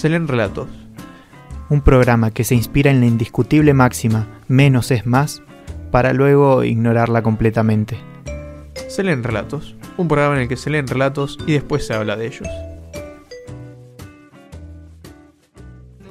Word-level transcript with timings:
Se 0.00 0.08
leen 0.08 0.28
relatos. 0.28 0.66
Un 1.68 1.82
programa 1.82 2.30
que 2.30 2.42
se 2.42 2.54
inspira 2.54 2.90
en 2.90 3.00
la 3.00 3.06
indiscutible 3.06 3.74
máxima 3.74 4.26
menos 4.48 4.90
es 4.92 5.04
más 5.04 5.42
para 5.90 6.14
luego 6.14 6.64
ignorarla 6.64 7.22
completamente. 7.22 7.98
Se 8.88 9.04
leen 9.04 9.22
relatos. 9.22 9.76
Un 9.98 10.08
programa 10.08 10.36
en 10.36 10.40
el 10.40 10.48
que 10.48 10.56
se 10.56 10.70
leen 10.70 10.86
relatos 10.86 11.38
y 11.46 11.52
después 11.52 11.86
se 11.86 11.92
habla 11.92 12.16
de 12.16 12.28
ellos. 12.28 12.48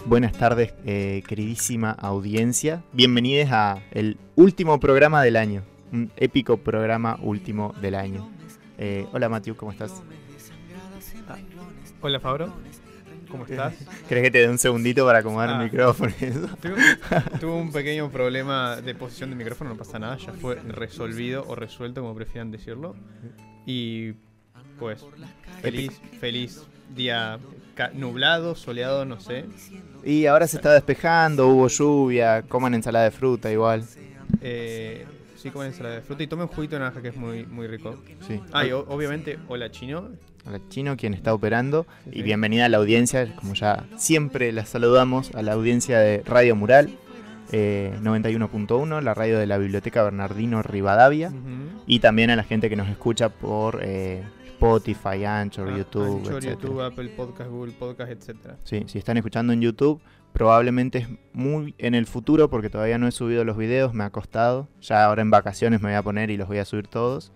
Buenas 0.05 0.33
tardes, 0.33 0.75
eh, 0.85 1.23
queridísima 1.27 1.89
audiencia. 1.89 2.83
Bienvenidos 2.93 3.49
a 3.51 3.79
el 3.89 4.19
último 4.35 4.79
programa 4.79 5.23
del 5.23 5.35
año. 5.35 5.63
Un 5.91 6.11
épico 6.15 6.57
programa 6.57 7.17
último 7.23 7.73
del 7.81 7.95
año. 7.95 8.29
Eh, 8.77 9.07
hola, 9.13 9.29
Matthew, 9.29 9.55
¿cómo 9.55 9.71
estás? 9.71 10.03
Hola, 12.01 12.19
Fabro. 12.19 12.53
¿Cómo 13.29 13.45
estás? 13.45 13.73
¿Crees 14.09 14.23
que 14.23 14.31
te 14.31 14.39
dé 14.39 14.49
un 14.49 14.57
segundito 14.57 15.05
para 15.05 15.19
acomodar 15.19 15.49
Ah. 15.49 15.57
el 15.57 15.63
micrófono? 15.65 16.11
Tuve, 16.61 16.75
tuve 17.39 17.51
un 17.51 17.71
pequeño 17.71 18.09
problema 18.11 18.77
de 18.77 18.95
posición 18.95 19.29
de 19.29 19.35
micrófono, 19.35 19.71
no 19.71 19.77
pasa 19.77 19.99
nada, 19.99 20.17
ya 20.17 20.33
fue 20.33 20.55
resolvido 20.55 21.45
o 21.47 21.55
resuelto, 21.55 22.01
como 22.01 22.15
prefieran 22.15 22.51
decirlo. 22.51 22.95
Y 23.65 24.13
pues, 24.79 25.05
feliz, 25.61 26.01
feliz 26.19 26.63
día 26.95 27.37
nublado, 27.93 28.55
soleado, 28.55 29.05
no 29.05 29.19
sé. 29.21 29.45
y 30.03 30.25
ahora 30.25 30.47
se 30.47 30.57
está 30.57 30.73
despejando, 30.73 31.47
hubo 31.47 31.67
lluvia, 31.67 32.41
coman 32.43 32.73
ensalada 32.73 33.05
de 33.05 33.11
fruta 33.11 33.51
igual. 33.51 33.85
Eh, 34.41 35.05
sí, 35.41 35.49
comen 35.51 35.67
ensalada 35.69 35.95
de 35.95 36.01
fruta 36.01 36.23
y 36.23 36.27
tomen 36.27 36.47
juguito 36.47 36.75
de 36.75 36.79
naranja 36.79 37.01
que 37.01 37.09
es 37.09 37.15
muy, 37.15 37.45
muy 37.45 37.67
rico. 37.67 37.97
Sí. 38.27 38.41
Ah, 38.51 38.65
y 38.65 38.71
obviamente, 38.71 39.37
hola 39.47 39.71
chino. 39.71 40.09
Hola 40.45 40.59
Chino, 40.69 40.95
quien 40.95 41.13
está 41.13 41.33
operando. 41.33 41.85
Sí, 42.05 42.11
Y 42.19 42.21
bienvenida 42.23 42.65
a 42.65 42.69
la 42.69 42.77
audiencia, 42.77 43.35
como 43.35 43.53
ya 43.55 43.85
siempre 43.97 44.51
la 44.53 44.65
saludamos, 44.65 45.35
a 45.35 45.41
la 45.41 45.53
audiencia 45.53 45.99
de 45.99 46.23
Radio 46.25 46.55
Mural 46.55 46.89
eh, 47.51 47.93
91.1, 48.01 49.01
la 49.01 49.13
radio 49.13 49.37
de 49.37 49.45
la 49.47 49.57
Biblioteca 49.57 50.01
Bernardino 50.03 50.61
Rivadavia. 50.63 51.31
Y 51.87 51.99
también 51.99 52.29
a 52.29 52.35
la 52.35 52.43
gente 52.43 52.69
que 52.69 52.75
nos 52.77 52.87
escucha 52.89 53.29
por 53.29 53.79
eh, 53.83 54.23
Spotify, 54.53 55.25
Anchor, 55.25 55.69
Ah, 55.69 55.77
YouTube, 55.77 56.17
Anchor, 56.19 56.33
etcétera. 56.37 56.51
YouTube, 56.61 56.81
Apple 56.81 57.09
Podcast, 57.09 57.49
Google 57.49 57.73
Podcast, 57.73 58.11
etcétera. 58.11 58.57
Sí, 58.63 58.83
si 58.87 58.97
están 58.99 59.17
escuchando 59.17 59.51
en 59.53 59.61
YouTube, 59.61 59.99
probablemente 60.33 60.99
es 60.99 61.07
muy 61.33 61.75
en 61.77 61.95
el 61.95 62.05
futuro 62.05 62.49
porque 62.49 62.69
todavía 62.69 62.97
no 62.97 63.07
he 63.07 63.11
subido 63.11 63.43
los 63.45 63.57
videos, 63.57 63.93
me 63.93 64.03
ha 64.03 64.09
costado. 64.09 64.67
Ya 64.81 65.05
ahora 65.05 65.21
en 65.21 65.29
vacaciones 65.31 65.81
me 65.81 65.89
voy 65.89 65.95
a 65.97 66.03
poner 66.03 66.29
y 66.29 66.37
los 66.37 66.47
voy 66.47 66.57
a 66.59 66.65
subir 66.65 66.87
todos. 66.87 67.31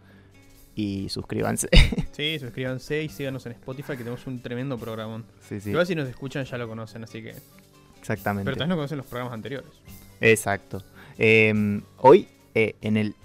Y 0.75 1.09
suscríbanse. 1.09 1.69
Sí, 2.13 2.37
suscríbanse 2.37 3.01
y 3.01 3.09
síganos 3.09 3.43
en 3.47 3.53
Spotify 3.53 3.93
que 3.93 3.97
tenemos 3.99 4.27
un 4.27 4.39
tremendo 4.43 4.77
programón. 4.77 5.25
sí, 5.41 5.59
sí, 5.59 5.71
Igual 5.71 5.87
si 5.87 5.95
nos 5.95 6.07
escuchan 6.07 6.45
ya 6.45 6.59
lo 6.59 6.67
conocen, 6.67 7.03
así 7.03 7.23
que... 7.23 7.33
exactamente. 7.99 8.45
Pero 8.45 8.57
también 8.57 8.69
no 8.69 8.75
conocen 8.75 8.97
los 8.99 9.07
programas 9.07 9.33
anteriores. 9.33 9.69
Exacto. 10.21 10.83
Eh, 11.17 11.81
hoy, 11.97 12.27
eh, 12.53 12.75
en 12.81 12.97
el 12.97 13.15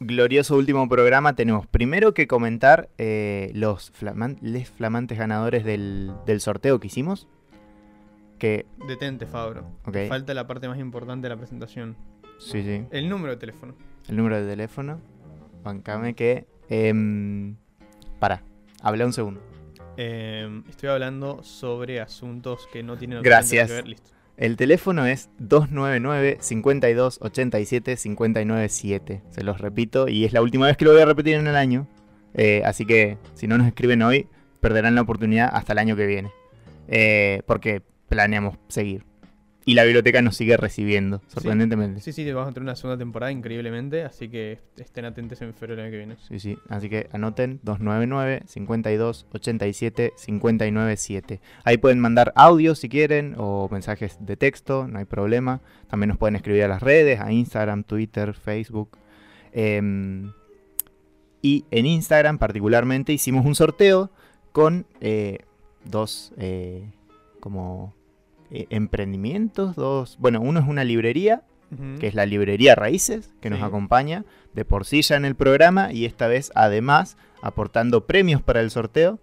glorioso 0.00 0.56
último 0.56 0.88
programa, 0.88 1.34
tenemos 1.34 1.66
primero 1.66 2.14
que 2.14 2.26
comentar 2.26 2.88
eh, 2.96 3.50
los 3.54 3.92
flaman- 3.92 4.38
les 4.40 4.70
flamantes 4.70 5.18
ganadores 5.18 5.62
del, 5.64 6.10
del 6.24 6.40
sorteo 6.40 6.80
que 6.80 6.86
hicimos. 6.86 7.26
Que, 8.38 8.66
Detente, 8.86 9.26
Fabro. 9.26 9.64
Falta 10.08 10.34
la 10.34 10.46
parte 10.46 10.68
más 10.68 10.78
importante 10.78 11.26
de 11.26 11.34
la 11.34 11.36
presentación. 11.36 11.96
sí, 12.38 12.62
sí. 12.62 12.86
El 12.90 13.08
número 13.08 13.32
de 13.32 13.38
teléfono. 13.38 13.74
El 14.08 14.16
número 14.16 14.40
de 14.40 14.48
teléfono. 14.48 15.00
Bancame 15.64 16.14
que. 16.14 16.46
Eh, 16.70 17.54
para, 18.18 18.42
habla 18.82 19.06
un 19.06 19.12
segundo. 19.12 19.40
Eh, 19.96 20.62
estoy 20.68 20.90
hablando 20.90 21.42
sobre 21.42 22.00
asuntos 22.00 22.68
que 22.72 22.82
no 22.82 22.96
tienen 22.96 23.22
Gracias. 23.22 23.68
que 23.68 23.74
ver. 23.74 23.88
Listo. 23.88 24.10
El 24.36 24.56
teléfono 24.56 25.04
es 25.04 25.30
299 25.38 26.38
52 26.40 27.18
87 27.20 27.96
597. 27.96 29.22
Se 29.30 29.42
los 29.42 29.60
repito 29.60 30.06
y 30.06 30.24
es 30.24 30.32
la 30.32 30.42
última 30.42 30.66
vez 30.66 30.76
que 30.76 30.84
lo 30.84 30.92
voy 30.92 31.02
a 31.02 31.06
repetir 31.06 31.34
en 31.34 31.48
el 31.48 31.56
año. 31.56 31.88
Eh, 32.34 32.62
así 32.64 32.86
que 32.86 33.18
si 33.34 33.48
no 33.48 33.58
nos 33.58 33.66
escriben 33.66 34.00
hoy, 34.02 34.28
perderán 34.60 34.94
la 34.94 35.00
oportunidad 35.00 35.50
hasta 35.52 35.72
el 35.72 35.78
año 35.78 35.96
que 35.96 36.06
viene. 36.06 36.30
Eh, 36.86 37.42
porque 37.46 37.82
planeamos 38.08 38.56
seguir. 38.68 39.04
Y 39.68 39.74
la 39.74 39.84
biblioteca 39.84 40.22
nos 40.22 40.34
sigue 40.34 40.56
recibiendo, 40.56 41.20
sorprendentemente. 41.26 42.00
Sí, 42.00 42.14
sí, 42.14 42.32
vamos 42.32 42.48
a 42.48 42.52
tener 42.54 42.62
una 42.62 42.74
segunda 42.74 42.96
temporada 42.96 43.30
increíblemente, 43.30 44.02
así 44.02 44.30
que 44.30 44.60
estén 44.78 45.04
atentos 45.04 45.42
en 45.42 45.52
febrero 45.52 45.76
del 45.76 45.84
año 45.84 45.90
que 45.90 45.98
viene. 45.98 46.16
Sí, 46.26 46.40
sí. 46.40 46.58
Así 46.70 46.88
que 46.88 47.10
anoten 47.12 47.60
299 47.64 48.44
52 48.46 49.26
87 49.30 50.14
597. 50.24 51.40
Ahí 51.64 51.76
pueden 51.76 52.00
mandar 52.00 52.32
audio 52.34 52.74
si 52.74 52.88
quieren 52.88 53.34
o 53.36 53.68
mensajes 53.70 54.16
de 54.20 54.38
texto, 54.38 54.88
no 54.88 55.00
hay 55.00 55.04
problema. 55.04 55.60
También 55.90 56.08
nos 56.08 56.16
pueden 56.16 56.36
escribir 56.36 56.62
a 56.62 56.68
las 56.68 56.82
redes, 56.82 57.20
a 57.20 57.30
Instagram, 57.30 57.84
Twitter, 57.84 58.32
Facebook. 58.32 58.96
Em, 59.52 60.32
y 61.42 61.66
en 61.70 61.84
Instagram 61.84 62.38
particularmente 62.38 63.12
hicimos 63.12 63.44
un 63.44 63.54
sorteo 63.54 64.10
con 64.52 64.86
eh, 65.02 65.40
dos 65.84 66.32
eh, 66.38 66.90
como 67.40 67.97
eh, 68.50 68.66
emprendimientos, 68.70 69.76
dos... 69.76 70.16
Bueno, 70.18 70.40
uno 70.40 70.60
es 70.60 70.66
una 70.66 70.84
librería 70.84 71.42
que 72.00 72.06
es 72.06 72.14
la 72.14 72.24
librería 72.24 72.74
Raíces, 72.74 73.30
que 73.42 73.50
nos 73.50 73.62
acompaña 73.62 74.24
de 74.54 74.64
por 74.64 74.86
sí 74.86 75.02
ya 75.02 75.16
en 75.16 75.26
el 75.26 75.34
programa 75.34 75.92
y 75.92 76.06
esta 76.06 76.26
vez 76.26 76.50
además 76.54 77.18
aportando 77.42 78.06
premios 78.06 78.40
para 78.40 78.62
el 78.62 78.70
sorteo, 78.70 79.18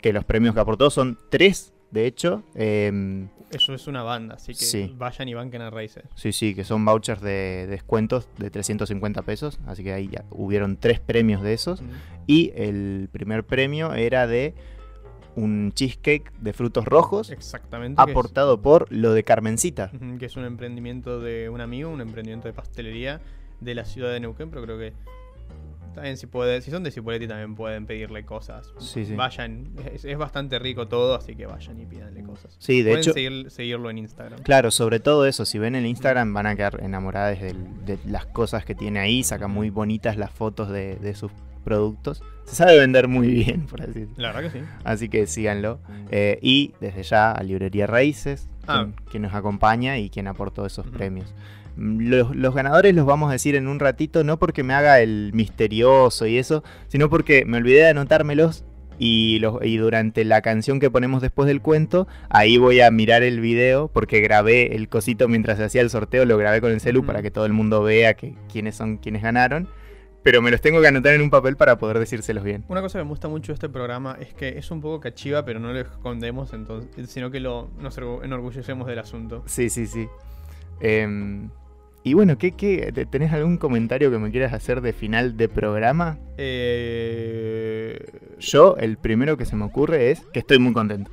que 0.00 0.12
los 0.12 0.24
premios 0.24 0.54
que 0.56 0.60
aportó 0.60 0.90
son 0.90 1.16
tres, 1.30 1.72
de 1.92 2.06
hecho. 2.06 2.42
em, 2.56 3.28
Eso 3.52 3.72
es 3.74 3.86
una 3.86 4.02
banda, 4.02 4.34
así 4.34 4.54
que 4.54 4.64
Sí. 4.64 4.92
vayan 4.98 5.28
y 5.28 5.34
banquen 5.34 5.62
a 5.62 5.70
raíces. 5.70 6.02
sí, 6.16 6.32
sí, 6.32 6.56
que 6.56 6.64
son 6.64 6.84
vouchers 6.84 7.20
de 7.20 7.68
descuentos 7.70 8.28
de 8.38 8.50
350 8.50 9.22
pesos, 9.22 9.60
así 9.64 9.84
que 9.84 9.92
ahí 9.92 10.08
ya 10.08 10.24
hubieron 10.30 10.76
tres 10.76 10.98
premios 10.98 11.42
de 11.42 11.52
esos. 11.52 11.80
Y 12.26 12.50
el 12.56 13.08
primer 13.12 13.44
premio 13.44 13.94
era 13.94 14.26
de 14.26 14.54
un 15.36 15.72
cheesecake 15.74 16.32
de 16.40 16.52
frutos 16.52 16.84
rojos 16.84 17.30
Exactamente. 17.30 18.00
aportado 18.00 18.60
por 18.62 18.90
lo 18.92 19.12
de 19.12 19.24
Carmencita. 19.24 19.90
Que 20.18 20.26
es 20.26 20.36
un 20.36 20.44
emprendimiento 20.44 21.20
de 21.20 21.48
un 21.48 21.60
amigo, 21.60 21.90
un 21.90 22.00
emprendimiento 22.00 22.48
de 22.48 22.54
pastelería 22.54 23.20
de 23.60 23.74
la 23.74 23.84
ciudad 23.84 24.12
de 24.12 24.20
Neuquén, 24.20 24.50
pero 24.50 24.62
creo 24.62 24.78
que 24.78 24.92
también 25.94 26.16
si 26.16 26.26
puede, 26.26 26.60
si 26.60 26.72
son 26.72 26.82
de 26.82 26.90
Cipolletti 26.90 27.28
también 27.28 27.54
pueden 27.54 27.86
pedirle 27.86 28.24
cosas. 28.24 28.72
Sí, 28.78 29.04
sí. 29.06 29.14
Vayan, 29.14 29.68
es, 29.92 30.04
es 30.04 30.18
bastante 30.18 30.58
rico 30.58 30.88
todo, 30.88 31.14
así 31.14 31.36
que 31.36 31.46
vayan 31.46 31.80
y 31.80 31.86
pídanle 31.86 32.24
cosas. 32.24 32.56
Sí, 32.58 32.82
de 32.82 32.90
pueden 32.90 33.02
hecho... 33.02 33.12
seguir- 33.12 33.48
seguirlo 33.50 33.90
en 33.90 33.98
Instagram. 33.98 34.40
Claro, 34.42 34.72
sobre 34.72 34.98
todo 34.98 35.24
eso, 35.24 35.44
si 35.44 35.60
ven 35.60 35.76
el 35.76 35.86
Instagram 35.86 36.34
van 36.34 36.46
a 36.46 36.56
quedar 36.56 36.80
enamoradas 36.82 37.38
de 37.40 37.98
las 38.06 38.26
cosas 38.26 38.64
que 38.64 38.74
tiene 38.74 38.98
ahí, 38.98 39.22
saca 39.22 39.46
muy 39.46 39.70
bonitas 39.70 40.16
las 40.16 40.32
fotos 40.32 40.68
de, 40.68 40.96
de 40.96 41.14
sus 41.14 41.30
productos. 41.62 42.22
Se 42.44 42.56
sabe 42.56 42.78
vender 42.78 43.08
muy 43.08 43.28
bien, 43.28 43.66
por 43.66 43.82
así 43.82 43.92
decirlo. 43.92 44.14
La 44.16 44.32
verdad 44.32 44.52
que 44.52 44.58
sí. 44.58 44.64
Así 44.84 45.08
que 45.08 45.26
síganlo. 45.26 45.80
Eh, 46.10 46.38
y 46.42 46.72
desde 46.80 47.02
ya 47.02 47.32
a 47.32 47.42
Librería 47.42 47.86
Raíces, 47.86 48.48
Ah. 48.66 48.84
quien, 48.84 48.94
quien 49.10 49.22
nos 49.24 49.34
acompaña 49.34 49.98
y 49.98 50.10
quien 50.10 50.26
aportó 50.26 50.64
esos 50.66 50.86
premios. 50.86 51.34
Los, 51.76 52.34
los 52.36 52.54
ganadores 52.54 52.94
los 52.94 53.04
vamos 53.04 53.28
a 53.30 53.32
decir 53.32 53.56
en 53.56 53.66
un 53.66 53.80
ratito, 53.80 54.22
no 54.24 54.38
porque 54.38 54.62
me 54.62 54.74
haga 54.74 55.00
el 55.00 55.32
misterioso 55.34 56.26
y 56.26 56.38
eso, 56.38 56.62
sino 56.88 57.10
porque 57.10 57.44
me 57.44 57.56
olvidé 57.58 57.80
de 57.80 57.88
anotármelos 57.88 58.64
y, 58.98 59.40
los, 59.40 59.58
y 59.64 59.76
durante 59.76 60.24
la 60.24 60.40
canción 60.40 60.78
que 60.78 60.88
ponemos 60.90 61.20
después 61.20 61.48
del 61.48 61.60
cuento, 61.60 62.06
ahí 62.28 62.58
voy 62.58 62.80
a 62.80 62.90
mirar 62.92 63.24
el 63.24 63.40
video 63.40 63.88
porque 63.88 64.20
grabé 64.20 64.76
el 64.76 64.88
cosito 64.88 65.26
mientras 65.28 65.58
se 65.58 65.64
hacía 65.64 65.80
el 65.80 65.90
sorteo, 65.90 66.24
lo 66.24 66.38
grabé 66.38 66.60
con 66.60 66.70
el 66.70 66.80
celu 66.80 67.04
para 67.04 67.20
que 67.20 67.32
todo 67.32 67.44
el 67.44 67.52
mundo 67.52 67.82
vea 67.82 68.14
que, 68.14 68.34
quiénes 68.52 68.76
son 68.76 68.98
quienes 68.98 69.22
ganaron. 69.22 69.68
Pero 70.24 70.42
me 70.42 70.50
los 70.50 70.60
tengo 70.60 70.80
que 70.80 70.88
anotar 70.88 71.14
en 71.14 71.20
un 71.22 71.30
papel 71.30 71.54
para 71.56 71.78
poder 71.78 71.98
decírselos 72.00 72.42
bien. 72.42 72.64
Una 72.68 72.80
cosa 72.80 72.98
que 72.98 73.04
me 73.04 73.10
gusta 73.10 73.28
mucho 73.28 73.52
de 73.52 73.54
este 73.54 73.68
programa 73.68 74.16
es 74.18 74.34
que 74.34 74.58
es 74.58 74.70
un 74.72 74.80
poco 74.80 74.98
cachiva, 74.98 75.44
pero 75.44 75.60
no 75.60 75.72
lo 75.72 75.78
escondemos, 75.78 76.52
entonces, 76.52 77.10
sino 77.10 77.30
que 77.30 77.38
lo, 77.40 77.70
nos 77.78 77.96
orgu- 77.98 78.24
enorgullecemos 78.24 78.86
del 78.88 78.98
asunto. 78.98 79.42
Sí, 79.46 79.68
sí, 79.70 79.86
sí. 79.86 80.08
Em, 80.80 81.50
y 82.02 82.14
bueno, 82.14 82.36
¿qué, 82.38 82.52
qué, 82.52 82.90
te- 82.92 83.06
¿tenés 83.06 83.32
algún 83.32 83.58
comentario 83.58 84.10
que 84.10 84.18
me 84.18 84.30
quieras 84.30 84.52
hacer 84.54 84.80
de 84.80 84.92
final 84.94 85.36
de 85.36 85.48
programa? 85.48 86.18
Eh... 86.38 87.98
Yo, 88.40 88.76
el 88.78 88.96
primero 88.98 89.36
que 89.36 89.44
se 89.44 89.56
me 89.56 89.64
ocurre 89.64 90.10
es 90.10 90.22
que 90.32 90.38
estoy 90.40 90.58
muy 90.58 90.72
contento. 90.72 91.10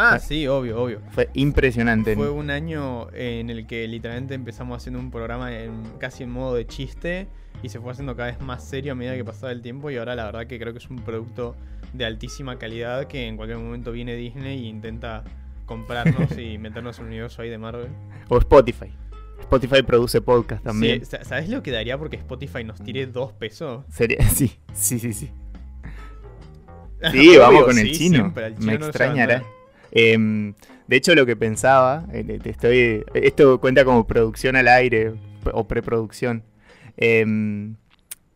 Ah, 0.00 0.20
sí, 0.20 0.46
obvio, 0.46 0.80
obvio. 0.80 1.00
Fue 1.10 1.28
impresionante. 1.34 2.14
Fue 2.14 2.30
un 2.30 2.50
año 2.50 3.10
en 3.12 3.50
el 3.50 3.66
que 3.66 3.88
literalmente 3.88 4.34
empezamos 4.34 4.76
haciendo 4.76 5.00
un 5.00 5.10
programa 5.10 5.52
en, 5.52 5.82
casi 5.98 6.22
en 6.22 6.30
modo 6.30 6.54
de 6.54 6.68
chiste 6.68 7.26
y 7.64 7.68
se 7.68 7.80
fue 7.80 7.90
haciendo 7.90 8.14
cada 8.14 8.30
vez 8.30 8.40
más 8.40 8.62
serio 8.62 8.92
a 8.92 8.94
medida 8.94 9.16
que 9.16 9.24
pasaba 9.24 9.50
el 9.50 9.60
tiempo 9.60 9.90
y 9.90 9.96
ahora 9.96 10.14
la 10.14 10.26
verdad 10.26 10.46
que 10.46 10.56
creo 10.60 10.72
que 10.72 10.78
es 10.78 10.88
un 10.88 10.98
producto 10.98 11.56
de 11.92 12.04
altísima 12.04 12.60
calidad 12.60 13.08
que 13.08 13.26
en 13.26 13.36
cualquier 13.36 13.58
momento 13.58 13.90
viene 13.90 14.14
Disney 14.14 14.66
e 14.66 14.68
intenta 14.68 15.24
comprarnos 15.66 16.38
y 16.38 16.58
meternos 16.58 16.98
en 17.00 17.06
el 17.06 17.10
universo 17.10 17.42
ahí 17.42 17.50
de 17.50 17.58
Marvel. 17.58 17.88
O 18.28 18.38
Spotify. 18.38 18.92
Spotify 19.40 19.82
produce 19.82 20.20
podcast 20.20 20.62
también. 20.62 21.04
Sí, 21.04 21.16
¿Sabes 21.22 21.48
lo 21.48 21.60
que 21.64 21.72
daría 21.72 21.98
porque 21.98 22.14
Spotify 22.16 22.62
nos 22.62 22.80
tire 22.80 23.06
dos 23.06 23.32
pesos? 23.32 23.84
Sería, 23.88 24.22
sí, 24.28 24.52
sí, 24.72 25.00
sí, 25.00 25.12
sí. 25.12 25.30
Sí, 27.12 27.36
vamos 27.36 27.64
con 27.64 27.78
el 27.78 27.86
sí, 27.88 27.98
chino. 27.98 28.32
al 28.36 28.58
chino 28.58 28.66
Me 28.66 28.74
extrañará. 28.74 29.44
Em, 29.98 30.54
De 30.86 30.96
hecho, 30.96 31.14
lo 31.14 31.26
que 31.26 31.36
pensaba, 31.36 32.06
eh, 32.12 32.38
estoy, 32.44 33.04
esto 33.14 33.60
cuenta 33.60 33.84
como 33.84 34.06
producción 34.06 34.56
al 34.56 34.68
aire 34.68 35.12
o 35.52 35.68
preproducción. 35.68 36.44
Em, 36.96 37.76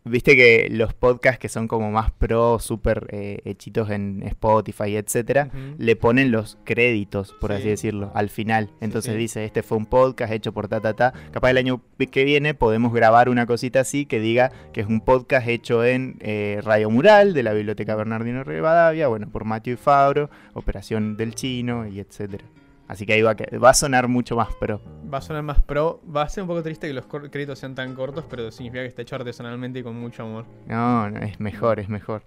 Viste 0.05 0.35
que 0.35 0.69
los 0.69 0.95
podcasts 0.95 1.39
que 1.39 1.49
son 1.49 1.69
como 1.69 1.93
más 1.93 2.11
pro, 2.11 2.59
súper 2.59 3.07
eh, 3.11 3.41
hechitos 3.45 3.89
en 3.91 4.23
Spotify, 4.25 4.97
etcétera, 4.97 5.51
le 5.79 5.95
ponen 5.95 6.33
los 6.33 6.59
créditos, 6.65 7.35
por 7.41 7.53
así 7.53 7.69
decirlo, 7.69 8.11
al 8.15 8.29
final. 8.29 8.71
Entonces 8.81 9.17
dice, 9.17 9.45
este 9.45 9.63
fue 9.63 9.79
un 9.79 9.87
podcast 9.87 10.33
hecho 10.33 10.53
por 10.53 10.67
ta, 10.67 10.81
ta, 10.81 10.95
ta. 10.95 11.13
Capaz 11.31 11.51
el 11.51 11.59
año 11.59 11.83
que 12.11 12.25
viene 12.25 12.55
podemos 12.55 12.93
grabar 12.93 13.29
una 13.29 13.47
cosita 13.47 13.81
así 13.81 14.05
que 14.07 14.19
diga 14.19 14.51
que 14.73 14.81
es 14.81 14.89
un 14.89 15.03
podcast 15.03 15.47
hecho 15.47 15.85
en 15.85 16.17
eh, 16.21 16.61
Radio 16.65 16.91
Mural 16.91 17.33
de 17.33 17.45
la 17.45 17.53
Biblioteca 17.53 17.95
Bernardino 17.95 18.43
Rivadavia, 18.43 19.07
bueno, 19.07 19.31
por 19.31 19.45
Matthew 19.45 19.75
y 19.75 19.77
Fabro, 19.77 20.31
Operación 20.55 21.17
del 21.17 21.37
Chino 21.37 21.87
y 21.87 22.01
etcétera. 22.01 22.45
Así 22.93 23.07
que 23.07 23.15
ahí 23.15 23.23
va, 23.23 23.35
va 23.35 23.71
a 23.71 23.75
sonar 23.75 24.07
mucho 24.07 24.37
más 24.37 24.55
pro. 24.55 24.79
Va 25.11 25.17
a 25.17 25.23
sonar 25.23 25.43
más 25.43 25.63
pro. 25.63 26.03
Va 26.15 26.25
a 26.25 26.29
ser 26.29 26.43
un 26.43 26.49
poco 26.49 26.63
triste 26.63 26.89
que 26.89 26.93
los 26.93 27.07
créditos 27.07 27.59
sean 27.59 27.75
tan 27.75 27.95
cortos, 27.95 28.27
pero 28.29 28.51
significa 28.51 28.83
que 28.83 28.89
está 28.89 29.01
hecho 29.01 29.17
artesanalmente 29.17 29.79
y 29.79 29.83
con 29.83 29.99
mucho 29.99 30.25
amor. 30.25 30.45
No, 30.67 31.09
no 31.09 31.19
es 31.21 31.41
mejor, 31.41 31.81
es 31.81 31.89
mejor. 31.89 32.23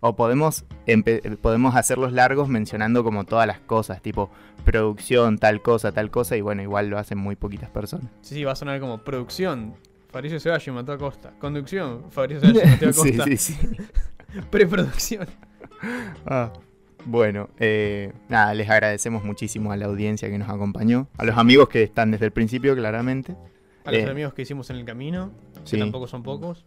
O 0.00 0.16
podemos, 0.16 0.66
podemos 1.40 1.74
hacerlos 1.74 2.12
largos 2.12 2.50
mencionando 2.50 3.02
como 3.02 3.24
todas 3.24 3.46
las 3.46 3.60
cosas, 3.60 4.02
tipo 4.02 4.28
producción, 4.62 5.38
tal 5.38 5.62
cosa, 5.62 5.90
tal 5.92 6.10
cosa, 6.10 6.36
y 6.36 6.42
bueno, 6.42 6.60
igual 6.60 6.88
lo 6.88 6.98
hacen 6.98 7.16
muy 7.16 7.34
poquitas 7.34 7.70
personas. 7.70 8.10
Sí, 8.20 8.34
sí, 8.34 8.44
va 8.44 8.52
a 8.52 8.56
sonar 8.56 8.78
como 8.78 8.98
producción, 8.98 9.74
Fabricio 10.10 10.38
Ceballos 10.38 10.74
mató 10.74 10.92
a 10.92 10.98
Costa. 10.98 11.32
Conducción, 11.38 12.10
Fabricio 12.10 12.40
Ceballos 12.40 12.70
mató 12.70 12.84
a 12.90 12.92
Costa. 12.92 13.24
sí, 13.24 13.36
sí, 13.38 13.54
sí. 13.54 13.76
Preproducción. 14.50 15.26
Ah. 16.26 16.52
Bueno, 17.04 17.48
eh, 17.58 18.12
nada, 18.28 18.54
les 18.54 18.68
agradecemos 18.68 19.24
muchísimo 19.24 19.72
a 19.72 19.76
la 19.76 19.86
audiencia 19.86 20.28
que 20.28 20.38
nos 20.38 20.48
acompañó, 20.48 21.08
a 21.16 21.24
los 21.24 21.36
amigos 21.36 21.68
que 21.68 21.82
están 21.82 22.10
desde 22.10 22.26
el 22.26 22.32
principio, 22.32 22.74
claramente. 22.76 23.36
A 23.84 23.92
los 23.92 24.02
eh, 24.02 24.10
amigos 24.10 24.34
que 24.34 24.42
hicimos 24.42 24.70
en 24.70 24.76
el 24.76 24.84
camino, 24.84 25.32
que 25.68 25.78
tampoco 25.78 26.06
son 26.06 26.22
pocos. 26.22 26.64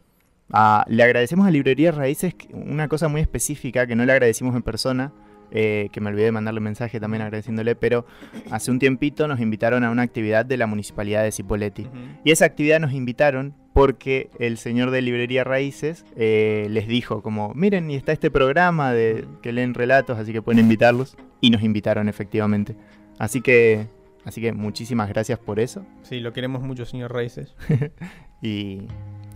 Ah, 0.51 0.85
le 0.87 1.03
agradecemos 1.03 1.47
a 1.47 1.51
Librería 1.51 1.91
Raíces 1.91 2.35
una 2.51 2.87
cosa 2.87 3.07
muy 3.07 3.21
específica 3.21 3.87
que 3.87 3.95
no 3.95 4.05
le 4.05 4.11
agradecimos 4.11 4.55
en 4.55 4.61
persona, 4.61 5.13
eh, 5.51 5.89
que 5.91 6.01
me 6.01 6.09
olvidé 6.09 6.25
de 6.25 6.31
mandarle 6.31 6.59
mensaje 6.59 6.99
también 6.99 7.21
agradeciéndole, 7.21 7.75
pero 7.75 8.05
hace 8.51 8.71
un 8.71 8.79
tiempito 8.79 9.27
nos 9.27 9.39
invitaron 9.39 9.83
a 9.83 9.91
una 9.91 10.01
actividad 10.01 10.45
de 10.45 10.57
la 10.57 10.67
Municipalidad 10.67 11.23
de 11.23 11.31
Cipolletti. 11.31 11.87
Y 12.23 12.31
esa 12.31 12.45
actividad 12.45 12.79
nos 12.79 12.93
invitaron 12.93 13.55
porque 13.73 14.29
el 14.39 14.57
señor 14.57 14.91
de 14.91 15.01
Librería 15.01 15.43
Raíces 15.43 16.05
eh, 16.15 16.67
les 16.69 16.87
dijo 16.87 17.23
como, 17.23 17.53
miren, 17.55 17.89
y 17.89 17.95
está 17.95 18.11
este 18.11 18.29
programa 18.29 18.93
de 18.93 19.25
que 19.41 19.51
leen 19.51 19.73
relatos, 19.73 20.19
así 20.19 20.31
que 20.31 20.41
pueden 20.41 20.59
invitarlos. 20.59 21.17
Y 21.41 21.49
nos 21.49 21.63
invitaron 21.63 22.07
efectivamente. 22.07 22.75
Así 23.17 23.41
que, 23.41 23.87
así 24.25 24.41
que 24.41 24.53
muchísimas 24.53 25.09
gracias 25.09 25.39
por 25.39 25.59
eso. 25.59 25.85
Sí, 26.03 26.19
lo 26.19 26.31
queremos 26.31 26.61
mucho, 26.61 26.85
señor 26.85 27.11
Raíces. 27.11 27.55
y, 28.41 28.83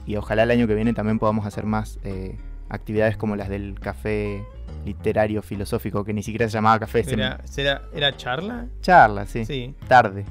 y, 0.06 0.16
ojalá 0.16 0.44
el 0.44 0.52
año 0.52 0.68
que 0.68 0.76
viene 0.76 0.94
también 0.94 1.20
podamos 1.20 1.46
hacer 1.46 1.66
más 1.66 2.00
eh, 2.04 2.38
actividades 2.70 3.18
como 3.18 3.36
las 3.36 3.50
del 3.50 3.80
café 3.80 4.46
literario 4.86 5.42
filosófico, 5.42 6.06
que 6.06 6.14
ni 6.14 6.24
siquiera 6.24 6.48
se 6.48 6.54
llamaba 6.54 6.80
café. 6.80 7.04
¿Era, 7.08 7.42
¿era 7.94 8.16
charla? 8.16 8.68
Charla, 8.82 9.26
sí. 9.26 9.46
Sí. 9.46 9.76
Tarde. 9.88 10.24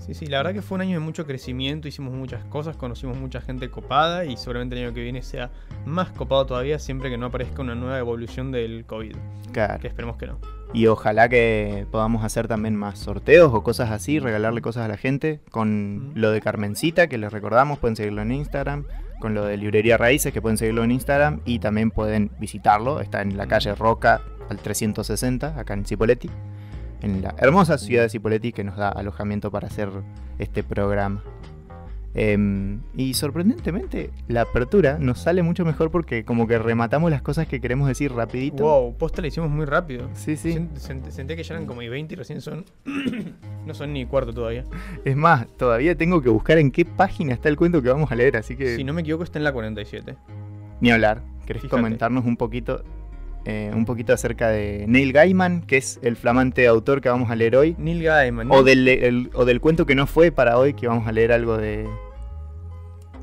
Sí, 0.00 0.14
sí, 0.14 0.26
la 0.26 0.38
verdad 0.38 0.54
que 0.54 0.62
fue 0.62 0.76
un 0.76 0.80
año 0.80 0.98
de 0.98 1.04
mucho 1.04 1.26
crecimiento, 1.26 1.86
hicimos 1.86 2.14
muchas 2.14 2.42
cosas, 2.46 2.76
conocimos 2.76 3.18
mucha 3.18 3.40
gente 3.40 3.70
copada 3.70 4.24
y 4.24 4.36
seguramente 4.36 4.74
el 4.76 4.86
año 4.86 4.94
que 4.94 5.02
viene 5.02 5.22
sea 5.22 5.50
más 5.84 6.10
copado 6.10 6.46
todavía 6.46 6.78
siempre 6.78 7.10
que 7.10 7.18
no 7.18 7.26
aparezca 7.26 7.60
una 7.60 7.74
nueva 7.74 7.98
evolución 7.98 8.50
del 8.50 8.86
COVID. 8.86 9.14
Claro. 9.52 9.78
Que 9.78 9.88
esperemos 9.88 10.16
que 10.16 10.26
no. 10.26 10.38
Y 10.72 10.86
ojalá 10.86 11.28
que 11.28 11.86
podamos 11.90 12.24
hacer 12.24 12.48
también 12.48 12.76
más 12.76 12.98
sorteos 12.98 13.52
o 13.52 13.62
cosas 13.62 13.90
así, 13.90 14.20
regalarle 14.20 14.62
cosas 14.62 14.84
a 14.84 14.88
la 14.88 14.96
gente. 14.96 15.40
Con 15.50 16.12
lo 16.14 16.30
de 16.30 16.40
Carmencita, 16.40 17.08
que 17.08 17.18
les 17.18 17.32
recordamos, 17.32 17.78
pueden 17.78 17.96
seguirlo 17.96 18.22
en 18.22 18.32
Instagram. 18.32 18.86
Con 19.20 19.34
lo 19.34 19.44
de 19.44 19.56
Librería 19.56 19.98
Raíces, 19.98 20.32
que 20.32 20.40
pueden 20.40 20.56
seguirlo 20.56 20.84
en 20.84 20.92
Instagram. 20.92 21.40
Y 21.44 21.58
también 21.58 21.90
pueden 21.90 22.30
visitarlo. 22.38 23.00
Está 23.00 23.20
en 23.20 23.36
la 23.36 23.48
calle 23.48 23.74
Roca 23.74 24.22
al 24.48 24.58
360, 24.58 25.58
acá 25.58 25.74
en 25.74 25.84
Cipoletti 25.84 26.30
en 27.02 27.22
la 27.22 27.34
hermosa 27.38 27.78
ciudad 27.78 28.02
de 28.02 28.08
Cipolletti 28.08 28.52
que 28.52 28.64
nos 28.64 28.76
da 28.76 28.88
alojamiento 28.88 29.50
para 29.50 29.68
hacer 29.68 29.90
este 30.38 30.62
programa. 30.62 31.22
Em, 32.12 32.80
y 32.96 33.14
sorprendentemente, 33.14 34.10
la 34.26 34.42
apertura 34.42 34.98
nos 34.98 35.20
sale 35.20 35.42
mucho 35.44 35.64
mejor 35.64 35.92
porque 35.92 36.24
como 36.24 36.48
que 36.48 36.58
rematamos 36.58 37.08
las 37.10 37.22
cosas 37.22 37.46
que 37.46 37.60
queremos 37.60 37.86
decir 37.86 38.12
rapidito. 38.12 38.64
Wow, 38.64 38.96
posta 38.96 39.22
la 39.22 39.28
hicimos 39.28 39.48
muy 39.48 39.64
rápido. 39.64 40.10
Sí, 40.14 40.36
sí. 40.36 40.68
senté 40.76 41.36
que 41.36 41.42
ya 41.44 41.54
eran 41.54 41.66
como 41.66 41.80
20 41.80 42.12
y 42.12 42.16
recién 42.16 42.40
son... 42.40 42.64
no 43.66 43.74
son 43.74 43.92
ni 43.92 44.06
cuarto 44.06 44.32
todavía. 44.32 44.64
Es 45.04 45.16
más, 45.16 45.46
todavía 45.56 45.94
tengo 45.94 46.20
que 46.20 46.30
buscar 46.30 46.58
en 46.58 46.72
qué 46.72 46.84
página 46.84 47.32
está 47.32 47.48
el 47.48 47.56
cuento 47.56 47.80
que 47.80 47.90
vamos 47.90 48.10
a 48.10 48.16
leer, 48.16 48.36
así 48.36 48.56
que... 48.56 48.76
Si 48.76 48.82
no 48.82 48.92
me 48.92 49.02
equivoco 49.02 49.22
está 49.22 49.38
en 49.38 49.44
la 49.44 49.52
47. 49.52 50.16
Ni 50.80 50.90
hablar. 50.90 51.22
¿Querés 51.46 51.64
comentarnos 51.64 52.24
un 52.24 52.36
poquito? 52.36 52.82
Eh, 53.46 53.70
un 53.74 53.86
poquito 53.86 54.12
acerca 54.12 54.48
de 54.48 54.84
Neil 54.86 55.12
Gaiman, 55.12 55.62
que 55.62 55.78
es 55.78 55.98
el 56.02 56.16
flamante 56.16 56.66
autor 56.66 57.00
que 57.00 57.08
vamos 57.08 57.30
a 57.30 57.36
leer 57.36 57.56
hoy. 57.56 57.74
Neil 57.78 58.02
Gaiman. 58.02 58.50
O, 58.50 58.62
del, 58.62 59.30
o 59.32 59.44
del 59.44 59.60
cuento 59.60 59.86
que 59.86 59.94
no 59.94 60.06
fue 60.06 60.30
para 60.30 60.58
hoy, 60.58 60.74
que 60.74 60.86
vamos 60.86 61.08
a 61.08 61.12
leer 61.12 61.32
algo 61.32 61.56
de... 61.56 61.88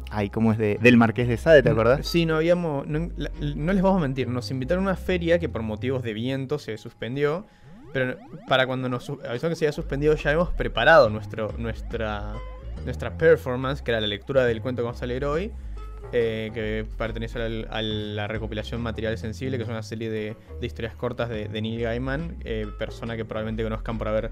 Ay, 0.09 0.29
¿cómo 0.29 0.51
es 0.53 0.57
de, 0.57 0.79
del 0.81 0.97
Marqués 0.97 1.27
de 1.27 1.37
Sade, 1.37 1.61
te 1.61 1.69
acordás? 1.69 2.07
Sí, 2.07 2.25
no 2.25 2.37
habíamos. 2.37 2.87
No, 2.87 3.09
les 3.37 3.81
vamos 3.81 3.99
a 3.99 4.01
mentir, 4.01 4.27
nos 4.27 4.49
invitaron 4.51 4.85
a 4.85 4.91
una 4.91 4.97
feria 4.97 5.37
que 5.37 5.49
por 5.49 5.61
motivos 5.61 6.01
de 6.01 6.13
viento 6.13 6.59
se 6.59 6.77
suspendió. 6.77 7.45
Pero 7.93 8.17
para 8.47 8.67
cuando 8.67 8.89
nos 8.89 9.09
avisó 9.09 9.49
que 9.49 9.55
se 9.55 9.65
había 9.65 9.71
suspendido, 9.71 10.15
ya 10.15 10.31
hemos 10.31 10.49
preparado 10.49 11.09
nuestro, 11.09 11.53
nuestra, 11.57 12.33
nuestra 12.85 13.17
performance, 13.17 13.81
que 13.81 13.91
era 13.91 14.01
la 14.01 14.07
lectura 14.07 14.45
del 14.45 14.61
cuento 14.61 14.81
que 14.81 14.85
vamos 14.85 15.01
a 15.01 15.05
leer 15.05 15.25
hoy. 15.25 15.51
Eh, 16.13 16.51
que 16.53 16.85
pertenece 16.97 17.37
a 17.39 17.81
la, 17.81 18.27
recopilación 18.27 18.81
Material 18.81 19.17
Sensible, 19.17 19.57
que 19.57 19.63
es 19.63 19.69
una 19.69 19.83
serie 19.83 20.09
de, 20.09 20.37
historias 20.61 20.95
cortas 20.95 21.27
de, 21.29 21.49
Neil 21.49 21.81
Gaiman, 21.81 22.37
eh, 22.45 22.65
persona 22.79 23.17
que 23.17 23.25
probablemente 23.25 23.63
conozcan 23.63 23.97
por 23.97 24.07
haber 24.07 24.31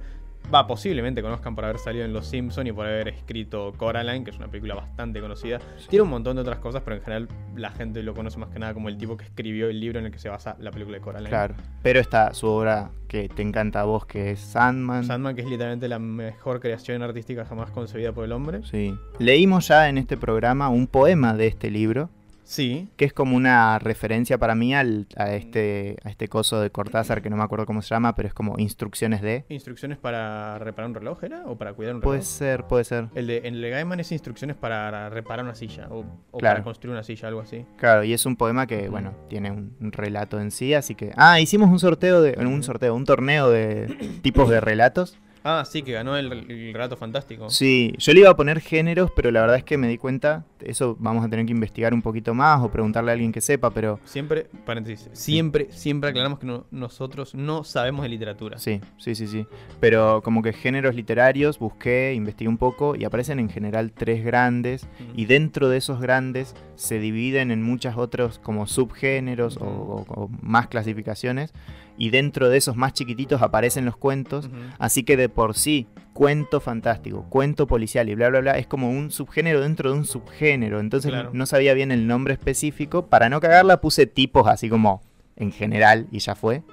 va, 0.53 0.67
posiblemente 0.67 1.21
conozcan 1.21 1.55
por 1.55 1.65
haber 1.65 1.79
salido 1.79 2.05
en 2.05 2.13
Los 2.13 2.27
Simpsons 2.27 2.67
y 2.67 2.71
por 2.71 2.85
haber 2.85 3.07
escrito 3.07 3.73
Coraline, 3.77 4.23
que 4.23 4.31
es 4.31 4.37
una 4.37 4.47
película 4.47 4.75
bastante 4.75 5.21
conocida. 5.21 5.59
Tiene 5.89 6.03
un 6.03 6.09
montón 6.09 6.35
de 6.35 6.41
otras 6.41 6.59
cosas, 6.59 6.81
pero 6.83 6.97
en 6.97 7.01
general 7.01 7.27
la 7.55 7.71
gente 7.71 8.03
lo 8.03 8.13
conoce 8.13 8.37
más 8.37 8.49
que 8.49 8.59
nada 8.59 8.73
como 8.73 8.89
el 8.89 8.97
tipo 8.97 9.17
que 9.17 9.25
escribió 9.25 9.69
el 9.69 9.79
libro 9.79 9.99
en 9.99 10.05
el 10.05 10.11
que 10.11 10.19
se 10.19 10.29
basa 10.29 10.55
la 10.59 10.71
película 10.71 10.97
de 10.97 11.01
Coraline. 11.01 11.29
Claro, 11.29 11.55
pero 11.81 11.99
está 11.99 12.33
su 12.33 12.47
obra 12.47 12.91
que 13.07 13.29
te 13.29 13.41
encanta 13.41 13.81
a 13.81 13.83
vos, 13.85 14.05
que 14.05 14.31
es 14.31 14.39
Sandman. 14.39 15.03
Sandman, 15.03 15.35
que 15.35 15.41
es 15.41 15.47
literalmente 15.47 15.87
la 15.87 15.99
mejor 15.99 16.59
creación 16.59 17.01
artística 17.01 17.45
jamás 17.45 17.71
concebida 17.71 18.11
por 18.11 18.25
el 18.25 18.31
hombre. 18.31 18.61
Sí. 18.63 18.95
Leímos 19.19 19.67
ya 19.67 19.89
en 19.89 19.97
este 19.97 20.17
programa 20.17 20.69
un 20.69 20.87
poema 20.87 21.35
de 21.35 21.47
este 21.47 21.69
libro 21.69 22.09
Sí. 22.45 22.87
Que 22.95 23.05
es 23.05 23.13
como 23.13 23.35
una 23.35 23.79
referencia 23.79 24.37
para 24.37 24.55
mí 24.55 24.73
al, 24.73 25.07
a, 25.17 25.33
este, 25.33 25.97
a 26.03 26.09
este 26.09 26.27
coso 26.27 26.61
de 26.61 26.69
Cortázar, 26.69 27.21
que 27.21 27.29
no 27.29 27.35
me 27.35 27.43
acuerdo 27.43 27.65
cómo 27.65 27.81
se 27.81 27.89
llama, 27.89 28.15
pero 28.15 28.27
es 28.27 28.33
como 28.33 28.57
instrucciones 28.57 29.21
de. 29.21 29.45
¿Instrucciones 29.49 29.97
para 29.97 30.57
reparar 30.59 30.89
un 30.89 30.95
reloj 30.95 31.23
era? 31.23 31.43
¿O 31.47 31.57
para 31.57 31.73
cuidar 31.73 31.95
un 31.95 32.01
reloj? 32.01 32.11
Puede 32.11 32.21
ser, 32.21 32.63
puede 32.65 32.83
ser. 32.83 33.07
El 33.15 33.27
de, 33.27 33.37
en 33.39 33.55
el 33.55 33.61
de 33.61 33.69
Gaiman 33.71 33.99
es 33.99 34.11
instrucciones 34.11 34.55
para 34.55 35.09
reparar 35.09 35.43
una 35.43 35.55
silla 35.55 35.87
o, 35.89 36.05
para 36.39 36.63
construir 36.63 36.93
una 36.93 37.03
silla, 37.03 37.27
algo 37.27 37.41
así. 37.41 37.65
Claro, 37.77 38.03
y 38.03 38.13
es 38.13 38.25
un 38.25 38.35
poema 38.35 38.67
que, 38.67 38.89
bueno, 38.89 39.13
tiene 39.27 39.51
un, 39.51 39.75
relato 39.91 40.39
en 40.39 40.51
sí, 40.51 40.73
así 40.73 40.93
que. 40.93 41.11
Ah, 41.17 41.39
hicimos 41.39 41.69
un 41.69 41.79
sorteo 41.79 42.21
de. 42.21 42.35
Un 42.45 42.63
sorteo, 42.63 42.93
un 42.93 43.05
torneo 43.05 43.49
de 43.49 44.19
tipos 44.21 44.49
de 44.49 44.61
relatos. 44.61 45.17
Ah, 45.47 45.63
sí, 45.63 45.83
que 45.83 45.91
ganó 45.91 46.17
el, 46.17 46.31
el, 46.31 46.73
relato 46.73 46.97
fantástico. 46.97 47.51
Sí, 47.51 47.93
yo 47.99 48.13
le 48.13 48.21
iba 48.21 48.31
a 48.31 48.35
poner 48.35 48.59
géneros, 48.59 49.11
pero 49.15 49.29
la 49.29 49.41
verdad 49.41 49.57
es 49.57 49.63
que 49.63 49.77
me 49.77 49.87
di 49.87 49.99
cuenta, 49.99 50.43
eso 50.59 50.97
vamos 50.99 51.23
a 51.23 51.29
tener 51.29 51.45
que 51.45 51.51
investigar 51.51 51.93
un 51.93 52.01
poquito 52.01 52.33
más 52.33 52.63
o 52.63 52.71
preguntarle 52.71 53.11
a 53.11 53.13
alguien 53.13 53.31
que 53.31 53.41
sepa, 53.41 53.69
pero... 53.69 53.99
Siempre, 54.05 54.47
paréntesis, 54.65 55.07
siempre, 55.13 55.67
siempre 55.69 56.09
aclaramos 56.09 56.39
que 56.39 56.61
nosotros 56.71 57.35
no 57.35 57.63
sabemos 57.63 58.01
de 58.01 58.09
literatura. 58.09 58.57
Sí, 58.57 58.81
sí, 58.97 59.13
sí, 59.13 59.27
sí. 59.27 59.45
Pero 59.79 60.23
como 60.23 60.41
que 60.41 60.51
géneros 60.51 60.95
literarios, 60.95 61.59
busqué, 61.59 62.15
investigué 62.15 62.49
un 62.49 62.57
poco 62.57 62.95
y 62.95 63.03
aparecen 63.03 63.37
en 63.37 63.49
general 63.49 63.91
tres 63.91 64.25
grandes 64.25 64.87
y 65.15 65.25
dentro 65.25 65.69
de 65.69 65.77
esos 65.77 66.01
grandes 66.01 66.55
se 66.73 66.97
dividen 66.97 67.51
en 67.51 67.61
muchos 67.61 67.97
otros 67.97 68.39
como 68.39 68.65
subgéneros 68.65 69.59
o 69.61 70.27
más 70.41 70.69
clasificaciones 70.69 71.53
y 71.97 72.09
dentro 72.09 72.49
de 72.49 72.57
esos 72.57 72.75
más 72.75 72.93
chiquititos 72.93 73.41
aparecen 73.41 73.85
los 73.85 73.97
cuentos, 73.97 74.49
así 74.79 75.03
que 75.03 75.17
de 75.17 75.29
por 75.29 75.55
sí, 75.55 75.87
cuento 76.13 76.59
fantástico, 76.59 77.25
cuento 77.29 77.67
policial 77.67 78.09
y 78.09 78.15
bla, 78.15 78.29
bla, 78.29 78.39
bla, 78.39 78.57
es 78.57 78.67
como 78.67 78.89
un 78.89 79.11
subgénero 79.11 79.61
dentro 79.61 79.91
de 79.91 79.97
un 79.97 80.05
subgénero, 80.05 80.79
entonces 80.79 81.11
no 81.33 81.45
sabía 81.45 81.73
bien 81.73 81.91
el 81.91 82.07
nombre 82.07 82.33
específico, 82.33 83.07
para 83.07 83.29
no 83.29 83.39
cagarla 83.39 83.81
puse 83.81 84.05
tipos 84.05 84.47
así 84.47 84.69
como 84.69 85.01
en 85.35 85.51
general 85.51 86.07
y 86.11 86.19
ya 86.19 86.35
fue. 86.35 86.63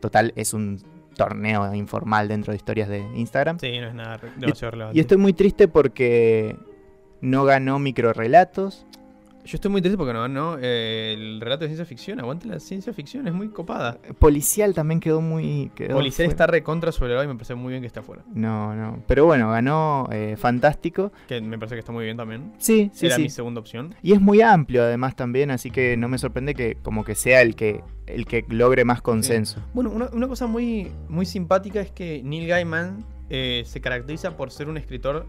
Total, 0.00 0.32
es 0.36 0.54
un 0.54 0.82
torneo 1.16 1.74
informal 1.74 2.28
dentro 2.28 2.52
de 2.52 2.56
historias 2.56 2.88
de 2.88 3.00
Instagram. 3.14 3.58
Sí, 3.58 3.78
no 3.78 3.88
es 3.88 3.94
nada 3.94 4.18
demasiado 4.36 4.72
relevante. 4.72 4.98
Y 4.98 5.00
estoy 5.00 5.16
muy 5.18 5.32
triste 5.32 5.68
porque 5.68 6.56
no 7.20 7.44
ganó 7.44 7.78
microrelatos, 7.78 8.86
Yo 9.44 9.56
estoy 9.56 9.70
muy 9.70 9.80
triste 9.80 9.98
porque 9.98 10.12
no, 10.12 10.28
no, 10.28 10.56
eh, 10.60 11.14
el 11.16 11.40
relato 11.40 11.62
de 11.62 11.68
ciencia 11.68 11.84
ficción, 11.84 12.20
aguante 12.20 12.46
la 12.46 12.60
ciencia 12.60 12.92
ficción, 12.92 13.26
es 13.26 13.34
muy 13.34 13.48
copada. 13.48 13.98
Policial 14.18 14.72
también 14.72 15.00
quedó 15.00 15.20
muy... 15.20 15.70
Quedó 15.74 15.94
Policial 15.94 16.26
fuera. 16.26 16.30
está 16.30 16.46
recontra 16.46 16.92
sobre 16.92 17.12
y 17.22 17.26
me 17.26 17.34
parece 17.34 17.54
muy 17.54 17.70
bien 17.70 17.82
que 17.82 17.88
esté 17.88 18.00
afuera. 18.00 18.22
No, 18.32 18.74
no. 18.74 19.02
Pero 19.06 19.26
bueno, 19.26 19.50
ganó 19.50 20.08
eh, 20.12 20.36
Fantástico. 20.38 21.12
Que 21.28 21.40
me 21.40 21.58
parece 21.58 21.74
que 21.74 21.80
está 21.80 21.92
muy 21.92 22.04
bien 22.04 22.16
también. 22.16 22.52
Sí, 22.58 22.90
sí, 22.94 23.06
Era 23.06 23.16
sí. 23.16 23.22
mi 23.22 23.30
segunda 23.30 23.60
opción. 23.60 23.94
Y 24.02 24.12
es 24.12 24.20
muy 24.20 24.40
amplio 24.40 24.82
además 24.82 25.16
también, 25.16 25.50
así 25.50 25.70
que 25.70 25.96
no 25.96 26.08
me 26.08 26.18
sorprende 26.18 26.54
que 26.54 26.76
como 26.82 27.04
que 27.04 27.14
sea 27.14 27.42
el 27.42 27.54
que 27.56 27.82
el 28.06 28.26
que 28.26 28.44
logre 28.48 28.84
más 28.84 29.00
consenso. 29.02 29.60
Bueno, 29.74 29.90
una, 29.90 30.08
una 30.12 30.28
cosa 30.28 30.46
muy, 30.46 30.90
muy 31.08 31.26
simpática 31.26 31.80
es 31.80 31.90
que 31.90 32.22
Neil 32.22 32.46
Gaiman 32.48 33.04
eh, 33.30 33.62
se 33.66 33.80
caracteriza 33.80 34.36
por 34.36 34.50
ser 34.50 34.68
un 34.68 34.76
escritor 34.76 35.26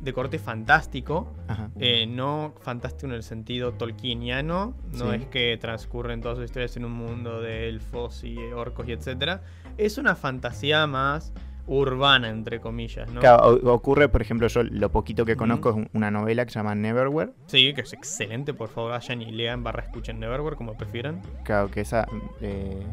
de 0.00 0.12
corte 0.12 0.38
fantástico, 0.38 1.32
eh, 1.78 2.06
no 2.06 2.54
fantástico 2.60 3.06
en 3.06 3.12
el 3.12 3.22
sentido 3.22 3.72
tolkieniano, 3.72 4.74
no 4.92 5.10
Sí. 5.10 5.16
es 5.16 5.26
que 5.26 5.56
transcurren 5.60 6.20
todas 6.20 6.36
sus 6.38 6.44
historias 6.44 6.76
en 6.76 6.84
un 6.84 6.92
mundo 6.92 7.40
de 7.40 7.68
elfos 7.68 8.22
y 8.24 8.36
orcos 8.38 8.86
y 8.88 8.92
etcétera. 8.92 9.42
Es 9.78 9.98
una 9.98 10.14
fantasía 10.14 10.86
más 10.86 11.32
urbana, 11.66 12.28
entre 12.28 12.60
comillas, 12.60 13.10
¿no? 13.10 13.20
Claro, 13.20 13.58
ocurre, 13.72 14.08
por 14.08 14.22
ejemplo, 14.22 14.46
yo 14.46 14.62
lo 14.62 14.92
poquito 14.92 15.24
que 15.24 15.34
conozco 15.34 15.70
es 15.70 15.76
un- 15.76 15.88
una 15.94 16.12
novela 16.12 16.44
que 16.46 16.52
se 16.52 16.60
llama 16.60 16.74
Neverwhere. 16.76 17.32
Sí, 17.46 17.72
que 17.74 17.80
es 17.80 17.92
excelente, 17.92 18.54
por 18.54 18.68
favor, 18.68 18.92
vayan 18.92 19.20
y 19.22 19.32
lean 19.32 19.64
barra 19.64 19.82
escuchen 19.82 20.20
Neverwhere, 20.20 20.54
como 20.56 20.76
prefieran. 20.76 21.20
Claro, 21.42 21.68
que 21.70 21.80
esa 21.80 22.06
eh, 22.40 22.86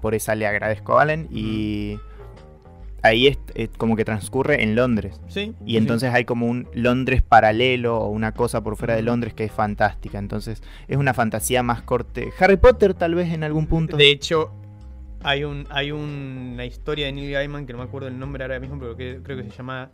por 0.00 0.14
esa 0.14 0.34
le 0.34 0.46
agradezco 0.46 0.98
a 0.98 1.02
Allen 1.02 1.28
y 1.30 1.98
ahí 3.02 3.26
es, 3.26 3.38
es 3.54 3.70
como 3.76 3.96
que 3.96 4.04
transcurre 4.04 4.62
en 4.62 4.74
Londres. 4.74 5.20
Sí. 5.28 5.54
Y 5.64 5.72
sí. 5.72 5.76
entonces 5.76 6.12
hay 6.12 6.24
como 6.24 6.46
un 6.46 6.68
Londres 6.74 7.22
paralelo 7.22 7.98
o 7.98 8.08
una 8.08 8.32
cosa 8.32 8.62
por 8.62 8.76
fuera 8.76 8.94
de. 8.94 9.02
Londres 9.02 9.32
que 9.32 9.44
es 9.44 9.52
fantástica. 9.52 10.18
Entonces 10.18 10.62
es 10.86 10.96
una 10.96 11.14
fantasía 11.14 11.62
más 11.62 11.82
corte. 11.82 12.30
Harry 12.38 12.56
Potter 12.56 12.94
tal 12.94 13.14
vez 13.14 13.32
en 13.32 13.42
algún 13.42 13.66
punto. 13.66 13.96
De 13.96 14.10
hecho, 14.10 14.52
hay 15.22 15.44
un 15.44 15.66
hay 15.70 15.90
una 15.90 16.64
historia 16.64 17.06
de 17.06 17.12
Neil 17.12 17.32
Gaiman 17.32 17.66
que 17.66 17.72
no 17.72 17.78
me 17.78 17.84
acuerdo 17.84 18.08
el 18.08 18.18
nombre 18.18 18.44
ahora 18.44 18.60
mismo, 18.60 18.78
pero 18.78 18.96
que, 18.96 19.20
creo 19.22 19.36
que 19.36 19.44
se 19.44 19.56
llama 19.56 19.90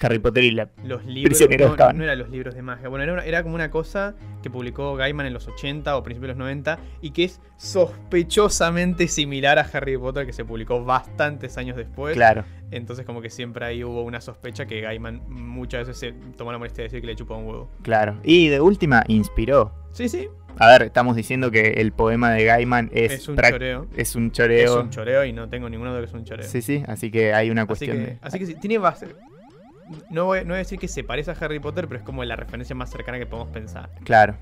Harry 0.00 0.18
Potter 0.18 0.42
y 0.44 0.50
la... 0.50 0.68
Los 0.84 1.04
libros. 1.04 1.38
De 1.38 1.56
No, 1.56 1.92
no 1.92 2.02
era 2.04 2.16
los 2.16 2.28
libros 2.28 2.54
de 2.54 2.62
magia. 2.62 2.88
Bueno, 2.88 3.04
era, 3.04 3.12
una- 3.12 3.24
era 3.24 3.42
como 3.42 3.54
una 3.54 3.70
cosa 3.70 4.14
que 4.42 4.50
publicó 4.50 4.94
Gaiman 4.96 5.26
en 5.26 5.32
los 5.32 5.46
80 5.48 5.96
o 5.96 6.02
principios 6.02 6.28
de 6.28 6.32
los 6.34 6.38
90 6.38 6.78
y 7.00 7.10
que 7.12 7.24
es 7.24 7.40
sospechosamente 7.56 9.08
similar 9.08 9.58
a 9.58 9.62
Harry 9.72 9.96
Potter 9.98 10.26
que 10.26 10.32
se 10.32 10.44
publicó 10.44 10.84
bastantes 10.84 11.56
años 11.58 11.76
después. 11.76 12.14
Claro. 12.14 12.44
Entonces 12.70 13.06
como 13.06 13.20
que 13.22 13.30
siempre 13.30 13.64
ahí 13.64 13.84
hubo 13.84 14.02
una 14.02 14.20
sospecha 14.20 14.66
que 14.66 14.80
Gaiman 14.80 15.22
muchas 15.28 15.86
veces 15.86 15.98
se 15.98 16.12
tomó 16.36 16.50
la 16.52 16.58
molestia 16.58 16.82
de 16.82 16.88
decir 16.88 17.00
que 17.00 17.06
le 17.06 17.16
chupa 17.16 17.34
un 17.36 17.46
huevo. 17.46 17.70
Claro. 17.82 18.18
Y 18.24 18.48
de 18.48 18.60
última, 18.60 19.04
inspiró. 19.08 19.72
Sí, 19.92 20.08
sí, 20.08 20.28
A 20.58 20.68
ver, 20.68 20.82
estamos 20.82 21.14
diciendo 21.16 21.50
que 21.52 21.74
el 21.74 21.92
poema 21.92 22.32
de 22.32 22.44
Gaiman 22.44 22.90
es, 22.92 23.12
es, 23.12 23.28
un 23.28 23.36
choreo. 23.36 23.86
Es 23.96 24.16
un 24.16 24.26
Es 24.26 24.32
choreo. 24.32 24.80
un 24.80 24.90
choreo 24.90 25.24
y 25.24 25.32
no 25.32 25.48
tengo 25.48 25.68
ninguna 25.68 25.90
duda 25.90 26.00
que 26.00 26.06
es 26.06 26.12
un 26.14 26.24
choreo. 26.24 26.46
Sí, 26.48 26.62
sí, 26.62 26.82
así 26.88 27.10
que 27.12 27.32
hay 27.32 27.50
una 27.50 27.62
Así 27.62 27.68
cuestión 27.68 27.96
que, 27.98 28.02
de... 28.04 28.18
así 28.22 28.38
que 28.40 28.46
sí, 28.46 28.54
tiene 28.60 28.78
base. 28.78 29.06
No 30.10 30.24
voy, 30.26 30.40
no 30.40 30.48
voy 30.48 30.54
a 30.54 30.58
decir 30.58 30.78
que 30.78 30.88
se 30.88 31.04
parece 31.04 31.30
a 31.30 31.34
Harry 31.40 31.58
Potter, 31.60 31.86
pero 31.88 31.98
es 31.98 32.04
como 32.04 32.24
la 32.24 32.36
referencia 32.36 32.74
más 32.74 32.90
cercana 32.90 33.18
que 33.18 33.26
podemos 33.26 33.52
pensar. 33.52 33.90
Claro. 34.04 34.34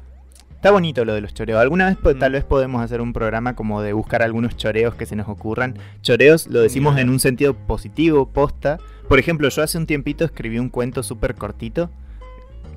Está 0.55 0.71
bonito 0.71 1.05
lo 1.05 1.13
de 1.15 1.21
los 1.21 1.35
choreos. 1.35 1.61
Alguna 1.61 1.87
vez 1.87 1.99
Mm. 2.01 2.19
tal 2.21 2.33
vez 2.33 2.45
podemos 2.45 2.81
hacer 2.83 3.01
un 3.01 3.13
programa 3.13 3.57
como 3.57 3.83
de 3.83 3.93
buscar 3.93 4.23
algunos 4.23 4.57
choreos 4.57 4.95
que 4.95 5.07
se 5.07 5.17
nos 5.17 5.29
ocurran. 5.29 5.77
Choreos 6.03 6.47
lo 6.47 6.61
decimos 6.61 6.97
en 6.99 7.11
un 7.11 7.19
sentido 7.19 7.55
positivo, 7.55 8.29
posta. 8.29 8.79
Por 9.09 9.19
ejemplo, 9.19 9.49
yo 9.49 9.63
hace 9.63 9.77
un 9.77 9.87
tiempito 9.87 10.25
escribí 10.25 10.61
un 10.61 10.69
cuento 10.69 11.03
súper 11.03 11.35
cortito. 11.35 11.91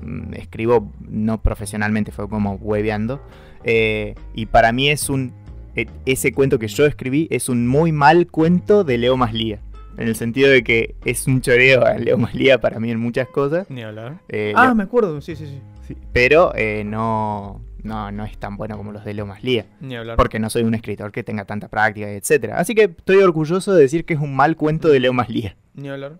Mm, 0.02 0.34
Escribo 0.34 0.90
no 1.08 1.40
profesionalmente, 1.40 2.10
fue 2.10 2.28
como 2.28 2.54
hueveando. 2.56 3.22
Eh, 3.62 4.14
y 4.34 4.46
para 4.46 4.72
mí 4.72 4.88
es 4.90 5.08
un... 5.08 5.32
e- 5.76 5.86
Ese 6.06 6.32
cuento 6.32 6.58
que 6.58 6.66
yo 6.68 6.86
escribí 6.86 7.28
es 7.30 7.48
un 7.48 7.68
muy 7.68 7.92
mal 7.92 8.26
cuento 8.26 8.82
de 8.82 8.98
Leo 8.98 9.16
Maslía. 9.16 9.60
En 9.98 10.08
el 10.08 10.16
sentido 10.16 10.50
de 10.50 10.62
que 10.62 10.94
es 11.04 11.26
un 11.26 11.40
choreo 11.40 11.84
a 11.84 11.94
Leo 11.94 12.18
Maslía 12.18 12.60
para 12.60 12.78
mí 12.80 12.90
en 12.90 12.98
muchas 13.00 13.28
cosas. 13.28 13.68
Ni 13.70 13.82
hablar. 13.82 14.18
Eh, 14.28 14.52
ah, 14.56 14.66
Leo- 14.66 14.74
me 14.74 14.82
acuerdo, 14.82 15.20
sí, 15.20 15.36
sí, 15.36 15.46
sí. 15.46 15.60
Sí, 15.88 15.96
pero 16.12 16.52
eh, 16.56 16.82
no, 16.84 17.62
no, 17.82 18.10
no 18.12 18.24
es 18.24 18.36
tan 18.38 18.56
bueno 18.56 18.76
como 18.76 18.92
los 18.92 19.04
de 19.04 19.14
Leo 19.14 19.24
Maslía. 19.26 19.66
Ni 19.80 19.96
hablar. 19.96 20.16
Porque 20.16 20.38
no 20.38 20.50
soy 20.50 20.64
un 20.64 20.74
escritor 20.74 21.12
que 21.12 21.22
tenga 21.22 21.44
tanta 21.44 21.68
práctica, 21.68 22.10
etcétera. 22.10 22.58
Así 22.58 22.74
que 22.74 22.84
estoy 22.84 23.18
orgulloso 23.18 23.72
de 23.72 23.82
decir 23.82 24.04
que 24.04 24.14
es 24.14 24.20
un 24.20 24.34
mal 24.36 24.56
cuento 24.56 24.88
de 24.88 25.00
Leo 25.00 25.12
Maslía. 25.12 25.56
Ni 25.74 25.88
hablar. 25.88 26.18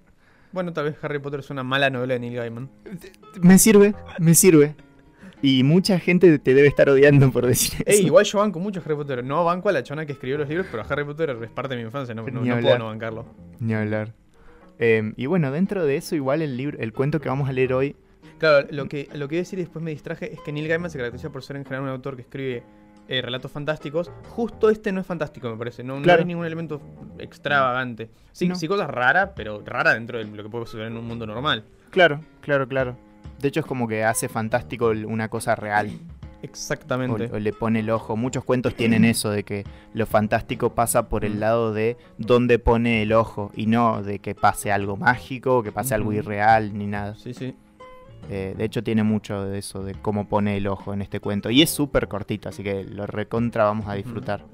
Bueno, 0.52 0.73
tal 0.73 0.85
vez 0.85 0.97
Harry 1.02 1.18
Potter 1.18 1.40
es 1.40 1.50
una 1.50 1.64
mala 1.64 1.90
novela 1.90 2.14
de 2.14 2.21
Neil 2.21 2.37
Gaiman. 2.37 2.71
Me 3.42 3.59
sirve, 3.59 3.95
me 4.18 4.35
sirve. 4.35 4.75
Y 5.43 5.62
mucha 5.62 5.99
gente 5.99 6.38
te 6.38 6.55
debe 6.55 6.66
estar 6.69 6.88
odiando 6.88 7.31
por 7.31 7.47
decir 7.47 7.83
eso. 7.87 8.00
Ey, 8.00 8.07
igual 8.07 8.25
yo 8.25 8.38
banco 8.38 8.59
mucho 8.59 8.81
a 8.81 8.83
Harry 8.85 8.95
Potter. 8.97 9.23
No 9.25 9.45
banco 9.45 9.69
a 9.69 9.73
la 9.73 9.83
chona 9.83 10.07
que 10.07 10.12
escribió 10.12 10.38
los 10.38 10.49
libros, 10.49 10.66
pero 10.71 10.83
a 10.83 10.87
Harry 10.87 11.05
Potter 11.05 11.37
es 11.43 11.50
parte 11.50 11.75
de 11.75 11.81
mi 11.83 11.87
infancia. 11.87 12.14
No, 12.14 12.23
no, 12.26 12.43
no 12.43 12.61
puedo 12.61 12.78
no 12.78 12.87
bancarlo. 12.87 13.26
Ni 13.61 13.75
hablar. 13.75 14.12
Eh, 14.78 15.12
y 15.16 15.26
bueno, 15.26 15.50
dentro 15.50 15.85
de 15.85 15.97
eso, 15.97 16.14
igual 16.16 16.43
el 16.43 16.57
libro, 16.57 16.78
el 16.78 16.93
cuento 16.93 17.21
que 17.21 17.28
vamos 17.28 17.49
a 17.49 17.52
leer 17.52 17.73
hoy. 17.75 17.97
Claro, 18.38 18.66
lo 18.71 18.87
que, 18.87 19.09
lo 19.14 19.28
que 19.28 19.37
iba 19.37 19.40
a 19.40 19.45
decir 19.45 19.59
y 19.59 19.62
después 19.62 19.83
me 19.83 19.90
distraje 19.90 20.33
es 20.33 20.40
que 20.40 20.52
Neil 20.52 20.69
Gaiman 20.69 20.90
se 20.90 20.99
caracteriza 20.99 21.31
por 21.31 21.43
ser 21.43 21.57
en 21.57 21.64
general 21.64 21.85
un 21.85 21.90
autor 21.90 22.16
que 22.16 22.23
escribe 22.23 22.62
eh, 23.09 23.23
relatos 23.23 23.50
fantásticos. 23.52 24.11
Justo 24.28 24.69
este 24.69 24.90
no 24.93 25.00
es 25.00 25.07
fantástico, 25.07 25.49
me 25.50 25.57
parece. 25.57 25.83
No, 25.85 25.97
no 25.97 26.02
Claro. 26.02 26.21
hay 26.21 26.26
ningún 26.26 26.45
elemento 26.45 26.81
extravagante. 27.19 28.11
Sí, 28.33 28.49
No. 28.49 28.55
sí 28.55 28.69
cosas 28.69 28.88
raras, 28.90 29.31
pero 29.37 29.62
rara 29.64 29.95
dentro 29.95 30.19
de 30.19 30.25
lo 30.25 30.43
que 30.43 30.49
puede 30.49 30.66
suceder 30.66 30.88
en 30.88 30.97
un 30.97 31.07
mundo 31.07 31.26
normal. 31.26 31.64
Claro, 31.90 32.21
claro, 32.40 32.66
claro. 32.69 32.97
De 33.40 33.49
hecho, 33.49 33.61
es 33.61 33.66
como 33.66 33.87
que 33.88 34.04
hace 34.04 34.28
fantástico 34.28 34.88
una 35.06 35.28
cosa 35.28 35.54
real. 35.54 35.90
Exactamente. 36.42 37.28
o 37.33 37.38
le 37.38 37.52
pone 37.52 37.80
el 37.80 37.90
ojo. 37.90 38.16
Muchos 38.16 38.45
cuentos 38.45 38.75
tienen 38.75 39.04
eso 39.04 39.30
de 39.30 39.42
que 39.42 39.64
lo 39.95 40.06
fantástico 40.06 40.75
pasa 40.75 41.09
por 41.09 41.25
el 41.25 41.37
Mm. 41.37 41.40
lado 41.40 41.73
de 41.73 41.97
dónde 42.18 42.59
pone 42.59 43.02
el 43.02 43.12
ojo 43.12 43.50
y 43.56 43.66
no 43.66 44.02
de 44.02 44.18
que 44.21 44.35
pase 44.35 44.71
algo 44.71 44.97
mágico, 44.97 45.62
que 45.62 45.73
pase 45.73 45.95
algo 45.95 46.12
irreal 46.12 46.76
ni 46.76 46.87
nada. 46.87 47.14
Sí, 47.16 47.35
sí. 47.35 47.54
Eh, 48.30 48.54
de 48.56 48.64
hecho 48.64 48.83
tiene 48.83 49.02
mucho 49.02 49.45
de 49.45 49.59
eso, 49.59 49.83
de 49.85 49.95
cómo 49.95 50.28
pone 50.28 50.56
el 50.56 50.66
ojo 50.66 50.92
en 50.95 51.02
este 51.02 51.21
cuento. 51.21 51.50
Y 51.50 51.62
es 51.62 51.71
súper 51.71 52.06
cortito, 52.09 52.49
así 52.49 52.62
que 52.62 52.85
lo 52.85 53.06
recontra 53.06 53.64
vamos 53.64 53.87
a 53.88 53.95
disfrutar. 53.95 54.45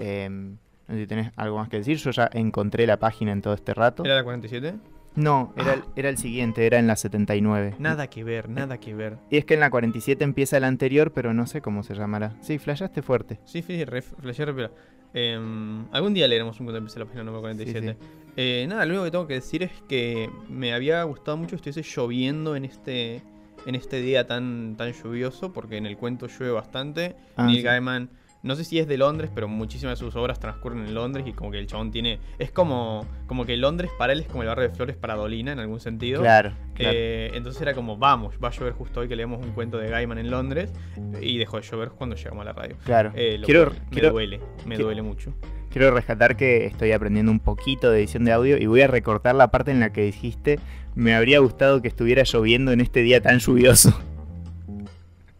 Eh, 0.00 0.28
no 0.30 0.94
sé 0.94 1.00
si 1.00 1.06
tenés 1.06 1.30
algo 1.36 1.58
más 1.58 1.68
que 1.68 1.78
decir. 1.78 1.98
Yo 1.98 2.10
ya 2.10 2.28
encontré 2.32 2.86
la 2.86 2.96
página 2.98 3.32
en 3.32 3.42
todo 3.42 3.54
este 3.54 3.74
rato. 3.74 4.04
¿Era 4.04 4.14
la 4.16 4.24
47? 4.24 4.74
No, 5.14 5.52
era 5.56 5.74
el, 5.74 5.82
era 5.96 6.08
el 6.08 6.16
siguiente, 6.18 6.64
era 6.66 6.78
en 6.78 6.86
la 6.86 6.94
79. 6.96 7.74
Nada 7.78 8.08
que 8.08 8.22
ver, 8.22 8.48
nada 8.48 8.78
que 8.78 8.94
ver. 8.94 9.18
Y 9.30 9.36
es 9.36 9.44
que 9.44 9.54
en 9.54 9.60
la 9.60 9.70
47 9.70 10.22
empieza 10.22 10.56
el 10.58 10.64
anterior, 10.64 11.12
pero 11.12 11.34
no 11.34 11.46
sé 11.46 11.60
cómo 11.60 11.82
se 11.82 11.94
llamará. 11.94 12.36
Sí, 12.40 12.58
flashaste 12.58 13.02
fuerte. 13.02 13.40
Sí, 13.44 13.62
sí, 13.62 13.84
flashé 14.20 14.44
rápido. 14.44 14.70
Em, 15.14 15.86
algún 15.90 16.14
día 16.14 16.28
leeremos 16.28 16.60
un 16.60 16.66
cuento 16.66 16.78
empieza 16.78 17.00
la 17.00 17.06
página 17.06 17.24
número 17.24 17.40
47. 17.40 17.96
Sí, 17.98 18.06
Eh, 18.36 18.66
nada, 18.68 18.84
lo 18.86 18.92
único 18.92 19.04
que 19.06 19.10
tengo 19.10 19.26
que 19.26 19.34
decir 19.34 19.62
es 19.64 19.72
que 19.88 20.30
me 20.48 20.72
había 20.72 21.02
gustado 21.02 21.36
mucho 21.36 21.50
que 21.50 21.56
estuviese 21.56 21.82
lloviendo 21.82 22.54
en 22.54 22.64
este 22.64 23.22
en 23.66 23.74
este 23.74 24.00
día 24.00 24.26
tan 24.28 24.76
tan 24.76 24.92
lluvioso, 24.92 25.52
porque 25.52 25.76
en 25.78 25.86
el 25.86 25.96
cuento 25.96 26.28
llueve 26.28 26.52
bastante. 26.52 27.16
Ah, 27.36 27.46
Neil 27.46 27.56
sí. 27.58 27.62
Gaiman, 27.64 28.10
no 28.42 28.54
sé 28.54 28.64
si 28.64 28.78
es 28.78 28.86
de 28.86 28.96
Londres, 28.96 29.30
pero 29.34 29.48
muchísimas 29.48 29.98
de 29.98 30.04
sus 30.04 30.14
obras 30.16 30.38
transcurren 30.38 30.86
en 30.86 30.94
Londres 30.94 31.26
y 31.26 31.32
como 31.32 31.50
que 31.50 31.58
el 31.58 31.66
chabón 31.66 31.90
tiene... 31.90 32.20
Es 32.38 32.50
como, 32.50 33.06
como 33.26 33.44
que 33.44 33.56
Londres 33.56 33.90
para 33.98 34.12
él 34.12 34.20
es 34.20 34.26
como 34.26 34.42
el 34.42 34.48
barrio 34.48 34.68
de 34.68 34.74
Flores 34.74 34.96
para 34.96 35.14
Dolina 35.14 35.52
en 35.52 35.58
algún 35.58 35.80
sentido. 35.80 36.20
Claro, 36.20 36.52
claro. 36.74 36.92
Eh, 36.96 37.30
entonces 37.34 37.60
era 37.60 37.74
como, 37.74 37.96
vamos, 37.96 38.34
va 38.42 38.48
a 38.48 38.50
llover 38.52 38.72
justo 38.74 39.00
hoy 39.00 39.08
que 39.08 39.16
leemos 39.16 39.44
un 39.44 39.52
cuento 39.52 39.78
de 39.78 39.88
Gaiman 39.88 40.18
en 40.18 40.30
Londres 40.30 40.72
y 41.20 41.38
dejó 41.38 41.56
de 41.56 41.62
llover 41.64 41.90
cuando 41.90 42.16
llegamos 42.16 42.42
a 42.42 42.44
la 42.44 42.52
radio. 42.52 42.76
claro. 42.84 43.12
Eh, 43.14 43.40
quiero, 43.44 43.70
me 43.70 43.76
quiero, 43.90 44.10
duele, 44.10 44.40
me 44.66 44.76
duele 44.76 45.02
mucho. 45.02 45.34
quiero 45.70 45.90
rescatar 45.90 46.36
que 46.36 46.66
estoy 46.66 46.92
aprendiendo 46.92 47.32
un 47.32 47.40
poquito 47.40 47.90
de 47.90 47.98
edición 47.98 48.24
de 48.24 48.32
audio 48.32 48.56
y 48.56 48.66
voy 48.66 48.82
a 48.82 48.86
recortar 48.86 49.34
la 49.34 49.50
parte 49.50 49.70
en 49.70 49.80
la 49.80 49.92
que 49.92 50.02
dijiste 50.02 50.58
me 50.94 51.14
habría 51.14 51.38
gustado 51.38 51.80
que 51.80 51.88
estuviera 51.88 52.24
lloviendo 52.24 52.72
en 52.72 52.80
este 52.80 53.02
día 53.02 53.20
tan 53.20 53.38
lluvioso. 53.38 53.98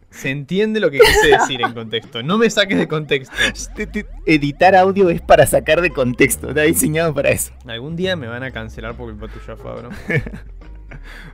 Se 0.09 0.29
entiende 0.29 0.79
lo 0.79 0.89
que 0.89 0.99
quise 0.99 1.27
decir 1.27 1.61
en 1.61 1.73
contexto. 1.73 2.23
No 2.23 2.37
me 2.37 2.49
saques 2.49 2.77
de 2.77 2.87
contexto. 2.87 3.33
Editar 4.25 4.75
audio 4.75 5.09
es 5.09 5.21
para 5.21 5.45
sacar 5.45 5.81
de 5.81 5.91
contexto, 5.91 6.49
está 6.49 6.61
diseñado 6.61 7.13
para 7.13 7.29
eso. 7.29 7.53
Algún 7.65 7.95
día 7.95 8.15
me 8.15 8.27
van 8.27 8.43
a 8.43 8.51
cancelar 8.51 8.95
por 8.95 9.09
culpa 9.09 9.27
tuya, 9.27 9.55
Fabro. 9.55 9.89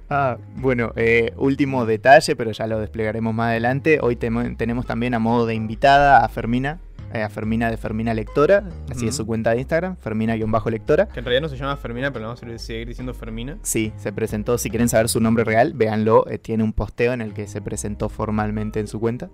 Ah, 0.10 0.38
bueno, 0.58 0.92
eh, 0.96 1.34
último 1.38 1.86
detalle, 1.86 2.36
pero 2.36 2.52
ya 2.52 2.68
lo 2.68 2.80
desplegaremos 2.80 3.34
más 3.34 3.50
adelante. 3.50 4.00
Hoy 4.02 4.16
tenemos 4.16 4.86
también 4.86 5.16
a 5.16 5.20
modo 5.20 5.46
de 5.46 5.56
invitada 5.56 6.24
a 6.24 6.30
Fermina, 6.30 6.80
a 7.24 7.30
Fermina 7.30 7.70
de 7.70 7.78
Fermina 7.78 8.14
Lectora, 8.14 8.64
así 8.90 9.08
es 9.08 9.16
su 9.16 9.26
cuenta 9.26 9.52
de 9.52 9.60
Instagram, 9.60 9.98
Fermina-lectora. 9.98 11.08
Que 11.08 11.20
en 11.20 11.26
realidad 11.26 11.42
no 11.42 11.50
se 11.50 11.58
llama 11.58 11.78
Fermina, 11.78 12.12
pero 12.12 12.26
vamos 12.26 12.42
a 12.42 12.58
seguir 12.58 12.88
diciendo 12.88 13.14
Fermina. 13.14 13.58
Sí, 13.62 13.94
se 13.98 14.12
presentó, 14.12 14.58
si 14.58 14.70
quieren 14.70 14.90
saber 14.90 15.10
su 15.10 15.20
nombre 15.20 15.44
real, 15.44 15.74
véanlo, 15.74 16.28
eh, 16.28 16.38
tiene 16.38 16.64
un 16.64 16.74
posteo 16.74 17.14
en 17.14 17.22
el 17.22 17.34
que 17.34 17.48
se 17.48 17.62
presentó 17.62 18.10
formalmente 18.10 18.80
en 18.80 18.88
su 18.88 19.00
cuenta. 19.00 19.30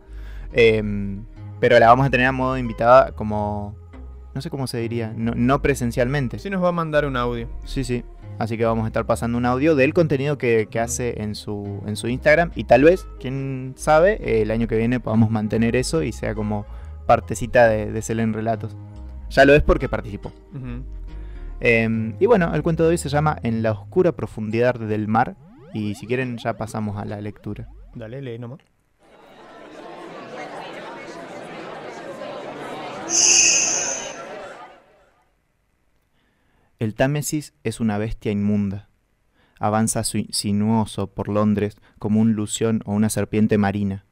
Em, 0.53 1.25
pero 1.59 1.79
la 1.79 1.87
vamos 1.87 2.05
a 2.05 2.09
tener 2.09 2.27
a 2.27 2.31
modo 2.31 2.55
de 2.55 2.59
invitada 2.59 3.11
como, 3.13 3.75
no 4.33 4.41
sé 4.41 4.49
cómo 4.49 4.67
se 4.67 4.77
diría, 4.79 5.13
no, 5.15 5.33
no 5.35 5.61
presencialmente. 5.61 6.39
Sí 6.39 6.49
nos 6.49 6.63
va 6.63 6.69
a 6.69 6.73
mandar 6.73 7.05
un 7.05 7.15
audio. 7.15 7.47
Sí, 7.65 7.83
sí. 7.83 8.03
Así 8.41 8.57
que 8.57 8.65
vamos 8.65 8.85
a 8.85 8.87
estar 8.87 9.05
pasando 9.05 9.37
un 9.37 9.45
audio 9.45 9.75
del 9.75 9.93
contenido 9.93 10.39
que, 10.39 10.67
hace 10.81 11.21
en 11.21 11.35
su, 11.35 11.81
en 11.85 11.95
su 11.95 12.07
Instagram. 12.07 12.51
Y 12.55 12.63
tal 12.63 12.83
vez, 12.83 13.07
quién 13.19 13.73
sabe, 13.77 14.41
el 14.41 14.49
año 14.49 14.67
que 14.67 14.77
viene 14.77 14.99
podamos 14.99 15.29
mantener 15.29 15.75
eso 15.75 16.01
y 16.01 16.11
sea 16.11 16.33
como 16.33 16.65
partecita 17.11 17.67
de, 17.67 17.91
de 17.91 18.01
Selen 18.01 18.31
Relatos. 18.31 18.73
Ya 19.31 19.43
lo 19.43 19.53
es 19.53 19.61
porque 19.61 19.89
participó. 19.89 20.31
Em, 21.59 22.15
y 22.21 22.25
bueno, 22.25 22.55
el 22.55 22.63
cuento 22.63 22.83
de 22.83 22.89
hoy 22.91 22.97
se 22.97 23.09
llama 23.09 23.37
En 23.43 23.61
la 23.61 23.73
oscura 23.73 24.13
profundidad 24.13 24.75
del 24.75 25.09
mar. 25.09 25.35
Y 25.73 25.95
si 25.95 26.07
quieren, 26.07 26.37
ya 26.37 26.55
pasamos 26.55 26.95
a 26.95 27.03
la 27.03 27.19
lectura. 27.19 27.67
Dale, 27.95 28.21
lee 28.21 28.39
nomás. 28.39 28.59
El 36.79 36.95
Támesis 36.95 37.53
es 37.65 37.81
una 37.81 37.97
bestia 37.97 38.31
inmunda. 38.31 38.87
Avanza 39.59 40.05
sinuoso 40.05 41.07
por 41.07 41.27
Londres 41.27 41.75
como 41.99 42.21
un 42.21 42.33
lución 42.35 42.81
o 42.85 42.93
una 42.93 43.09
serpiente 43.09 43.57
marina. 43.57 44.05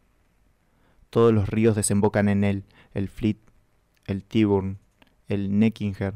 Todos 1.09 1.33
los 1.33 1.49
ríos 1.49 1.75
desembocan 1.75 2.29
en 2.29 2.43
él, 2.43 2.65
el 2.93 3.09
Fleet, 3.09 3.37
el 4.05 4.23
Tyburn, 4.23 4.79
el 5.27 5.59
Neckinger, 5.59 6.15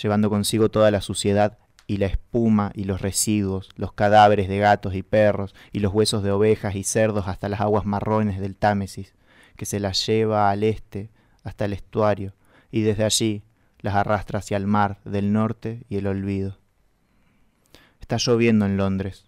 llevando 0.00 0.30
consigo 0.30 0.68
toda 0.70 0.90
la 0.90 1.00
suciedad 1.00 1.58
y 1.86 1.98
la 1.98 2.06
espuma 2.06 2.72
y 2.74 2.84
los 2.84 3.00
residuos, 3.00 3.68
los 3.76 3.92
cadáveres 3.92 4.48
de 4.48 4.58
gatos 4.58 4.94
y 4.94 5.02
perros 5.02 5.54
y 5.72 5.80
los 5.80 5.92
huesos 5.92 6.22
de 6.22 6.30
ovejas 6.30 6.74
y 6.74 6.84
cerdos 6.84 7.28
hasta 7.28 7.48
las 7.48 7.60
aguas 7.60 7.84
marrones 7.84 8.40
del 8.40 8.56
Támesis, 8.56 9.14
que 9.56 9.66
se 9.66 9.80
las 9.80 10.06
lleva 10.06 10.50
al 10.50 10.62
este 10.62 11.10
hasta 11.42 11.66
el 11.66 11.74
estuario 11.74 12.34
y 12.70 12.82
desde 12.82 13.04
allí 13.04 13.44
las 13.80 13.94
arrastra 13.94 14.38
hacia 14.38 14.56
el 14.56 14.66
mar 14.66 14.98
del 15.04 15.32
norte 15.32 15.84
y 15.88 15.96
el 15.96 16.06
olvido. 16.06 16.58
Está 18.00 18.16
lloviendo 18.16 18.66
en 18.66 18.76
Londres. 18.76 19.26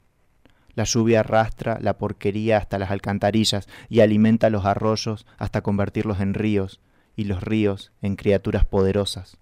La 0.76 0.84
lluvia 0.84 1.20
arrastra 1.20 1.78
la 1.80 1.98
porquería 1.98 2.58
hasta 2.58 2.78
las 2.78 2.92
alcantarillas 2.92 3.68
y 3.88 4.00
alimenta 4.00 4.48
los 4.48 4.64
arroyos 4.64 5.26
hasta 5.36 5.62
convertirlos 5.62 6.20
en 6.20 6.34
ríos 6.34 6.80
y 7.16 7.24
los 7.24 7.42
ríos 7.42 7.90
en 8.00 8.14
criaturas 8.14 8.64
poderosas. 8.64 9.38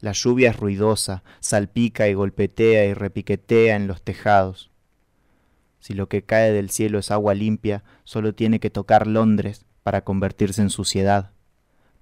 La 0.00 0.12
lluvia 0.12 0.50
es 0.50 0.56
ruidosa, 0.56 1.22
salpica 1.40 2.08
y 2.08 2.12
golpetea 2.12 2.84
y 2.84 2.92
repiquetea 2.92 3.76
en 3.76 3.86
los 3.86 4.02
tejados. 4.02 4.70
Si 5.80 5.94
lo 5.94 6.10
que 6.10 6.22
cae 6.22 6.52
del 6.52 6.68
cielo 6.68 6.98
es 6.98 7.10
agua 7.10 7.32
limpia, 7.32 7.82
solo 8.04 8.34
tiene 8.34 8.60
que 8.60 8.68
tocar 8.68 9.06
Londres 9.06 9.64
para 9.82 10.02
convertirse 10.04 10.60
en 10.60 10.68
suciedad 10.68 11.30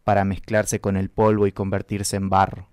para 0.04 0.24
mezclarse 0.24 0.80
con 0.80 0.96
el 0.96 1.10
polvo 1.10 1.46
y 1.46 1.52
convertirse 1.52 2.16
en 2.16 2.28
barro. 2.28 2.68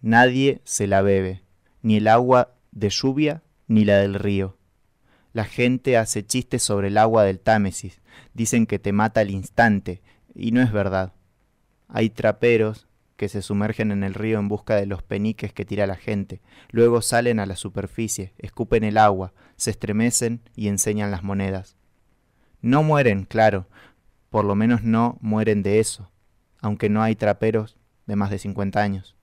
Nadie 0.00 0.60
se 0.64 0.86
la 0.86 1.02
bebe, 1.02 1.42
ni 1.82 1.96
el 1.96 2.08
agua 2.08 2.54
de 2.70 2.90
lluvia 2.90 3.42
ni 3.68 3.84
la 3.84 3.98
del 3.98 4.14
río. 4.14 4.56
La 5.32 5.44
gente 5.44 5.96
hace 5.96 6.26
chistes 6.26 6.62
sobre 6.62 6.88
el 6.88 6.98
agua 6.98 7.22
del 7.22 7.38
Támesis, 7.38 8.00
dicen 8.34 8.66
que 8.66 8.78
te 8.78 8.92
mata 8.92 9.20
al 9.20 9.30
instante, 9.30 10.02
y 10.34 10.50
no 10.50 10.60
es 10.62 10.72
verdad. 10.72 11.12
Hay 11.86 12.10
traperos 12.10 12.88
que 13.16 13.28
se 13.28 13.42
sumergen 13.42 13.92
en 13.92 14.04
el 14.04 14.14
río 14.14 14.38
en 14.38 14.48
busca 14.48 14.76
de 14.76 14.86
los 14.86 15.02
peniques 15.02 15.52
que 15.52 15.64
tira 15.64 15.86
la 15.86 15.96
gente, 15.96 16.40
luego 16.70 17.02
salen 17.02 17.40
a 17.40 17.46
la 17.46 17.56
superficie, 17.56 18.32
escupen 18.38 18.84
el 18.84 18.96
agua, 18.96 19.32
se 19.56 19.70
estremecen 19.70 20.40
y 20.54 20.68
enseñan 20.68 21.10
las 21.10 21.22
monedas. 21.22 21.76
No 22.60 22.82
mueren, 22.82 23.24
claro, 23.24 23.66
por 24.30 24.44
lo 24.44 24.54
menos 24.54 24.82
no 24.82 25.18
mueren 25.20 25.62
de 25.62 25.80
eso, 25.80 26.10
aunque 26.60 26.88
no 26.88 27.02
hay 27.02 27.16
traperos 27.16 27.76
de 28.06 28.16
más 28.16 28.30
de 28.30 28.38
50 28.38 28.80
años. 28.80 29.16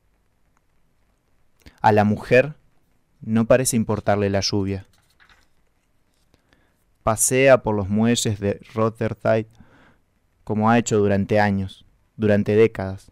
A 1.82 1.92
la 1.92 2.04
mujer 2.04 2.56
no 3.26 3.46
parece 3.46 3.76
importarle 3.76 4.30
la 4.30 4.40
lluvia. 4.40 4.86
Pasea 7.02 7.64
por 7.64 7.76
los 7.76 7.90
muelles 7.90 8.40
de 8.40 8.62
Rotterdam 8.74 9.46
como 10.44 10.70
ha 10.70 10.78
hecho 10.78 11.00
durante 11.00 11.40
años, 11.40 11.86
durante 12.18 12.56
décadas. 12.56 13.12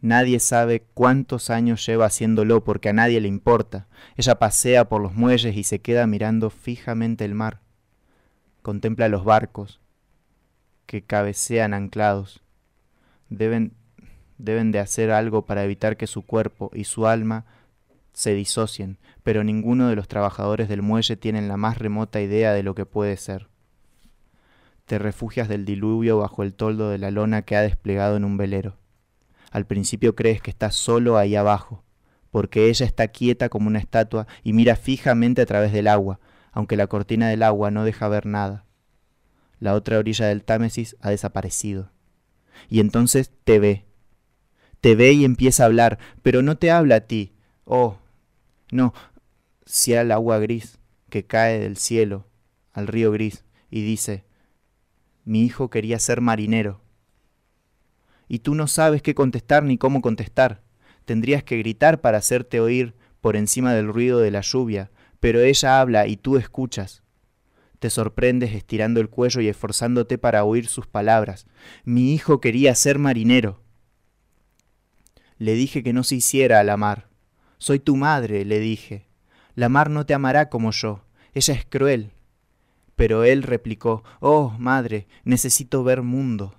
Nadie 0.00 0.40
sabe 0.40 0.82
cuántos 0.94 1.50
años 1.50 1.84
lleva 1.86 2.06
haciéndolo 2.06 2.64
porque 2.64 2.88
a 2.88 2.94
nadie 2.94 3.20
le 3.20 3.28
importa. 3.28 3.86
Ella 4.16 4.38
pasea 4.38 4.88
por 4.88 5.02
los 5.02 5.14
muelles 5.14 5.54
y 5.56 5.62
se 5.62 5.80
queda 5.80 6.06
mirando 6.06 6.48
fijamente 6.48 7.26
el 7.26 7.34
mar. 7.34 7.60
Contempla 8.62 9.08
los 9.08 9.24
barcos, 9.24 9.80
que 10.86 11.02
cabecean 11.02 11.74
anclados. 11.74 12.42
Deben, 13.28 13.74
deben 14.38 14.72
de 14.72 14.78
hacer 14.78 15.10
algo 15.10 15.44
para 15.44 15.64
evitar 15.64 15.98
que 15.98 16.06
su 16.06 16.22
cuerpo 16.22 16.70
y 16.72 16.84
su 16.84 17.06
alma 17.06 17.44
se 18.12 18.34
disocien, 18.34 18.98
pero 19.22 19.44
ninguno 19.44 19.88
de 19.88 19.96
los 19.96 20.08
trabajadores 20.08 20.68
del 20.68 20.82
muelle 20.82 21.16
tienen 21.16 21.48
la 21.48 21.56
más 21.56 21.78
remota 21.78 22.20
idea 22.20 22.52
de 22.52 22.62
lo 22.62 22.74
que 22.74 22.86
puede 22.86 23.16
ser. 23.16 23.48
Te 24.86 24.98
refugias 24.98 25.48
del 25.48 25.64
diluvio 25.64 26.18
bajo 26.18 26.42
el 26.42 26.54
toldo 26.54 26.90
de 26.90 26.98
la 26.98 27.10
lona 27.10 27.42
que 27.42 27.56
ha 27.56 27.62
desplegado 27.62 28.16
en 28.16 28.24
un 28.24 28.36
velero. 28.36 28.76
Al 29.50 29.66
principio 29.66 30.14
crees 30.14 30.42
que 30.42 30.50
estás 30.50 30.74
solo 30.74 31.16
ahí 31.16 31.36
abajo, 31.36 31.84
porque 32.30 32.68
ella 32.68 32.86
está 32.86 33.08
quieta 33.08 33.48
como 33.48 33.68
una 33.68 33.78
estatua 33.78 34.26
y 34.42 34.52
mira 34.52 34.76
fijamente 34.76 35.42
a 35.42 35.46
través 35.46 35.72
del 35.72 35.88
agua, 35.88 36.20
aunque 36.52 36.76
la 36.76 36.86
cortina 36.86 37.28
del 37.28 37.42
agua 37.42 37.70
no 37.70 37.84
deja 37.84 38.08
ver 38.08 38.26
nada 38.26 38.64
la 39.62 39.74
otra 39.74 39.98
orilla 39.98 40.26
del 40.26 40.42
Támesis 40.42 40.96
ha 41.00 41.10
desaparecido. 41.10 41.92
Y 42.68 42.80
entonces 42.80 43.30
te 43.44 43.60
ve. 43.60 43.84
Te 44.80 44.96
ve 44.96 45.12
y 45.12 45.24
empieza 45.24 45.62
a 45.62 45.66
hablar, 45.66 46.00
pero 46.22 46.42
no 46.42 46.58
te 46.58 46.72
habla 46.72 46.96
a 46.96 47.00
ti. 47.02 47.32
Oh, 47.64 47.98
no, 48.72 48.94
si 49.66 49.94
al 49.94 50.10
agua 50.10 50.38
gris 50.38 50.78
que 51.10 51.26
cae 51.26 51.60
del 51.60 51.76
cielo 51.76 52.26
al 52.72 52.86
río 52.86 53.12
gris 53.12 53.44
y 53.70 53.82
dice, 53.82 54.24
mi 55.24 55.44
hijo 55.44 55.68
quería 55.68 55.98
ser 55.98 56.22
marinero. 56.22 56.80
Y 58.28 58.38
tú 58.38 58.54
no 58.54 58.66
sabes 58.66 59.02
qué 59.02 59.14
contestar 59.14 59.62
ni 59.62 59.76
cómo 59.76 60.00
contestar. 60.00 60.62
Tendrías 61.04 61.44
que 61.44 61.58
gritar 61.58 62.00
para 62.00 62.16
hacerte 62.16 62.60
oír 62.60 62.94
por 63.20 63.36
encima 63.36 63.74
del 63.74 63.88
ruido 63.88 64.20
de 64.20 64.30
la 64.30 64.40
lluvia, 64.40 64.90
pero 65.20 65.40
ella 65.40 65.78
habla 65.78 66.06
y 66.06 66.16
tú 66.16 66.38
escuchas. 66.38 67.02
Te 67.78 67.90
sorprendes 67.90 68.54
estirando 68.54 69.00
el 69.00 69.10
cuello 69.10 69.42
y 69.42 69.48
esforzándote 69.48 70.16
para 70.16 70.44
oír 70.44 70.66
sus 70.66 70.86
palabras. 70.86 71.46
Mi 71.84 72.14
hijo 72.14 72.40
quería 72.40 72.74
ser 72.74 72.98
marinero. 72.98 73.60
Le 75.36 75.52
dije 75.52 75.82
que 75.82 75.92
no 75.92 76.04
se 76.04 76.14
hiciera 76.14 76.58
a 76.58 76.64
la 76.64 76.78
mar. 76.78 77.11
Soy 77.62 77.78
tu 77.78 77.94
madre, 77.94 78.44
le 78.44 78.58
dije. 78.58 79.06
La 79.54 79.68
mar 79.68 79.88
no 79.88 80.04
te 80.04 80.14
amará 80.14 80.48
como 80.48 80.72
yo. 80.72 81.04
Ella 81.32 81.54
es 81.54 81.64
cruel. 81.64 82.10
Pero 82.96 83.22
él 83.22 83.44
replicó, 83.44 84.02
Oh, 84.18 84.52
madre, 84.58 85.06
necesito 85.22 85.84
ver 85.84 86.02
mundo. 86.02 86.56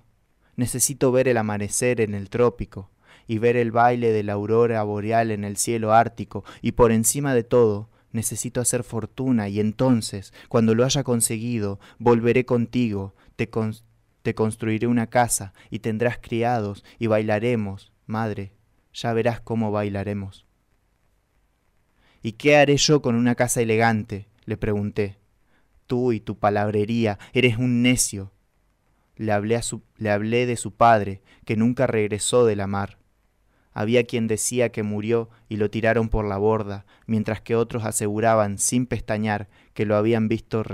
Necesito 0.56 1.12
ver 1.12 1.28
el 1.28 1.36
amanecer 1.36 2.00
en 2.00 2.14
el 2.14 2.30
trópico 2.30 2.88
y 3.26 3.36
ver 3.36 3.58
el 3.58 3.70
baile 3.70 4.12
de 4.12 4.22
la 4.22 4.32
aurora 4.32 4.82
boreal 4.82 5.30
en 5.30 5.44
el 5.44 5.58
cielo 5.58 5.92
ártico 5.92 6.42
y 6.62 6.72
por 6.72 6.90
encima 6.90 7.34
de 7.34 7.44
todo 7.44 7.90
necesito 8.12 8.62
hacer 8.62 8.82
fortuna 8.82 9.50
y 9.50 9.60
entonces, 9.60 10.32
cuando 10.48 10.74
lo 10.74 10.86
haya 10.86 11.04
conseguido, 11.04 11.80
volveré 11.98 12.46
contigo, 12.46 13.14
te, 13.36 13.50
te 14.22 14.34
construiré 14.34 14.86
una 14.86 15.08
casa 15.08 15.52
y 15.68 15.80
tendrás 15.80 16.16
criados 16.16 16.82
y 16.98 17.08
bailaremos, 17.08 17.92
madre, 18.06 18.54
ya 18.94 19.12
verás 19.12 19.42
cómo 19.42 19.70
bailaremos. 19.70 20.43
¿Y 22.24 22.32
qué 22.32 22.56
haré 22.56 22.78
yo 22.78 23.02
con 23.02 23.16
una 23.16 23.34
casa 23.34 23.60
elegante? 23.60 24.28
le 24.46 24.56
pregunté. 24.56 25.18
Tú 25.86 26.10
y 26.12 26.20
tu 26.20 26.38
palabrería, 26.38 27.18
eres 27.34 27.58
un 27.58 27.82
necio. 27.82 28.32
Le 29.16 29.30
hablé, 29.30 30.46
de 30.46 30.56
su 30.56 30.72
padre, 30.72 31.20
que 31.44 31.54
nunca 31.54 31.86
regresó 31.86 32.46
de 32.46 32.56
la 32.56 32.66
mar. 32.66 32.96
Había 33.74 34.04
quien 34.04 34.26
decía 34.26 34.72
que 34.72 34.82
murió 34.82 35.28
y 35.50 35.58
lo 35.58 35.68
tiraron 35.68 36.08
por 36.08 36.24
la 36.24 36.38
borda, 36.38 36.86
mientras 37.06 37.42
que 37.42 37.56
otros 37.56 37.84
aseguraban, 37.84 38.56
sin 38.56 38.86
pestañear, 38.86 39.50
que 39.74 39.84
lo 39.84 39.94
habían 39.94 40.26
visto 40.26 40.64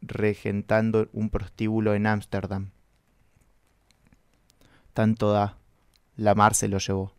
regentando 0.00 1.08
un 1.12 1.30
prostíbulo 1.30 1.94
en 1.94 2.08
Ámsterdam. 2.08 2.72
Tanto 4.94 5.30
da, 5.30 5.58
la 6.16 6.34
mar 6.34 6.56
se 6.56 6.66
lo 6.66 6.78
llevó. 6.78 7.14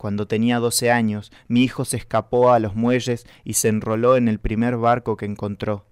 Cuando 0.00 0.26
tenía 0.26 0.60
doce 0.60 0.90
años, 0.90 1.30
mi 1.46 1.62
hijo 1.62 1.84
se 1.84 1.98
escapó 1.98 2.52
a 2.52 2.58
los 2.58 2.74
muelles 2.74 3.26
y 3.44 3.52
se 3.52 3.68
enroló 3.68 4.16
en 4.16 4.28
el 4.28 4.38
primer 4.38 4.78
barco 4.78 5.18
que 5.18 5.26
encontró. 5.26 5.84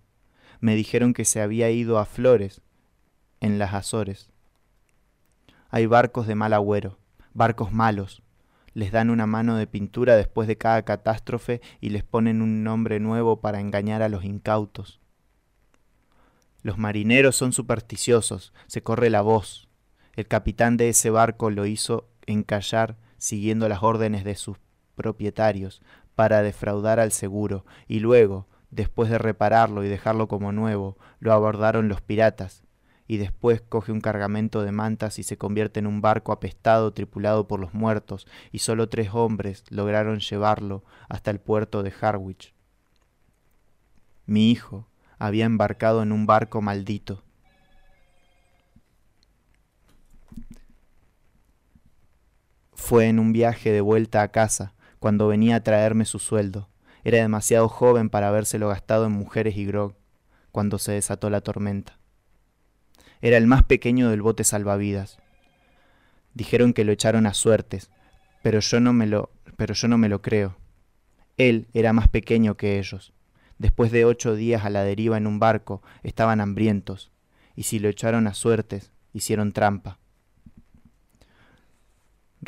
Me 0.61 0.75
dijeron 0.75 1.13
que 1.13 1.27
se 1.27 1.43
había 1.43 1.71
ido 1.71 1.99
a 1.99 2.07
Flores, 2.07 2.63
en 3.41 3.59
las 3.59 3.75
Azores. 3.75 4.31
Hay 5.69 5.85
barcos 5.85 6.27
de 6.27 6.37
mal 6.37 6.55
agüero 6.55 6.97
barcos 7.35 7.71
malos. 7.71 8.23
Les 8.73 8.93
dan 8.93 9.11
una 9.11 9.27
mano 9.27 9.57
de 9.57 9.67
pintura 9.67 10.17
después 10.17 10.49
de 10.49 10.57
cada 10.57 10.87
catástrofe 10.87 11.61
y 11.79 11.91
les 11.91 12.03
ponen 12.03 12.41
un 12.41 12.65
nombre 12.65 13.01
nuevo 13.01 13.43
para 13.43 13.61
engañar 13.61 14.01
a 14.01 14.09
los 14.09 14.25
incautos. 14.25 15.01
Los 16.63 16.79
marineros 16.79 17.37
son 17.37 17.53
supersticiosos, 17.53 18.55
se 18.69 18.83
corre 18.83 19.11
la 19.11 19.21
voz. 19.21 19.69
El 20.17 20.27
capitán 20.27 20.79
de 20.79 20.89
ese 20.89 21.11
barco 21.11 21.51
lo 21.51 21.67
hizo 21.67 22.09
encallar 22.25 22.97
siguiendo 23.19 23.69
las 23.69 23.83
órdenes 23.83 24.25
de 24.25 24.35
sus 24.35 24.57
propietarios 24.95 25.83
para 26.15 26.43
defraudar 26.43 26.99
al 26.99 27.13
seguro 27.13 27.65
y 27.87 28.01
luego, 28.01 28.47
después 28.71 29.11
de 29.11 29.19
repararlo 29.19 29.85
y 29.85 29.89
dejarlo 29.89 30.29
como 30.29 30.53
nuevo, 30.53 30.97
lo 31.21 31.33
abordaron 31.33 31.89
los 31.89 32.01
piratas, 32.01 32.65
y 33.07 33.17
después 33.17 33.63
coge 33.63 33.91
un 33.91 34.03
cargamento 34.03 34.63
de 34.63 34.71
mantas 34.71 35.19
y 35.19 35.23
se 35.23 35.39
convierte 35.39 35.81
en 35.81 35.87
un 35.87 36.03
barco 36.03 36.31
apestado 36.31 36.93
tripulado 36.93 37.49
por 37.49 37.59
los 37.59 37.73
muertos, 37.73 38.27
y 38.53 38.59
solo 38.59 38.89
tres 38.89 39.11
hombres 39.15 39.65
lograron 39.71 40.21
llevarlo 40.21 40.85
hasta 41.09 41.31
el 41.31 41.41
puerto 41.41 41.83
de 41.83 41.93
Harwich. 42.01 42.55
Mi 44.27 44.51
hijo 44.51 44.87
había 45.19 45.47
embarcado 45.47 46.03
en 46.03 46.13
un 46.13 46.27
barco 46.27 46.61
maldito. 46.61 47.25
Fue 52.79 53.09
en 53.09 53.19
un 53.19 53.35
viaje 53.35 53.71
de 53.71 53.83
vuelta 53.83 54.23
a 54.23 54.29
casa, 54.29 54.73
cuando 54.99 55.29
venía 55.29 55.57
a 55.57 55.63
traerme 55.63 56.07
su 56.07 56.19
sueldo. 56.19 56.71
Era 57.05 57.19
demasiado 57.19 57.69
joven 57.69 58.09
para 58.09 58.29
habérselo 58.29 58.69
gastado 58.69 59.05
en 59.05 59.13
mujeres 59.13 59.59
y 59.59 59.67
grog, 59.67 59.95
cuando 60.53 60.79
se 60.79 60.93
desató 60.93 61.29
la 61.29 61.43
tormenta. 61.43 61.99
Era 63.21 63.37
el 63.37 63.47
más 63.47 63.65
pequeño 63.65 64.09
del 64.09 64.23
bote 64.23 64.43
salvavidas. 64.43 65.19
Dijeron 66.33 66.73
que 66.73 66.85
lo 66.85 66.93
echaron 66.93 67.27
a 67.27 67.35
suertes, 67.35 67.91
pero 68.43 68.61
yo 68.61 68.81
no 68.81 68.95
me 68.95 69.07
lo, 69.07 69.33
pero 69.57 69.75
yo 69.75 69.89
no 69.89 69.99
me 69.99 70.09
lo 70.09 70.23
creo. 70.23 70.57
Él 71.37 71.67
era 71.75 71.93
más 71.93 72.09
pequeño 72.09 72.57
que 72.57 72.79
ellos. 72.79 73.13
Después 73.59 73.91
de 73.91 74.07
ocho 74.07 74.35
días 74.35 74.65
a 74.65 74.71
la 74.71 74.85
deriva 74.85 75.19
en 75.19 75.27
un 75.27 75.41
barco, 75.41 75.83
estaban 76.05 76.41
hambrientos, 76.41 77.11
y 77.55 77.65
si 77.65 77.81
lo 77.81 77.89
echaron 77.89 78.29
a 78.29 78.35
suertes, 78.35 78.93
hicieron 79.13 79.53
trampa. 79.53 79.99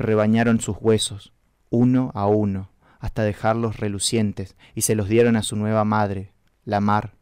Rebañaron 0.00 0.60
sus 0.60 0.78
huesos, 0.80 1.34
uno 1.68 2.10
a 2.14 2.26
uno, 2.26 2.70
hasta 3.00 3.22
dejarlos 3.22 3.76
relucientes, 3.76 4.56
y 4.74 4.80
se 4.80 4.94
los 4.94 5.10
dieron 5.10 5.36
a 5.36 5.42
su 5.42 5.56
nueva 5.56 5.84
madre, 5.84 6.32
la 6.64 6.80
mar. 6.80 7.16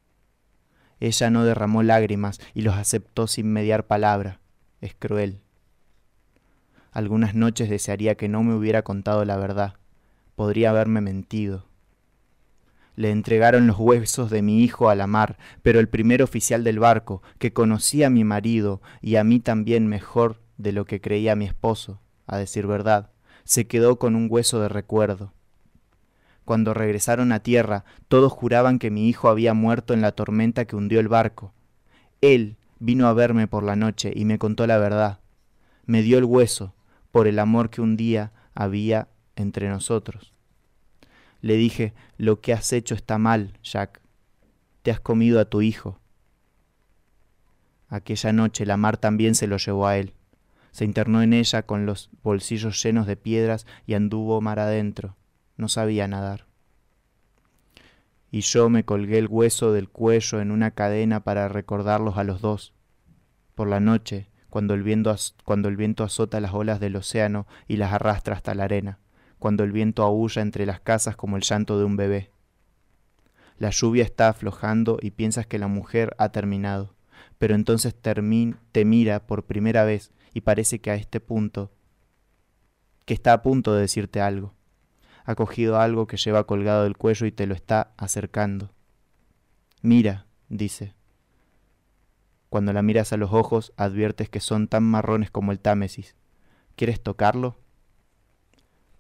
Ella 1.01 1.29
no 1.29 1.45
derramó 1.45 1.83
lágrimas 1.83 2.41
y 2.55 2.63
los 2.63 2.77
aceptó 2.77 3.27
sin 3.27 3.53
mediar 3.53 3.89
palabra. 3.89 4.39
Es 4.81 4.95
cruel. 4.97 5.41
Algunas 6.93 7.35
noches 7.35 7.69
desearía 7.69 8.15
que 8.15 8.29
no 8.29 8.45
me 8.45 8.55
hubiera 8.55 8.83
contado 8.83 9.25
la 9.25 9.37
verdad. 9.39 9.75
Podría 10.37 10.71
haberme 10.71 11.01
mentido. 11.01 11.67
Le 12.95 13.11
entregaron 13.11 13.67
los 13.67 13.77
huesos 13.77 14.31
de 14.31 14.41
mi 14.41 14.63
hijo 14.63 14.89
a 14.89 14.95
la 14.95 15.09
mar, 15.09 15.37
pero 15.63 15.81
el 15.81 15.89
primer 15.89 16.23
oficial 16.23 16.63
del 16.63 16.79
barco, 16.79 17.25
que 17.41 17.53
conocía 17.53 18.07
a 18.07 18.11
mi 18.11 18.23
marido 18.23 18.81
y 19.01 19.17
a 19.17 19.25
mí 19.25 19.41
también 19.41 19.89
mejor 19.89 20.41
de 20.59 20.71
lo 20.71 20.85
que 20.85 21.01
creía 21.01 21.35
mi 21.35 21.45
esposo, 21.47 22.01
a 22.29 22.37
decir 22.37 22.67
verdad, 22.67 23.11
se 23.45 23.67
quedó 23.67 23.99
con 23.99 24.15
un 24.15 24.29
hueso 24.31 24.61
de 24.61 24.69
recuerdo. 24.69 25.33
Cuando 26.45 26.75
regresaron 26.75 27.33
a 27.33 27.41
tierra, 27.41 27.85
todos 28.09 28.33
juraban 28.33 28.79
que 28.79 28.91
mi 28.91 29.09
hijo 29.09 29.29
había 29.29 29.55
muerto 29.55 29.95
en 29.95 30.01
la 30.01 30.13
tormenta 30.13 30.67
que 30.67 30.77
hundió 30.77 31.01
el 31.01 31.09
barco. 31.09 31.53
Él 32.21 32.57
vino 32.79 33.07
a 33.09 33.13
verme 33.13 33.49
por 33.49 33.65
la 33.65 33.77
noche 33.77 34.13
y 34.15 34.25
me 34.25 34.39
contó 34.39 34.67
la 34.67 34.79
verdad. 34.79 35.21
Me 35.85 36.03
dio 36.03 36.19
el 36.19 36.25
hueso 36.25 36.75
por 37.11 37.27
el 37.27 37.39
amor 37.39 37.71
que 37.71 37.81
un 37.81 37.97
día 37.97 38.33
había 38.55 39.09
entre 39.37 39.69
nosotros. 39.69 40.33
Le 41.41 41.57
dije, 41.57 41.95
lo 42.17 42.41
que 42.41 42.53
has 42.53 42.73
hecho 42.73 42.95
está 42.95 43.19
mal, 43.19 43.59
Jack. 43.63 44.01
Te 44.83 44.91
has 44.91 45.01
comido 45.01 45.41
a 45.41 45.45
tu 45.45 45.63
hijo. 45.63 46.01
Aquella 47.89 48.33
noche 48.33 48.67
la 48.67 48.77
mar 48.77 48.97
también 48.97 49.35
se 49.35 49.47
lo 49.47 49.57
llevó 49.57 49.87
a 49.87 49.97
él. 49.97 50.13
Se 50.71 50.85
internó 50.85 51.23
en 51.23 51.33
ella 51.33 51.63
con 51.65 51.87
los 51.87 52.11
bolsillos 52.23 52.83
llenos 52.83 53.07
de 53.07 53.17
piedras 53.17 53.67
y 53.87 53.95
anduvo 53.95 54.41
mar 54.41 54.59
adentro 54.59 55.17
no 55.59 55.69
sabía 55.69 56.09
nadar. 56.09 56.47
Y 58.31 58.41
yo 58.41 58.71
me 58.71 58.85
colgué 58.85 59.19
el 59.19 59.27
hueso 59.27 59.73
del 59.73 59.89
cuello 59.91 60.41
en 60.41 60.51
una 60.51 60.71
cadena 60.71 61.21
para 61.21 61.49
recordarlos 61.49 62.17
a 62.17 62.25
los 62.25 62.41
dos. 62.41 62.75
Por 63.55 63.69
la 63.69 63.81
noche, 63.81 64.31
cuando 64.49 64.75
el, 64.75 64.83
viento 64.83 65.15
cuando 65.45 65.69
el 65.69 65.77
viento 65.77 66.05
azota 66.05 66.41
las 66.41 66.55
olas 66.55 66.81
del 66.81 66.97
océano 66.97 67.47
y 67.67 67.77
las 67.77 67.93
arrastra 67.93 68.37
hasta 68.37 68.55
la 68.55 68.65
arena, 68.65 68.99
cuando 69.39 69.65
el 69.65 69.73
viento 69.73 70.03
aúlla 70.05 70.43
entre 70.43 70.65
las 70.65 70.81
casas 70.81 71.17
como 71.17 71.37
el 71.37 71.43
llanto 71.43 71.79
de 71.79 71.85
un 71.85 71.97
bebé. 71.97 72.31
La 73.59 73.71
lluvia 73.71 74.05
está 74.05 74.29
aflojando 74.29 74.99
y 75.03 75.11
piensas 75.11 75.47
que 75.47 75.59
la 75.59 75.67
mujer 75.67 76.15
ha 76.19 76.29
terminado, 76.29 76.95
pero 77.39 77.57
entonces 77.57 77.97
te 77.97 78.85
mira 78.85 79.27
por 79.27 79.45
primera 79.45 79.85
vez 79.85 80.13
y 80.35 80.43
parece 80.43 80.81
que 80.81 80.91
a 80.91 80.95
este 80.95 81.21
punto, 81.21 81.73
que 83.05 83.15
está 83.15 83.33
a 83.33 83.43
punto 83.43 83.75
de 83.75 83.83
decirte 83.83 84.21
algo 84.21 84.55
ha 85.29 85.35
cogido 85.35 85.79
algo 85.79 86.07
que 86.07 86.17
lleva 86.17 86.47
colgado 86.47 86.85
del 86.85 86.97
cuello 86.97 87.27
y 87.27 87.33
te 87.33 87.47
lo 87.47 87.53
está 87.53 87.93
acercando. 87.99 88.73
Mira, 89.83 90.25
dice. 90.49 90.95
Cuando 92.49 92.73
la 92.73 92.81
miras 92.81 93.13
a 93.13 93.19
los 93.19 93.35
ojos, 93.35 93.75
adviertes 93.77 94.31
que 94.31 94.41
son 94.41 94.69
tan 94.69 94.85
marrones 94.85 95.31
como 95.31 95.53
el 95.53 95.61
Támesis. 95.61 96.17
¿Quieres 96.77 97.03
tocarlo? 97.03 97.59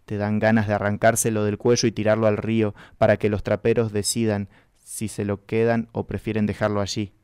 Te 0.04 0.18
dan 0.18 0.38
ganas 0.38 0.68
de 0.68 0.74
arrancárselo 0.74 1.44
del 1.44 1.56
cuello 1.56 1.88
y 1.88 1.92
tirarlo 1.92 2.26
al 2.26 2.36
río 2.36 2.74
para 2.98 3.16
que 3.16 3.30
los 3.30 3.42
traperos 3.42 3.94
decidan 3.94 4.50
si 4.84 5.08
se 5.08 5.24
lo 5.24 5.46
quedan 5.46 5.88
o 5.92 6.06
prefieren 6.06 6.44
dejarlo 6.44 6.82
allí 6.82 7.14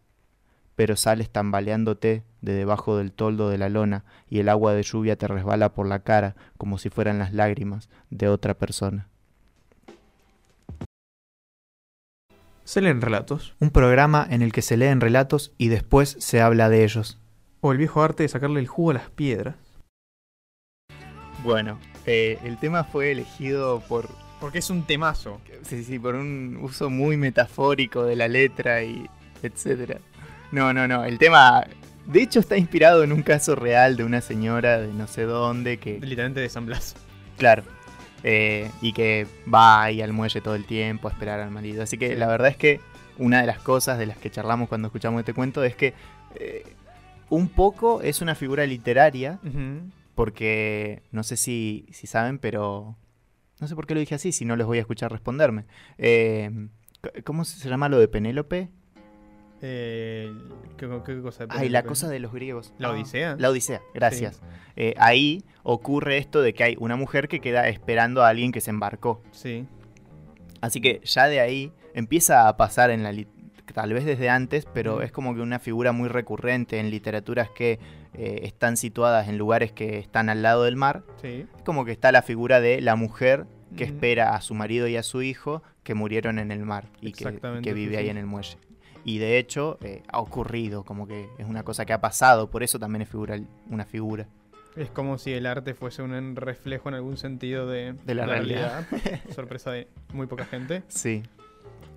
pero 0.77 0.97
sales 0.97 1.31
tambaleándote 1.31 2.25
de 2.41 2.53
debajo 2.53 2.97
del 2.97 3.13
toldo 3.13 3.49
de 3.49 3.59
la 3.59 3.69
lona 3.69 4.05
y 4.29 4.41
el 4.41 4.49
agua 4.49 4.75
de 4.75 4.83
lluvia 4.83 5.17
te 5.17 5.29
resbala 5.29 5.73
por 5.73 5.87
la 5.87 6.01
cara 6.01 6.37
como 6.59 6.79
si 6.79 6.91
fueran 6.91 7.19
las 7.19 7.33
lágrimas 7.33 7.89
de 8.11 8.29
otra 8.29 8.55
persona. 8.55 9.09
Se 12.65 12.81
leen 12.81 13.03
relatos. 13.03 13.55
Un 13.61 13.71
programa 13.71 14.27
en 14.29 14.41
el 14.41 14.53
que 14.53 14.63
se 14.63 14.79
leen 14.79 15.01
relatos 15.01 15.53
y 15.59 15.69
después 15.69 16.17
se 16.19 16.41
habla 16.41 16.71
de 16.71 16.85
ellos. 16.85 17.19
O 17.61 17.73
el 17.73 17.79
viejo 17.79 18.03
arte 18.03 18.23
de 18.23 18.29
sacarle 18.29 18.61
el 18.61 18.69
jugo 18.69 18.91
a 18.91 18.95
las 18.95 19.11
piedras. 19.11 19.57
Bueno, 21.43 21.79
eh, 22.07 22.39
el 22.43 22.59
tema 22.59 22.85
fue 22.85 23.13
elegido 23.13 23.81
por... 23.81 24.09
Porque 24.41 24.59
es 24.59 24.71
un 24.71 24.85
temazo. 24.85 25.41
Sí, 25.63 25.85
sí, 25.85 25.99
por 25.99 26.15
un 26.15 26.59
uso 26.63 26.89
muy 26.89 27.19
metafórico 27.19 28.05
de 28.05 28.17
la 28.17 28.29
letra 28.29 28.83
y 28.83 29.09
etcétera. 29.43 30.01
No, 30.55 30.73
no, 30.73 30.87
no. 30.87 31.05
El 31.05 31.19
tema, 31.19 31.67
de 32.07 32.23
hecho, 32.23 32.39
está 32.39 32.57
inspirado 32.57 33.03
en 33.03 33.11
un 33.11 33.23
caso 33.23 33.57
real 33.57 33.97
de 33.97 34.05
una 34.05 34.21
señora 34.21 34.81
de 34.81 34.93
no 34.93 35.09
sé 35.09 35.23
dónde 35.25 35.79
que. 35.79 35.99
Literalmente 35.99 36.39
de 36.39 36.49
San 36.49 36.65
Blas. 36.65 36.95
Claro. 37.37 37.65
Eh, 38.23 38.71
y 38.81 38.93
que 38.93 39.27
va 39.53 39.83
ahí 39.83 40.01
al 40.01 40.13
muelle 40.13 40.41
todo 40.41 40.55
el 40.55 40.65
tiempo 40.65 41.09
a 41.09 41.11
esperar 41.11 41.41
al 41.41 41.51
marido. 41.51 41.83
Así 41.83 41.99
que 41.99 42.15
la 42.15 42.29
verdad 42.29 42.47
es 42.51 42.57
que 42.57 42.81
una 43.19 43.41
de 43.41 43.49
las 43.49 43.59
cosas 43.59 43.99
de 43.99 44.07
las 44.07 44.17
que 44.17 44.31
charlamos 44.31 44.69
cuando 44.69 44.87
escuchamos 44.87 45.19
este 45.19 45.35
cuento 45.35 45.65
es 45.65 45.75
que 45.75 45.93
eh, 46.37 46.63
un 47.31 47.49
poco 47.49 48.01
es 48.01 48.23
una 48.23 48.37
figura 48.37 48.65
literaria. 48.65 49.41
Porque 50.15 51.03
no 51.11 51.25
sé 51.25 51.37
si, 51.37 51.87
si 51.91 52.07
saben, 52.07 52.39
pero. 52.39 52.97
No 53.59 53.67
sé 53.67 53.75
por 53.75 53.89
qué 53.89 53.95
lo 53.95 54.01
dije 54.01 54.15
así, 54.15 54.31
si 54.31 54.45
no 54.45 54.55
les 54.55 54.69
voy 54.69 54.79
a 54.79 54.83
escuchar 54.83 55.11
responderme. 55.11 55.65
Eh, 55.99 56.69
¿Cómo 57.25 57.45
se 57.45 57.69
llama 57.69 57.89
lo 57.89 57.99
de 57.99 58.07
Penélope? 58.07 58.71
Eh, 59.67 60.31
¿qué, 60.77 60.87
cosa? 61.23 61.47
Ay, 61.49 61.71
la 61.71 61.85
cosa 61.85 62.11
de 62.11 62.19
los 62.19 62.35
griegos. 62.35 62.75
¿La 62.77 62.91
Odisea? 62.91 63.35
La 63.39 63.49
Odisea, 63.49 63.81
gracias. 63.95 64.43
Eh, 64.77 64.93
ahí 64.99 65.43
ocurre 65.63 66.19
esto 66.19 66.43
de 66.43 66.53
que 66.53 66.65
hay 66.65 66.77
una 66.79 66.97
mujer 66.97 67.29
que 67.29 67.41
queda 67.41 67.67
esperando 67.69 68.23
a 68.23 68.29
alguien 68.29 68.53
que 68.53 68.61
se 68.61 68.69
embarcó. 68.69 69.23
Sí. 69.31 69.67
Así 70.61 70.83
que 70.83 71.01
ya 71.05 71.29
de 71.29 71.41
ahí 71.41 71.73
empieza 71.95 72.47
a 72.47 72.59
pasar 72.59 72.91
en 72.91 73.03
la 73.03 73.15
tal 73.73 73.95
vez 73.95 74.05
desde 74.05 74.29
antes, 74.29 74.67
pero 74.67 75.01
es 75.01 75.11
como 75.11 75.35
que 75.35 75.41
una 75.41 75.59
figura 75.59 75.93
muy 75.93 76.11
recurrente 76.11 76.79
en 76.79 76.91
literaturas 76.91 77.49
que 77.49 77.79
eh, 78.13 78.41
están 78.43 78.77
situadas 78.77 79.29
en 79.29 79.39
lugares 79.39 79.73
que 79.73 79.99
están 79.99 80.29
al 80.29 80.43
lado 80.43 80.65
del 80.65 80.77
mar. 80.77 81.05
Sí. 81.23 81.47
Es 81.57 81.63
como 81.63 81.87
que 81.87 81.93
está 81.93 82.13
la 82.13 82.21
figura 82.21 82.61
de 82.61 82.83
la 82.83 82.97
mujer 82.97 83.47
que 83.79 83.85
espera 83.85 84.37
a 84.37 84.43
su 84.43 84.53
marido 84.55 84.87
y 84.89 84.97
a 84.97 85.03
su 85.03 85.23
hijo 85.23 85.63
que 85.83 85.95
murieron 85.95 86.39
en 86.39 86.53
el 86.53 86.61
mar 86.67 86.91
y 87.01 87.13
que, 87.13 87.73
vive 87.73 87.97
ahí 87.97 88.11
en 88.11 88.19
el 88.19 88.27
muelle. 88.27 88.59
Y 89.05 89.19
de 89.19 89.39
hecho 89.39 89.79
eh, 89.83 90.03
ha 90.09 90.19
ocurrido, 90.19 90.85
como 90.85 91.07
que 91.07 91.29
es 91.39 91.47
una 91.47 91.63
cosa 91.63 91.85
que 91.85 91.93
ha 91.93 92.01
pasado, 92.01 92.51
por 92.51 92.63
eso 92.63 92.79
también 92.79 93.03
es 93.03 93.09
figura, 93.09 93.39
una 93.69 93.85
figura. 93.85 94.27
Es 94.77 94.91
como 94.91 95.19
si 95.19 95.33
el 95.33 95.47
arte 95.47 95.75
fuese 95.75 96.03
un 96.03 96.35
reflejo 96.35 96.89
en 96.89 96.97
algún 96.97 97.17
sentido 97.17 97.69
de, 97.69 97.95
la, 98.07 98.27
realidad. 98.27 98.87
Sorpresa 99.35 99.71
de 99.71 99.89
muy 100.13 100.27
poca 100.27 100.47
gente. 100.47 100.83
Sí. 100.89 101.23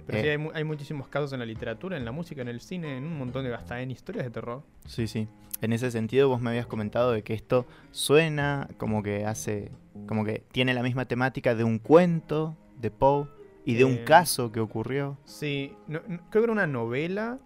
Pero 0.06 0.22
sí, 0.22 0.28
eh. 0.28 0.50
hay, 0.54 0.64
muchísimos 0.64 1.08
casos 1.08 1.34
en 1.34 1.40
la 1.40 1.46
literatura, 1.46 1.98
en 1.98 2.06
la 2.06 2.12
música, 2.12 2.42
en 2.42 2.48
el 2.48 2.62
cine, 2.62 2.98
en 2.98 3.06
un 3.06 3.18
montón 3.18 3.44
de 3.44 3.54
hasta 3.54 3.82
en 3.82 3.92
historias 3.92 4.26
de 4.26 4.32
terror. 4.32 4.64
Sí, 4.86 5.08
sí. 5.08 5.28
En 5.62 5.74
ese 5.74 5.90
sentido, 5.92 6.30
vos 6.30 6.40
me 6.40 6.52
habías 6.52 6.68
comentado 6.68 7.12
de 7.12 7.24
que 7.24 7.34
esto 7.34 7.66
suena 7.92 8.70
como 8.78 9.02
que 9.02 9.26
hace. 9.26 9.72
como 10.08 10.24
que 10.24 10.44
tiene 10.52 10.74
la 10.74 10.84
misma 10.84 11.06
temática 11.06 11.56
de 11.56 11.64
un 11.64 11.80
cuento 11.80 12.56
de 12.80 12.92
Poe 12.92 13.28
y 13.68 13.76
de 13.76 13.84
un 13.84 13.96
eh, 13.96 14.04
caso 14.06 14.50
que 14.54 14.62
ocurrió. 14.62 15.18
Sí, 15.26 15.76
creo 15.88 16.22
que 16.32 16.40
era 16.40 16.54
una 16.54 16.68
novela 16.68 17.38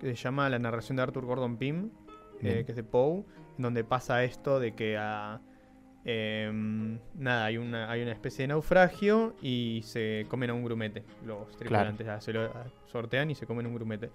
que 0.00 0.16
se 0.16 0.22
llama 0.22 0.48
La 0.48 0.58
narración 0.58 0.96
de 0.96 1.02
Arthur 1.02 1.26
Gordon 1.26 1.58
Pym, 1.58 1.90
eh, 2.40 2.62
que 2.64 2.72
es 2.72 2.76
de 2.76 2.82
Poe, 2.82 3.24
donde 3.58 3.84
pasa 3.84 4.24
esto 4.24 4.58
de 4.58 4.74
que 4.74 4.96
a, 4.96 5.42
em, 6.06 6.98
nada, 7.14 7.44
hay 7.44 7.58
una, 7.58 7.90
hay 7.90 8.00
una 8.00 8.12
especie 8.12 8.44
de 8.44 8.48
naufragio 8.48 9.36
y 9.42 9.82
se 9.84 10.24
comen 10.30 10.48
a 10.48 10.54
un 10.54 10.64
grumete. 10.64 11.04
Los 11.26 11.54
tripulantes 11.58 12.24
se 12.24 12.32
lo 12.32 12.50
sortean 12.86 13.30
y 13.30 13.34
se 13.34 13.46
comen 13.46 13.66
un 13.66 13.74
grumete. 13.74 14.10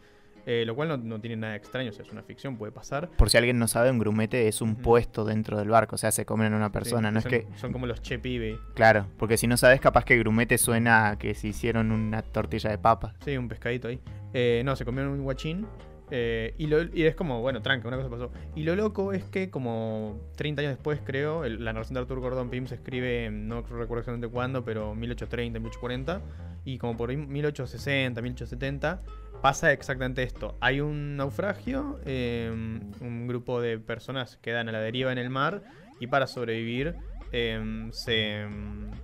Eh, 0.46 0.64
lo 0.66 0.74
cual 0.76 0.88
no, 0.88 0.98
no 0.98 1.22
tiene 1.22 1.36
nada 1.38 1.56
extraño, 1.56 1.92
o 1.92 1.94
sea, 1.94 2.04
es 2.04 2.12
una 2.12 2.24
ficción, 2.24 2.58
puede 2.58 2.72
pasar. 2.72 3.10
Por 3.12 3.30
si 3.30 3.38
alguien 3.38 3.60
no 3.60 3.68
sabe, 3.68 3.92
un 3.92 4.00
grumete 4.00 4.48
es 4.48 4.62
un 4.62 4.76
puesto 4.76 5.24
dentro 5.24 5.58
del 5.60 5.70
barco, 5.70 5.96
o 5.96 5.98
sea, 6.00 6.12
se 6.12 6.26
comen 6.26 6.52
a 6.54 6.58
una 6.58 6.72
persona, 6.72 7.10
Sí, 7.10 7.14
no 7.16 7.22
son, 7.22 7.34
es 7.34 7.46
que... 7.46 7.58
Son 7.58 7.72
como 7.72 7.86
los 7.86 8.02
che 8.02 8.18
pibe. 8.18 8.58
Claro, 8.74 9.06
porque 9.18 9.38
si 9.38 9.46
no 9.46 9.56
sabes, 9.58 9.80
capaz 9.80 10.04
que 10.04 10.18
grumete 10.18 10.58
suena 10.58 11.10
a 11.10 11.18
que 11.20 11.36
se 11.36 11.50
hicieron 11.50 11.92
una 11.92 12.24
tortilla 12.24 12.72
de 12.72 12.78
papa. 12.80 13.14
Sí, 13.24 13.38
un 13.38 13.48
pescadito 13.50 13.88
ahí. 13.88 14.00
Eh, 14.34 14.64
no, 14.66 14.76
se 14.76 14.84
comieron 14.86 15.12
un 15.14 15.24
guachín. 15.24 15.68
eh, 16.14 16.56
y, 16.58 16.68
lo- 16.68 16.84
y 16.94 17.04
es 17.04 17.16
como, 17.16 17.40
bueno, 17.40 17.62
tranca, 17.62 17.88
una 17.88 17.96
cosa 17.96 18.10
pasó. 18.10 18.32
Y 18.54 18.64
lo 18.64 18.76
loco 18.76 19.14
es 19.14 19.24
que 19.24 19.50
como 19.50 20.20
30 20.36 20.62
años 20.62 20.74
después, 20.74 21.00
creo, 21.06 21.46
el- 21.46 21.64
la 21.64 21.72
narración 21.72 21.94
de 21.94 22.02
Arthur 22.02 22.20
Gordon 22.20 22.50
Pym 22.50 22.68
se 22.68 22.76
escribe, 22.76 23.30
no 23.32 23.62
recuerdo 23.62 24.00
exactamente 24.00 24.28
cuándo, 24.28 24.66
pero 24.66 24.94
1830, 24.94 25.60
1840. 25.60 26.22
Y 26.66 26.80
como 26.80 26.98
por 26.98 27.12
ahí 27.12 27.16
1860, 27.18 28.22
1870, 28.22 29.02
pasa 29.42 29.72
exactamente 29.72 30.24
esto. 30.24 30.56
Hay 30.62 30.82
un 30.82 31.18
naufragio, 31.18 32.00
eh, 32.06 32.50
un 32.52 33.28
grupo 33.28 33.62
de 33.62 33.80
personas 33.80 34.38
quedan 34.38 34.70
a 34.70 34.72
la 34.72 34.80
deriva 34.80 35.12
en 35.12 35.18
el 35.18 35.30
mar 35.30 35.64
y 36.00 36.08
para 36.08 36.28
sobrevivir 36.28 36.96
eh, 37.32 37.90
se... 37.92 38.46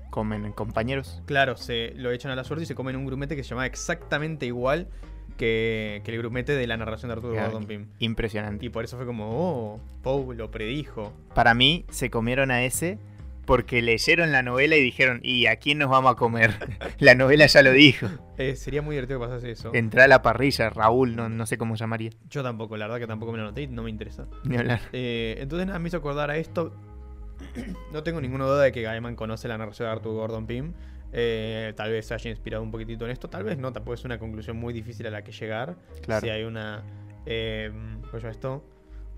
Comen 0.10 0.52
compañeros. 0.54 1.22
Claro, 1.26 1.58
se 1.58 1.94
lo 1.96 2.12
echan 2.12 2.32
a 2.32 2.36
la 2.36 2.44
suerte 2.44 2.64
y 2.64 2.66
se 2.66 2.76
comen 2.76 2.96
un 2.96 3.06
grumete 3.06 3.36
que 3.36 3.44
se 3.44 3.50
llama 3.50 3.66
exactamente 3.66 4.46
igual 4.46 4.88
que, 5.38 6.02
que 6.04 6.12
el 6.12 6.18
grumete 6.18 6.54
de 6.54 6.66
la 6.66 6.78
narración 6.78 7.10
de 7.10 7.14
Arturo 7.14 7.34
Claro, 7.34 7.52
Gordon 7.52 7.68
Pym. 7.68 7.88
Impresionante. 8.00 8.66
Y 8.66 8.70
por 8.70 8.84
eso 8.84 8.98
fue 8.98 9.06
como, 9.06 9.30
oh, 9.30 9.80
Poe 10.02 10.36
lo 10.36 10.50
predijo. 10.50 11.14
Para 11.36 11.54
mí, 11.54 11.86
se 11.90 12.10
comieron 12.10 12.52
a 12.52 12.64
ese 12.64 12.98
porque 13.48 13.82
leyeron 13.82 14.34
la 14.34 14.44
novela 14.44 14.76
y 14.76 14.82
dijeron, 14.84 15.22
¿y 15.24 15.48
a 15.48 15.56
quién 15.56 15.80
nos 15.80 15.90
vamos 15.90 16.12
a 16.12 16.16
comer? 16.16 16.52
la 17.00 17.16
novela 17.16 17.48
ya 17.48 17.64
lo 17.64 17.72
dijo. 17.72 18.08
Eh, 18.38 18.56
sería 18.58 18.82
muy 18.84 18.96
divertido 18.96 19.20
que 19.20 19.26
pasase 19.26 19.52
eso. 19.52 19.72
Entra 19.74 20.04
a 20.04 20.08
la 20.08 20.22
parrilla, 20.22 20.70
Raúl, 20.70 21.16
no, 21.16 21.30
no 21.30 21.46
sé 21.48 21.58
cómo 21.58 21.76
llamaría. 21.76 22.12
Yo 22.30 22.44
tampoco, 22.44 22.76
la 22.76 22.86
verdad 22.86 23.00
que 23.00 23.08
tampoco 23.08 23.32
me 23.32 23.38
lo 23.40 23.46
noté 23.46 23.64
y 23.64 23.68
no 23.68 23.84
me 23.84 23.90
interesa. 23.90 24.28
Ni 24.44 24.58
hablar. 24.58 24.82
Eh, 24.92 25.38
entonces 25.40 25.66
nada, 25.66 25.80
me 25.80 25.88
hizo 25.88 25.98
acordar 25.98 26.30
a 26.30 26.38
esto. 26.38 26.76
no 27.94 28.04
tengo 28.04 28.20
ninguna 28.20 28.46
duda 28.46 28.64
de 28.64 28.72
que 28.74 28.82
Gaiman 28.82 29.16
conoce 29.16 29.48
la 29.48 29.58
narración 29.58 29.88
de 29.88 29.94
Arthur 29.94 30.14
Gordon 30.14 30.46
Pym. 30.46 30.74
Eh, 31.14 31.72
tal 31.78 31.90
vez 31.92 32.06
se 32.06 32.16
haya 32.16 32.30
inspirado 32.30 32.62
un 32.62 32.70
poquitito 32.70 33.06
en 33.06 33.12
esto, 33.12 33.30
tal 33.30 33.46
vez 33.46 33.58
no, 33.58 33.72
tampoco 33.72 33.94
es 33.94 34.04
una 34.04 34.20
conclusión 34.20 34.58
muy 34.58 34.74
difícil 34.74 35.08
a 35.08 35.10
la 35.10 35.24
que 35.24 35.32
llegar. 35.32 35.78
Claro. 36.02 36.20
Si 36.22 36.30
hay 36.30 36.44
una. 36.44 36.84
Eh, 37.26 37.72
¿Cómo 38.12 38.28
esto? 38.28 38.64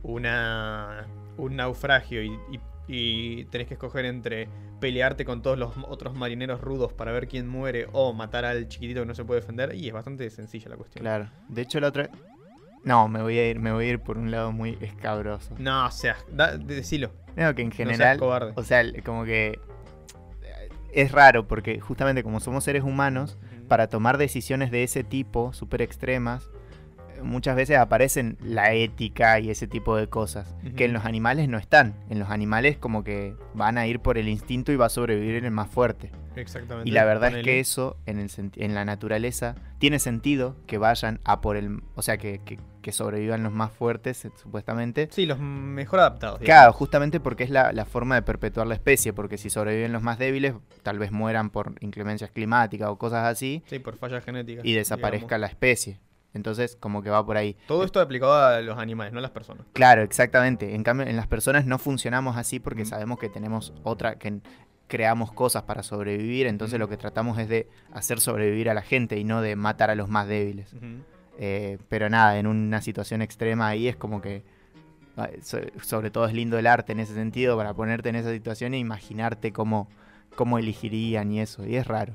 Una. 0.04 1.08
Un 1.38 1.56
naufragio 1.56 2.22
y, 2.22 2.28
y- 2.52 2.60
y 2.92 3.46
tenés 3.46 3.68
que 3.68 3.76
escoger 3.76 4.06
entre 4.06 4.50
pelearte 4.80 5.24
con 5.24 5.44
todos 5.44 5.60
los 5.60 5.74
otros 5.88 6.16
marineros 6.16 6.60
rudos 6.60 6.92
para 6.92 7.12
ver 7.12 7.28
quién 7.28 7.48
muere 7.48 7.88
o 7.94 8.14
matar 8.14 8.46
al 8.46 8.68
chiquitito 8.68 9.02
que 9.02 9.06
no 9.06 9.14
se 9.14 9.24
puede 9.24 9.42
defender. 9.42 9.76
Y 9.76 9.88
es 9.88 9.94
bastante 9.94 10.28
sencilla 10.32 10.70
la 10.70 10.76
cuestión. 10.76 11.04
Claro. 11.04 11.30
De 11.48 11.62
hecho, 11.62 11.80
la 11.80 11.90
otra... 11.90 12.10
No, 12.84 13.08
me 13.08 13.22
voy 13.22 13.38
a 13.38 13.48
ir, 13.50 13.60
me 13.60 13.72
voy 13.72 13.86
a 13.86 13.90
ir 13.90 14.00
por 14.00 14.18
un 14.18 14.32
lado 14.32 14.52
muy 14.52 14.76
escabroso. 14.82 15.54
No, 15.60 15.86
o 15.86 15.92
sea, 15.92 16.18
da- 16.32 16.58
decilo. 16.58 17.12
No, 17.36 17.54
que 17.54 17.62
en 17.62 17.70
No 17.70 17.76
general, 17.76 18.18
cobarde. 18.18 18.54
o 18.56 18.64
sea, 18.64 18.84
como 19.04 19.24
que 19.26 19.60
es 20.92 21.12
raro 21.12 21.48
porque 21.48 21.80
justamente 21.80 22.24
como 22.24 22.40
somos 22.40 22.64
seres 22.64 22.84
humanos, 22.84 23.38
para 23.68 23.88
tomar 23.88 24.18
decisiones 24.18 24.72
de 24.72 24.84
ese 24.84 25.04
tipo, 25.04 25.54
súper 25.54 25.82
extremas, 25.84 26.44
eh, 26.46 26.59
muchas 27.24 27.56
veces 27.56 27.78
aparecen 27.78 28.38
la 28.42 28.74
ética 28.74 29.40
y 29.40 29.50
ese 29.50 29.68
tipo 29.68 29.96
de 29.96 30.08
cosas, 30.08 30.56
que 30.76 30.86
en 30.86 30.94
los 30.94 31.06
animales 31.06 31.48
no 31.50 31.58
están. 31.58 31.96
En 32.10 32.20
los 32.20 32.30
animales 32.30 32.78
como 32.78 33.04
que 33.04 33.36
van 33.54 33.78
a 33.78 33.88
ir 33.88 34.00
por 34.00 34.18
el 34.18 34.28
instinto 34.28 34.72
y 34.72 34.76
va 34.76 34.88
a 34.88 34.90
sobrevivir 34.90 35.44
el 35.44 35.52
más 35.52 35.70
fuerte. 35.70 36.12
Exactamente. 36.36 36.90
Y 36.90 36.94
la 36.94 37.04
verdad 37.06 37.36
es 37.38 37.44
que 37.44 37.60
eso 37.60 37.98
en, 38.06 38.20
el 38.20 38.30
en 38.56 38.74
la 38.76 38.86
naturaleza 38.86 39.56
tiene 39.80 40.00
sentido 40.00 40.56
que 40.68 40.78
vayan 40.78 41.20
a 41.26 41.42
por 41.42 41.58
el... 41.58 41.82
O 41.96 42.02
sea, 42.02 42.18
que, 42.18 42.40
que- 42.44 42.60
que 42.80 42.94
sobrevivan 42.94 43.44
los 43.44 43.52
más 43.52 43.74
fuertes, 43.74 44.24
eh, 44.24 44.32
supuestamente. 44.42 45.10
Sí, 45.12 45.26
los 45.26 45.38
mejor 45.38 46.00
adaptados. 46.00 46.40
Claro, 46.40 46.72
justamente 46.72 47.20
porque 47.20 47.44
es 47.44 47.50
la, 47.50 47.74
la 47.74 47.84
forma 47.84 48.16
de 48.16 48.22
perpetuar 48.22 48.68
la 48.68 48.74
especie, 48.74 49.12
porque 49.12 49.38
si 49.38 49.50
sobreviven 49.50 49.92
los 49.92 50.02
más 50.02 50.18
débiles, 50.18 50.54
tal 50.82 50.98
vez 50.98 51.12
mueran 51.12 51.50
por 51.50 51.76
inclemencias 51.82 52.32
climáticas 52.32 52.88
o 52.88 52.98
cosas 52.98 53.26
así, 53.28 53.64
Sí, 53.68 53.80
por 53.80 53.98
fallas 53.98 54.24
genéticas. 54.24 54.64
y 54.66 54.74
desaparezca 54.74 55.38
la 55.38 55.48
especie. 55.48 56.00
Entonces, 56.34 56.78
como 56.80 57.02
que 57.02 57.10
va 57.10 57.26
por 57.26 57.38
ahí. 57.38 57.56
Todo 57.68 57.84
esto 57.84 58.00
aplicado 58.00 58.34
a 58.34 58.62
los 58.62 58.78
animales, 58.78 59.12
no 59.14 59.20
a 59.20 59.22
las 59.22 59.32
personas. 59.32 59.66
Claro, 59.74 60.04
exactamente. 60.04 60.76
En 60.76 60.84
cambio, 60.84 61.08
en 61.08 61.16
las 61.16 61.26
personas 61.28 61.66
no 61.66 61.80
funcionamos 61.80 62.38
así 62.38 62.60
porque 62.60 62.84
Mm. 62.84 62.88
sabemos 62.88 63.20
que 63.20 63.30
tenemos 63.30 63.74
otra, 63.84 64.16
que 64.20 64.40
creamos 64.88 65.32
cosas 65.32 65.64
para 65.64 65.82
sobrevivir, 65.84 66.46
entonces 66.48 66.78
Mm. 66.78 66.82
lo 66.82 66.88
que 66.90 66.98
tratamos 66.98 67.38
es 67.40 67.48
de 67.50 67.68
hacer 67.94 68.20
sobrevivir 68.20 68.70
a 68.70 68.74
la 68.74 68.82
gente 68.82 69.18
y 69.18 69.24
no 69.24 69.42
de 69.42 69.56
matar 69.56 69.90
a 69.90 69.96
los 69.96 70.08
más 70.10 70.28
débiles. 70.28 70.74
Eh, 71.40 71.78
pero 71.90 72.10
nada, 72.10 72.38
en 72.38 72.48
una 72.48 72.82
situación 72.82 73.22
extrema 73.22 73.68
ahí 73.68 73.88
es 73.88 73.96
como 73.96 74.22
que, 74.22 74.44
so- 75.42 75.60
sobre 75.82 76.12
todo 76.12 76.26
es 76.28 76.34
lindo 76.34 76.58
el 76.60 76.68
arte 76.68 76.92
en 76.92 77.00
ese 77.00 77.14
sentido, 77.14 77.56
para 77.58 77.74
ponerte 77.74 78.10
en 78.10 78.16
esa 78.18 78.32
situación 78.32 78.74
e 78.74 78.78
imaginarte 78.80 79.52
cómo, 79.52 79.90
cómo 80.36 80.58
elegirían 80.60 81.32
y 81.32 81.40
eso, 81.42 81.66
y 81.66 81.76
es 81.76 81.88
raro. 81.88 82.14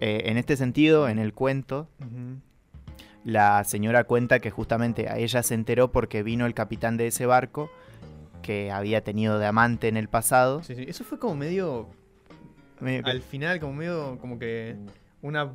Eh, 0.00 0.22
en 0.26 0.36
este 0.38 0.56
sentido, 0.56 1.08
en 1.08 1.18
el 1.18 1.32
cuento. 1.34 1.88
La 3.28 3.62
señora 3.64 4.04
cuenta 4.04 4.40
que 4.40 4.50
justamente 4.50 5.08
a 5.08 5.18
ella 5.18 5.42
se 5.42 5.52
enteró 5.54 5.92
porque 5.92 6.22
vino 6.22 6.46
el 6.46 6.54
capitán 6.54 6.96
de 6.96 7.08
ese 7.08 7.26
barco, 7.26 7.70
que 8.42 8.70
había 8.70 9.02
tenido 9.04 9.38
de 9.38 9.44
amante 9.46 9.88
en 9.88 9.96
el 9.98 10.08
pasado. 10.08 10.62
Sí, 10.62 10.74
sí. 10.74 10.86
Eso 10.88 11.04
fue 11.04 11.18
como 11.18 11.34
medio. 11.34 11.88
Me- 12.80 13.02
Al 13.04 13.20
final, 13.20 13.60
como 13.60 13.74
medio. 13.74 14.16
Como 14.18 14.38
que. 14.38 14.76
Una 15.20 15.50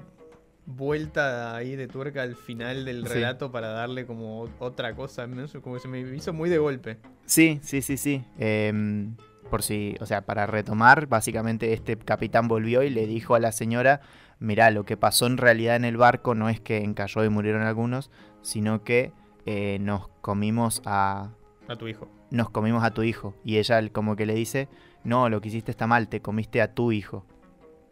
vuelta 0.65 1.55
ahí 1.55 1.75
de 1.75 1.87
tuerca 1.87 2.21
al 2.21 2.35
final 2.35 2.85
del 2.85 3.05
Sí. 3.07 3.13
relato 3.13 3.51
para 3.51 3.69
darle 3.69 4.05
como 4.05 4.47
otra 4.59 4.93
cosa. 4.95 5.25
No 5.27 5.45
como 5.61 5.75
que 5.75 5.81
se 5.81 5.87
me 5.87 5.99
hizo 6.01 6.31
muy 6.33 6.49
de 6.49 6.57
golpe. 6.57 6.97
Sí, 7.25 7.59
sí, 7.63 7.81
sí, 7.81 7.97
sí. 7.97 8.23
Em, 8.37 9.15
por 9.49 9.63
si, 9.63 9.95
o 9.99 10.05
sea, 10.05 10.21
para 10.21 10.45
retomar, 10.45 11.07
básicamente 11.07 11.73
este 11.73 11.97
capitán 11.97 12.47
volvió 12.47 12.83
y 12.83 12.89
le 12.89 13.07
dijo 13.07 13.35
a 13.35 13.39
la 13.39 13.51
señora, 13.51 14.01
mirá, 14.39 14.71
lo 14.71 14.85
que 14.85 14.97
pasó 14.97 15.25
en 15.27 15.37
realidad 15.37 15.75
en 15.75 15.85
el 15.85 15.97
barco 15.97 16.35
no 16.35 16.49
es 16.49 16.59
que 16.59 16.77
encalló 16.83 17.23
y 17.23 17.29
murieron 17.29 17.61
algunos, 17.63 18.11
sino 18.41 18.83
que 18.83 19.11
eh, 19.45 19.77
nos 19.81 20.07
comimos 20.21 20.81
a 20.85 21.31
A 21.67 21.75
tu 21.75 21.87
hijo. 21.87 22.07
nos 22.31 22.49
comimos 22.49 22.83
a 22.83 22.91
tu 22.91 23.03
hijo. 23.03 23.35
Y 23.43 23.57
ella 23.57 23.81
como 23.89 24.15
que 24.15 24.25
le 24.25 24.33
dice, 24.35 24.67
no, 25.03 25.29
lo 25.29 25.41
que 25.41 25.49
hiciste 25.49 25.71
está 25.71 25.87
mal, 25.87 26.07
te 26.07 26.21
comiste 26.21 26.61
a 26.61 26.73
tu 26.73 26.91
hijo. 26.91 27.25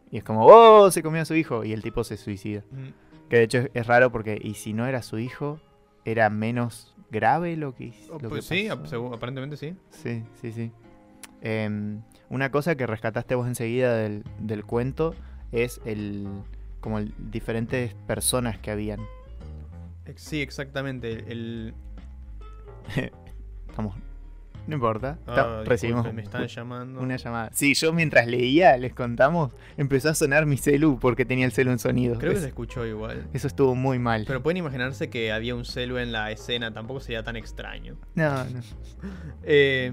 Y 0.09 0.17
es 0.17 0.23
como, 0.23 0.45
oh, 0.45 0.91
se 0.91 1.01
comió 1.03 1.21
a 1.21 1.25
su 1.25 1.35
hijo. 1.35 1.63
Y 1.63 1.71
el 1.73 1.81
tipo 1.81 2.03
se 2.03 2.17
suicida. 2.17 2.63
Ujú. 2.71 2.91
Que 3.29 3.37
de 3.37 3.43
hecho 3.43 3.57
es, 3.59 3.71
es 3.73 3.87
raro 3.87 4.11
porque, 4.11 4.37
y 4.41 4.55
si 4.55 4.73
no 4.73 4.85
era 4.87 5.01
su 5.01 5.19
hijo, 5.19 5.59
era 6.03 6.29
menos 6.29 6.95
grave 7.11 7.55
lo 7.55 7.73
que, 7.75 7.85
hizo- 7.85 8.19
lo 8.19 8.29
Pues 8.29 8.47
que 8.49 8.63
sí, 8.63 8.69
pasó? 8.69 9.13
aparentemente 9.13 9.55
sí. 9.57 9.75
Sí, 9.89 10.23
sí, 10.41 10.51
sí. 10.51 10.71
Em, 11.41 12.01
una 12.29 12.51
cosa 12.51 12.75
que 12.75 12.85
rescataste 12.87 13.35
vos 13.35 13.47
enseguida 13.47 13.95
del, 13.95 14.23
del 14.39 14.65
cuento 14.65 15.15
es 15.51 15.81
el 15.85 16.27
como 16.79 16.97
el, 16.99 17.13
diferentes 17.17 17.93
personas 18.07 18.57
que 18.57 18.71
habían. 18.71 18.99
Sí, 20.15 20.41
exactamente. 20.41 21.25
El. 21.31 21.73
Estamos. 23.69 23.95
No 24.67 24.75
importa. 24.75 25.17
Ah, 25.25 25.31
está- 25.31 25.63
recibimos 25.63 26.13
me 26.13 26.21
están 26.21 26.45
llamando. 26.45 27.01
una 27.01 27.17
llamada. 27.17 27.49
Sí, 27.51 27.73
yo 27.73 27.91
mientras 27.93 28.27
leía, 28.27 28.77
les 28.77 28.93
contamos, 28.93 29.53
empezó 29.75 30.09
a 30.09 30.13
sonar 30.13 30.45
mi 30.45 30.55
celu 30.57 30.99
porque 30.99 31.25
tenía 31.25 31.45
el 31.45 31.51
celu 31.51 31.71
en 31.71 31.79
sonido. 31.79 32.17
Creo 32.19 32.33
que 32.33 32.39
se 32.39 32.47
escuchó 32.49 32.85
igual. 32.85 33.27
Eso 33.33 33.47
estuvo 33.47 33.73
muy 33.73 33.97
mal. 33.97 34.23
Pero 34.27 34.43
pueden 34.43 34.57
imaginarse 34.57 35.09
que 35.09 35.31
había 35.31 35.55
un 35.55 35.65
celu 35.65 35.97
en 35.97 36.11
la 36.11 36.31
escena, 36.31 36.71
tampoco 36.73 36.99
sería 36.99 37.23
tan 37.23 37.35
extraño. 37.37 37.97
No, 38.15 38.43
no. 38.45 38.61
Eh, 39.43 39.91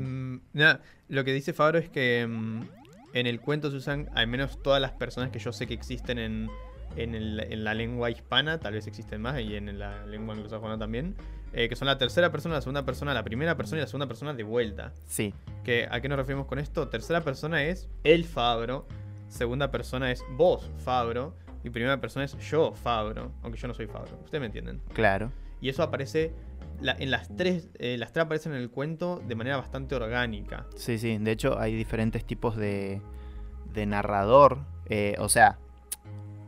nada, 0.53 0.83
lo 1.09 1.25
que 1.25 1.33
dice 1.33 1.55
Fabro 1.55 1.79
es 1.79 1.88
que 1.88 2.27
mm, 2.29 2.61
en 3.21 3.27
el 3.27 3.41
cuento 3.41 3.71
se 3.71 3.77
usan 3.77 4.09
al 4.15 4.27
menos 4.27 4.63
todas 4.63 4.81
las 4.81 4.93
personas 4.93 5.31
que 5.31 5.39
yo 5.39 5.53
sé 5.53 5.67
que 5.67 5.75
existen 5.75 6.19
en, 6.19 6.49
en, 6.97 7.15
el- 7.15 7.41
en 7.41 7.65
la 7.65 7.75
lengua 7.75 8.11
hispana, 8.11 8.59
tal 8.59 8.75
vez 8.75 8.87
existen 8.87 9.21
más, 9.21 9.41
y 9.41 9.55
en 9.57 9.79
la 9.79 10.05
lengua 10.07 10.35
anglosajona 10.35 10.79
también, 10.79 11.15
eh, 11.53 11.69
que 11.69 11.77
son 11.77 11.87
la 11.87 11.97
tercera 11.99 12.31
persona, 12.31 12.57
la 12.57 12.61
segunda 12.61 12.85
persona, 12.85 13.15
la 13.15 13.23
primera 13.25 13.57
persona 13.57 13.79
y 13.79 13.83
la 13.83 13.87
segunda 13.87 14.07
persona 14.07 14.35
de 14.35 14.43
vuelta. 14.43 14.93
Sí, 15.07 15.33
Que, 15.65 15.87
¿A 15.91 16.01
qué 16.01 16.09
nos 16.09 16.19
referimos 16.19 16.47
con 16.47 16.59
esto? 16.59 16.89
Tercera 16.89 17.23
persona 17.23 17.63
es 17.65 17.89
el 18.05 18.25
Fabro, 18.25 18.87
segunda 19.29 19.71
persona 19.71 20.11
es 20.11 20.23
vos, 20.37 20.71
Fabro, 20.85 21.35
y 21.65 21.71
primera 21.71 22.01
persona 22.01 22.25
es 22.25 22.37
yo, 22.39 22.73
Fabro, 22.73 23.33
aunque 23.43 23.59
yo 23.59 23.69
no 23.69 23.75
soy 23.75 23.87
Fabro, 23.87 24.19
ustedes 24.25 24.41
me 24.41 24.47
entienden. 24.47 24.81
claro. 24.93 25.33
Y 25.61 25.69
eso 25.71 25.83
aparece 25.83 26.33
la- 26.81 26.97
en 26.99 27.11
las 27.11 27.35
tres, 27.37 27.69
eh, 27.79 27.97
las 27.99 28.12
tres 28.12 28.25
aparecen 28.27 28.53
en 28.53 28.59
el 28.61 28.71
cuento 28.71 29.23
de 29.27 29.35
manera 29.35 29.57
bastante 29.57 29.95
orgánica. 29.95 30.67
Sí, 30.77 30.99
sí. 30.99 31.19
De 31.19 31.31
hecho, 31.33 31.59
hay 31.59 31.75
diferentes 31.75 32.25
tipos 32.25 32.57
de, 32.57 33.01
de 33.75 33.87
narrador. 33.87 34.59
Eh, 34.88 35.17
o 35.19 35.29
sea, 35.29 35.59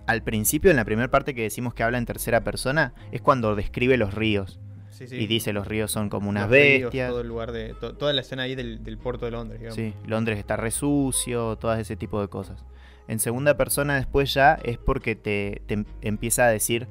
al 0.07 0.23
principio, 0.23 0.71
en 0.71 0.77
la 0.77 0.85
primera 0.85 1.11
parte 1.11 1.35
que 1.35 1.43
decimos 1.43 1.75
que 1.75 1.83
habla 1.83 1.99
en 1.99 2.07
tercera 2.07 2.43
persona, 2.43 2.95
es 3.13 3.21
cuando 3.23 3.55
describe 3.55 3.97
los 3.97 4.15
ríos. 4.15 4.59
Sí, 4.91 5.07
sí. 5.07 5.17
Y 5.17 5.27
dice 5.27 5.53
los 5.55 5.67
ríos 5.67 5.91
son 5.91 6.11
como 6.11 6.29
unas 6.29 6.43
Los 6.45 6.51
ríos, 6.53 6.83
bestias. 6.85 7.09
todo 7.11 7.21
el 7.23 7.29
lugar 7.29 7.53
de, 7.53 7.73
to- 7.75 7.95
toda 7.97 8.13
la 8.13 8.21
escena 8.21 8.43
ahí 8.43 8.55
del, 8.55 8.83
del 8.85 8.99
puerto 8.99 9.25
de 9.25 9.31
Londres, 9.31 9.61
digamos. 9.61 9.77
Sí, 9.77 9.95
Londres 10.07 10.39
está 10.39 10.57
re 10.57 10.71
sucio, 10.71 11.57
todo 11.57 11.73
ese 11.75 11.97
tipo 11.97 12.21
de 12.21 12.29
cosas. 12.29 12.65
En 13.09 13.19
segunda 13.19 13.57
persona 13.57 13.97
después 13.97 14.35
ya 14.35 14.55
es 14.63 14.77
porque 14.77 15.17
te, 15.17 15.63
te 15.67 15.75
em- 15.75 15.85
empieza 16.03 16.45
a 16.45 16.49
decir, 16.49 16.87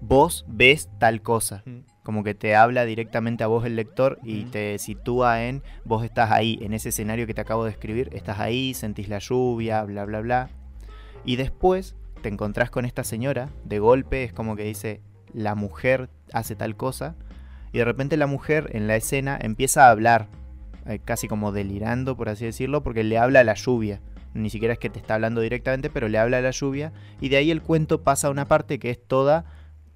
vos 0.00 0.44
ves 0.48 0.88
tal 0.98 1.20
cosa. 1.22 1.62
Mm. 1.66 1.80
Como 2.10 2.24
que 2.24 2.34
te 2.34 2.56
habla 2.56 2.86
directamente 2.86 3.44
a 3.44 3.46
vos 3.46 3.64
el 3.64 3.76
lector 3.76 4.18
y 4.24 4.46
te 4.46 4.78
sitúa 4.78 5.44
en, 5.44 5.62
vos 5.84 6.04
estás 6.04 6.32
ahí, 6.32 6.58
en 6.60 6.74
ese 6.74 6.88
escenario 6.88 7.24
que 7.24 7.34
te 7.34 7.40
acabo 7.40 7.64
de 7.64 7.70
escribir, 7.70 8.10
estás 8.12 8.40
ahí, 8.40 8.74
sentís 8.74 9.08
la 9.08 9.20
lluvia, 9.20 9.84
bla, 9.84 10.04
bla, 10.06 10.20
bla. 10.20 10.50
Y 11.24 11.36
después 11.36 11.94
te 12.20 12.28
encontrás 12.28 12.68
con 12.68 12.84
esta 12.84 13.04
señora, 13.04 13.48
de 13.64 13.78
golpe 13.78 14.24
es 14.24 14.32
como 14.32 14.56
que 14.56 14.64
dice, 14.64 15.02
la 15.32 15.54
mujer 15.54 16.10
hace 16.32 16.56
tal 16.56 16.74
cosa, 16.74 17.14
y 17.70 17.78
de 17.78 17.84
repente 17.84 18.16
la 18.16 18.26
mujer 18.26 18.70
en 18.72 18.88
la 18.88 18.96
escena 18.96 19.38
empieza 19.40 19.86
a 19.86 19.90
hablar, 19.90 20.26
eh, 20.86 20.98
casi 21.04 21.28
como 21.28 21.52
delirando, 21.52 22.16
por 22.16 22.28
así 22.28 22.44
decirlo, 22.44 22.82
porque 22.82 23.04
le 23.04 23.18
habla 23.18 23.38
a 23.38 23.44
la 23.44 23.54
lluvia. 23.54 24.00
Ni 24.34 24.50
siquiera 24.50 24.72
es 24.72 24.80
que 24.80 24.90
te 24.90 24.98
está 24.98 25.14
hablando 25.14 25.42
directamente, 25.42 25.90
pero 25.90 26.08
le 26.08 26.18
habla 26.18 26.38
a 26.38 26.42
la 26.42 26.50
lluvia, 26.50 26.92
y 27.20 27.28
de 27.28 27.36
ahí 27.36 27.52
el 27.52 27.62
cuento 27.62 28.02
pasa 28.02 28.26
a 28.26 28.30
una 28.32 28.46
parte 28.46 28.80
que 28.80 28.90
es 28.90 29.00
toda, 29.00 29.44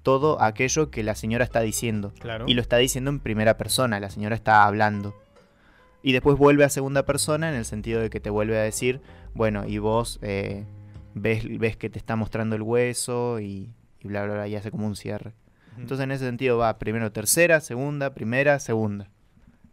todo 0.05 0.39
aquello 0.39 0.91
que 0.91 1.01
la 1.01 1.15
señora 1.15 1.43
está 1.43 1.61
diciendo. 1.61 2.13
Claro. 2.19 2.45
Y 2.47 2.53
lo 2.53 2.61
está 2.61 2.77
diciendo 2.77 3.09
en 3.09 3.19
primera 3.19 3.57
persona, 3.57 3.99
la 3.99 4.11
señora 4.11 4.35
está 4.35 4.63
hablando. 4.63 5.15
Y 6.03 6.11
después 6.13 6.37
vuelve 6.37 6.63
a 6.63 6.69
segunda 6.69 7.03
persona 7.03 7.49
en 7.49 7.55
el 7.55 7.65
sentido 7.65 7.99
de 7.99 8.11
que 8.11 8.19
te 8.19 8.29
vuelve 8.29 8.55
a 8.55 8.61
decir, 8.61 9.01
bueno, 9.33 9.65
y 9.65 9.79
vos 9.79 10.19
eh, 10.21 10.63
ves, 11.15 11.43
ves 11.57 11.75
que 11.75 11.89
te 11.89 11.97
está 11.97 12.15
mostrando 12.15 12.55
el 12.55 12.61
hueso 12.61 13.39
y, 13.39 13.73
y 13.99 14.07
bla, 14.07 14.23
bla, 14.25 14.35
bla, 14.35 14.47
y 14.47 14.55
hace 14.55 14.69
como 14.69 14.85
un 14.85 14.95
cierre. 14.95 15.33
Entonces 15.75 16.03
en 16.03 16.11
ese 16.11 16.25
sentido 16.25 16.59
va 16.59 16.77
primero 16.77 17.11
tercera, 17.11 17.59
segunda, 17.59 18.13
primera, 18.13 18.59
segunda. 18.59 19.09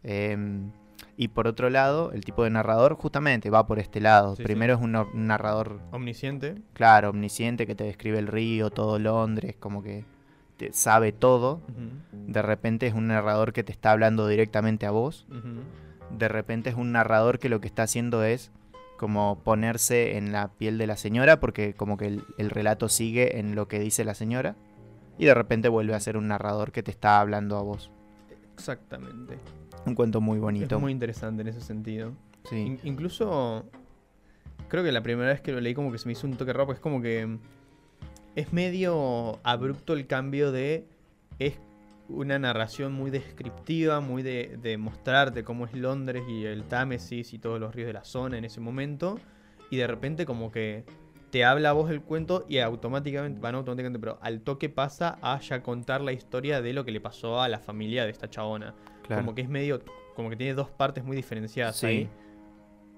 Em, 0.01 0.71
y 1.15 1.27
por 1.27 1.47
otro 1.47 1.69
lado, 1.69 2.11
el 2.11 2.25
tipo 2.25 2.43
de 2.43 2.49
narrador 2.49 2.95
justamente 2.95 3.51
va 3.51 3.67
por 3.67 3.77
este 3.77 4.01
lado. 4.01 4.31
Sí, 4.31 4.37
sí. 4.37 4.43
primero 4.43 4.73
es 4.73 4.81
un, 4.81 4.95
un 4.95 5.27
narrador, 5.27 5.79
Omnisciente. 5.91 6.55
claro, 6.73 7.11
omnisciente 7.11 7.67
que 7.67 7.75
te 7.75 7.83
describe 7.83 8.17
el 8.17 8.25
río, 8.25 8.71
todo 8.71 8.97
Londres, 8.97 9.55
como 9.59 9.83
que 9.83 10.03
te 10.57 10.71
sabe 10.73 11.11
todo. 11.11 11.61
De 12.11 12.41
repente 12.41 12.87
es 12.87 12.93
un 12.93 13.07
narrador 13.07 13.53
que 13.53 13.63
te 13.63 13.71
está 13.71 13.91
hablando 13.91 14.27
directamente 14.27 14.85
a 14.85 14.91
vos. 14.91 15.27
De 16.11 16.27
repente 16.27 16.69
es 16.69 16.75
un 16.75 16.91
narrador 16.91 17.39
que 17.39 17.49
lo 17.49 17.59
que 17.61 17.67
está 17.67 17.83
haciendo 17.83 18.23
es 18.23 18.51
como 18.97 19.39
ponerse 19.43 20.17
en 20.17 20.31
la 20.31 20.49
piel 20.49 20.77
de 20.77 20.87
la 20.87 20.95
señora 20.95 21.39
porque 21.39 21.73
como 21.73 21.97
que 21.97 22.05
el, 22.07 22.23
el 22.37 22.49
relato 22.51 22.87
sigue 22.87 23.39
en 23.39 23.55
lo 23.55 23.67
que 23.67 23.79
dice 23.79 24.05
la 24.05 24.13
señora. 24.13 24.55
Y 25.17 25.25
de 25.25 25.33
repente 25.33 25.69
vuelve 25.69 25.93
a 25.93 25.99
ser 25.99 26.17
un 26.17 26.27
narrador 26.27 26.71
que 26.71 26.81
te 26.83 26.91
está 26.91 27.19
hablando 27.19 27.57
a 27.57 27.61
vos. 27.61 27.91
Exactamente. 28.53 29.37
Un 29.85 29.95
cuento 29.95 30.21
muy 30.21 30.39
bonito. 30.39 30.75
Es 30.75 30.81
muy 30.81 30.91
interesante 30.91 31.41
en 31.41 31.49
ese 31.49 31.61
sentido. 31.61 32.13
Sí. 32.49 32.55
In- 32.57 32.79
incluso, 32.83 33.65
creo 34.69 34.83
que 34.83 34.91
la 34.91 35.01
primera 35.03 35.29
vez 35.29 35.41
que 35.41 35.51
lo 35.51 35.59
leí 35.61 35.73
como 35.73 35.91
que 35.91 35.97
se 35.97 36.07
me 36.07 36.13
hizo 36.13 36.25
un 36.27 36.35
toque 36.35 36.53
raro, 36.53 36.65
porque 36.67 36.77
es 36.77 36.81
como 36.83 37.01
que 37.01 37.37
es 38.35 38.53
medio 38.53 39.39
abrupto 39.43 39.93
el 39.93 40.07
cambio 40.07 40.51
de... 40.51 40.85
Es 41.39 41.59
una 42.09 42.37
narración 42.37 42.93
muy 42.93 43.09
descriptiva, 43.09 43.99
muy 43.99 44.21
de, 44.23 44.57
de 44.61 44.77
mostrarte 44.77 45.43
cómo 45.43 45.65
es 45.65 45.73
Londres 45.73 46.23
y 46.27 46.45
el 46.45 46.63
Támesis 46.65 47.33
y 47.33 47.39
todos 47.39 47.59
los 47.59 47.73
ríos 47.73 47.87
de 47.87 47.93
la 47.93 48.03
zona 48.03 48.37
en 48.37 48.45
ese 48.45 48.59
momento. 48.59 49.19
Y 49.71 49.77
de 49.77 49.87
repente 49.87 50.25
como 50.25 50.51
que 50.51 50.83
te 51.31 51.43
habla 51.43 51.71
a 51.71 51.73
vos 51.73 51.89
el 51.89 52.01
cuento 52.01 52.45
y 52.47 52.59
automáticamente, 52.59 53.39
bueno, 53.39 53.53
no 53.53 53.57
automáticamente, 53.59 53.99
pero 53.99 54.19
al 54.21 54.41
toque 54.41 54.69
pasa 54.69 55.17
a 55.23 55.39
ya 55.39 55.63
contar 55.63 56.01
la 56.01 56.11
historia 56.11 56.61
de 56.61 56.73
lo 56.73 56.85
que 56.85 56.91
le 56.91 57.01
pasó 57.01 57.41
a 57.41 57.47
la 57.49 57.57
familia 57.57 58.05
de 58.05 58.11
esta 58.11 58.29
chabona. 58.29 58.75
claro. 59.07 59.23
Como 59.23 59.33
que 59.33 59.41
es 59.41 59.49
medio, 59.49 59.81
como 60.15 60.29
que 60.29 60.35
tiene 60.35 60.53
dos 60.53 60.69
partes 60.69 61.03
muy 61.03 61.15
diferenciadas 61.15 61.77
Sí. 61.77 61.85
ahí. 61.87 62.09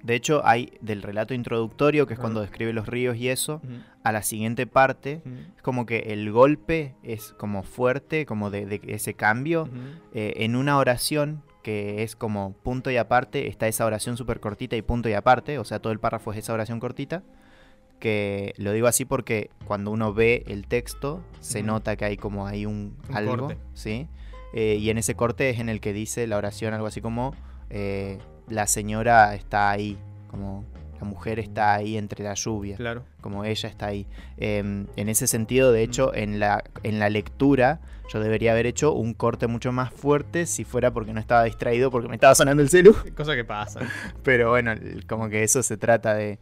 De 0.03 0.13
hecho, 0.15 0.45
hay 0.45 0.71
del 0.81 1.01
relato 1.01 1.33
introductorio, 1.33 2.05
que 2.05 2.13
es 2.13 2.19
cuando 2.19 2.41
describe 2.41 2.73
los 2.73 2.87
ríos 2.87 3.17
y 3.17 3.29
eso, 3.29 3.61
a 4.03 4.11
la 4.11 4.21
siguiente 4.21 4.67
parte, 4.67 5.21
es 5.55 5.61
como 5.63 5.85
que 5.87 5.97
el 6.13 6.31
golpe 6.31 6.93
es 7.01 7.33
como 7.37 7.63
fuerte, 7.63 8.25
como 8.27 8.51
de, 8.51 8.65
de 8.67 8.81
ese 8.87 9.15
cambio. 9.15 9.67
eh, 10.13 10.33
en 10.37 10.55
una 10.55 10.77
oración 10.77 11.41
que 11.63 12.03
es 12.03 12.15
como 12.15 12.53
punto 12.53 12.91
y 12.91 12.97
aparte, 12.97 13.47
está 13.47 13.67
esa 13.67 13.85
oración 13.87 14.17
súper 14.17 14.39
cortita 14.39 14.75
y 14.75 14.83
punto 14.83 15.09
y 15.09 15.13
aparte, 15.13 15.57
o 15.57 15.63
sea, 15.63 15.79
todo 15.79 15.91
el 15.91 15.99
párrafo 15.99 16.31
es 16.31 16.37
esa 16.37 16.53
oración 16.53 16.79
cortita, 16.79 17.23
que 17.99 18.53
lo 18.57 18.71
digo 18.73 18.85
así 18.85 19.05
porque 19.05 19.49
cuando 19.65 19.89
uno 19.89 20.13
ve 20.13 20.43
el 20.47 20.67
texto 20.67 21.23
se 21.39 21.63
nota 21.63 21.95
que 21.95 22.05
hay 22.05 22.17
como 22.17 22.45
hay 22.45 22.67
un, 22.67 22.95
Un 23.09 23.15
algo, 23.17 23.37
corte. 23.37 23.57
¿sí? 23.73 24.07
Eh, 24.53 24.77
y 24.79 24.91
en 24.91 24.99
ese 24.99 25.15
corte 25.15 25.49
es 25.49 25.59
en 25.59 25.69
el 25.69 25.79
que 25.79 25.93
dice 25.93 26.27
la 26.27 26.37
oración 26.37 26.73
algo 26.75 26.85
así 26.87 27.01
como 27.01 27.33
eh, 27.71 28.19
la 28.49 28.67
señora 28.67 29.33
está 29.35 29.69
ahí, 29.71 29.97
como 30.29 30.63
la 30.99 31.05
mujer 31.05 31.39
está 31.39 31.73
ahí 31.73 31.97
entre 31.97 32.23
la 32.23 32.33
lluvia 32.35 32.77
Claro. 32.77 33.03
como 33.21 33.43
ella 33.43 33.67
está 33.69 33.87
ahí. 33.87 34.07
Em, 34.37 34.87
en 34.95 35.09
ese 35.09 35.27
sentido, 35.27 35.71
de 35.71 35.83
hecho, 35.83 36.13
en 36.15 36.39
la, 36.39 36.63
en 36.83 36.99
la 36.99 37.09
lectura 37.09 37.79
yo 38.13 38.19
debería 38.19 38.51
haber 38.51 38.65
hecho 38.67 38.93
un 38.93 39.13
corte 39.15 39.47
mucho 39.47 39.71
más 39.71 39.91
fuerte 39.91 40.45
si 40.45 40.63
fuera 40.63 40.91
porque 40.91 41.11
no 41.11 41.19
estaba 41.19 41.43
distraído 41.43 41.89
porque 41.91 42.07
me 42.07 42.15
estaba 42.15 42.35
sonando 42.35 42.61
el 42.63 42.69
celu. 42.69 42.95
Cosa 43.17 43.35
que 43.35 43.43
pasa. 43.43 43.79
Pero 44.23 44.51
bueno, 44.51 44.73
como 45.07 45.27
que 45.27 45.43
eso 45.43 45.61
se 45.63 45.75
trata 45.77 46.13
de... 46.13 46.39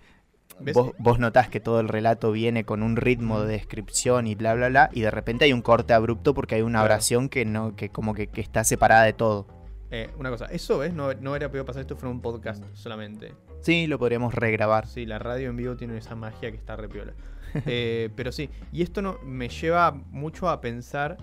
Vos, 0.73 0.91
vos 0.99 1.17
notás 1.17 1.49
que 1.49 1.59
todo 1.59 1.79
el 1.79 1.87
relato 1.87 2.31
viene 2.31 2.63
con 2.63 2.83
un 2.83 2.95
ritmo 2.95 3.41
de 3.41 3.53
descripción 3.53 4.27
y 4.27 4.35
bla, 4.35 4.53
bla, 4.53 4.69
bla, 4.69 4.89
y 4.93 5.01
de 5.01 5.09
repente 5.09 5.45
hay 5.45 5.53
un 5.53 5.63
corte 5.63 5.93
abrupto 5.93 6.35
porque 6.35 6.55
hay 6.55 6.61
una 6.61 6.79
Claro. 6.79 6.93
oración 6.93 7.27
que 7.27 7.43
no 7.43 7.75
que 7.75 7.89
como 7.89 8.13
que, 8.13 8.27
que 8.27 8.41
está 8.41 8.63
separada 8.63 9.03
de 9.03 9.13
todo. 9.13 9.47
Eh, 9.95 10.09
una 10.17 10.31
cosa, 10.31 10.45
eso 10.45 10.79
ves, 10.79 10.91
no, 10.91 11.13
no 11.13 11.35
era 11.35 11.49
podido 11.49 11.65
pasar 11.65 11.81
esto 11.81 11.95
fue 11.95 12.09
en 12.09 12.15
un 12.15 12.21
podcast 12.21 12.63
solamente. 12.73 13.35
Sí, 13.61 13.85
lo 13.85 13.99
podríamos 13.99 14.33
regrabar. 14.33 14.87
Sí, 14.87 15.05
la 15.05 15.19
radio 15.19 15.51
en 15.51 15.55
vivo 15.55 15.75
tiene 15.75 15.95
esa 15.95 16.15
magia 16.15 16.49
que 16.49 16.57
está 16.57 16.75
repiola. 16.75 17.13
Eh, 17.67 18.09
pero 18.15 18.31
sí, 18.31 18.49
y 18.71 18.81
esto 18.81 19.03
no, 19.03 19.19
me 19.23 19.47
lleva 19.47 19.91
mucho 19.91 20.49
a 20.49 20.59
pensar 20.59 21.17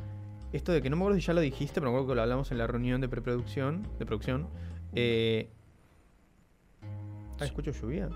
esto 0.53 0.71
de 0.71 0.81
que 0.81 0.89
no 0.89 0.95
me 0.95 1.03
acuerdo 1.03 1.19
si 1.19 1.27
ya 1.27 1.33
lo 1.33 1.41
dijiste, 1.41 1.81
pero 1.81 1.91
me 1.91 1.97
acuerdo 1.97 2.11
que 2.11 2.15
lo 2.15 2.23
hablamos 2.23 2.53
en 2.53 2.59
la 2.59 2.69
reunión 2.69 3.01
de 3.01 3.09
preproducción, 3.09 3.85
de 3.99 4.07
producción. 4.07 4.47
Eh, 4.95 5.51
ah, 7.41 7.45
¿Escucho 7.45 7.73
lluvia? 7.73 8.09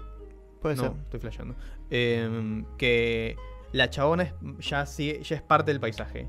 Puede 0.62 0.76
no, 0.76 0.82
ser. 0.82 0.92
estoy 0.92 1.18
flasheando. 1.18 1.56
Eh, 1.90 2.64
que 2.78 3.34
la 3.72 3.90
chabona 3.90 4.22
es, 4.22 4.34
ya, 4.60 4.86
sí, 4.86 5.18
ya 5.20 5.34
es 5.34 5.42
parte 5.42 5.72
del 5.72 5.80
paisaje. 5.80 6.28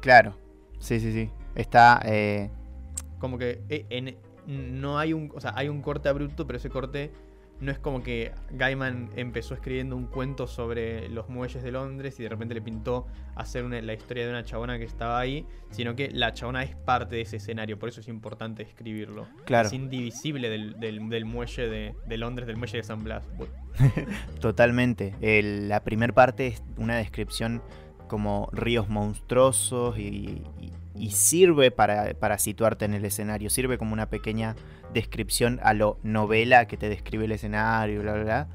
Claro. 0.00 0.36
Sí, 0.78 1.00
sí, 1.00 1.12
sí. 1.12 1.32
Está... 1.56 2.00
eh, 2.04 2.52
Como 3.18 3.38
que 3.38 3.62
eh, 3.68 3.86
en- 3.90 4.16
no 4.80 4.98
hay 4.98 5.12
un, 5.12 5.30
o 5.34 5.40
sea, 5.40 5.52
hay 5.56 5.68
un 5.68 5.82
corte 5.82 6.08
abrupto, 6.08 6.46
pero 6.46 6.56
ese 6.56 6.70
corte 6.70 7.10
no 7.60 7.72
es 7.72 7.78
como 7.80 8.04
que 8.04 8.30
Gaiman 8.52 9.10
empezó 9.16 9.52
escribiendo 9.52 9.96
un 9.96 10.06
cuento 10.06 10.46
sobre 10.46 11.08
los 11.08 11.28
muelles 11.28 11.60
de 11.60 11.72
Londres 11.72 12.18
y 12.20 12.22
de 12.22 12.28
repente 12.28 12.54
le 12.54 12.62
pintó 12.62 13.08
hacer 13.34 13.64
una- 13.64 13.82
la 13.82 13.94
historia 13.94 14.24
de 14.24 14.30
una 14.30 14.44
chabona 14.44 14.78
que 14.78 14.84
estaba 14.84 15.18
ahí, 15.18 15.44
sino 15.70 15.96
que 15.96 16.08
la 16.12 16.32
chabona 16.34 16.62
es 16.62 16.76
parte 16.76 17.16
de 17.16 17.22
ese 17.22 17.36
escenario, 17.38 17.76
por 17.76 17.88
eso 17.88 18.00
es 18.00 18.06
importante 18.06 18.62
escribirlo. 18.62 19.26
Claro. 19.44 19.66
Es 19.66 19.72
indivisible 19.74 20.48
del, 20.50 20.78
del- 20.78 21.08
del 21.08 21.24
muelle 21.24 21.68
de, 21.68 21.94
de 22.06 22.16
Londres, 22.16 22.46
del 22.46 22.56
muelle 22.58 22.76
de 22.78 22.84
San 22.84 23.02
Blas. 23.02 23.26
Totalmente. 24.40 25.14
El- 25.20 25.68
la 25.68 25.80
primera 25.82 26.12
parte 26.12 26.46
es 26.46 26.62
una 26.76 26.96
descripción 26.96 27.62
como 28.06 28.48
ríos 28.52 28.88
monstruosos 28.88 29.98
y, 29.98 30.42
y- 30.60 30.72
y 30.98 31.10
sirve 31.12 31.70
para, 31.70 32.14
para 32.14 32.38
situarte 32.38 32.84
en 32.84 32.94
el 32.94 33.04
escenario. 33.04 33.50
Sirve 33.50 33.78
como 33.78 33.92
una 33.92 34.10
pequeña 34.10 34.56
descripción 34.92 35.60
a 35.62 35.74
lo 35.74 35.98
novela 36.02 36.66
que 36.66 36.76
te 36.76 36.88
describe 36.88 37.26
el 37.26 37.32
escenario, 37.32 38.02
bla, 38.02 38.14
bla, 38.14 38.22
bla. 38.24 38.48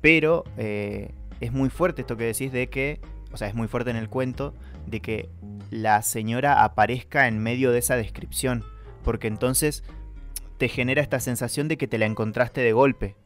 Pero 0.00 0.44
eh, 0.56 1.12
es 1.40 1.52
muy 1.52 1.70
fuerte 1.70 2.02
esto 2.02 2.16
que 2.16 2.24
decís 2.24 2.52
de 2.52 2.68
que, 2.68 3.00
o 3.32 3.36
sea, 3.36 3.48
es 3.48 3.54
muy 3.54 3.68
fuerte 3.68 3.90
en 3.90 3.96
el 3.96 4.08
cuento, 4.08 4.54
de 4.86 5.00
que 5.00 5.28
la 5.70 6.02
señora 6.02 6.62
aparezca 6.62 7.26
en 7.26 7.38
medio 7.38 7.72
de 7.72 7.78
esa 7.78 7.96
descripción. 7.96 8.64
Porque 9.02 9.26
entonces 9.26 9.82
te 10.58 10.68
genera 10.68 11.02
esta 11.02 11.20
sensación 11.20 11.68
de 11.68 11.76
que 11.76 11.88
te 11.88 11.98
la 11.98 12.06
encontraste 12.06 12.60
de 12.60 12.72
golpe. 12.72 13.16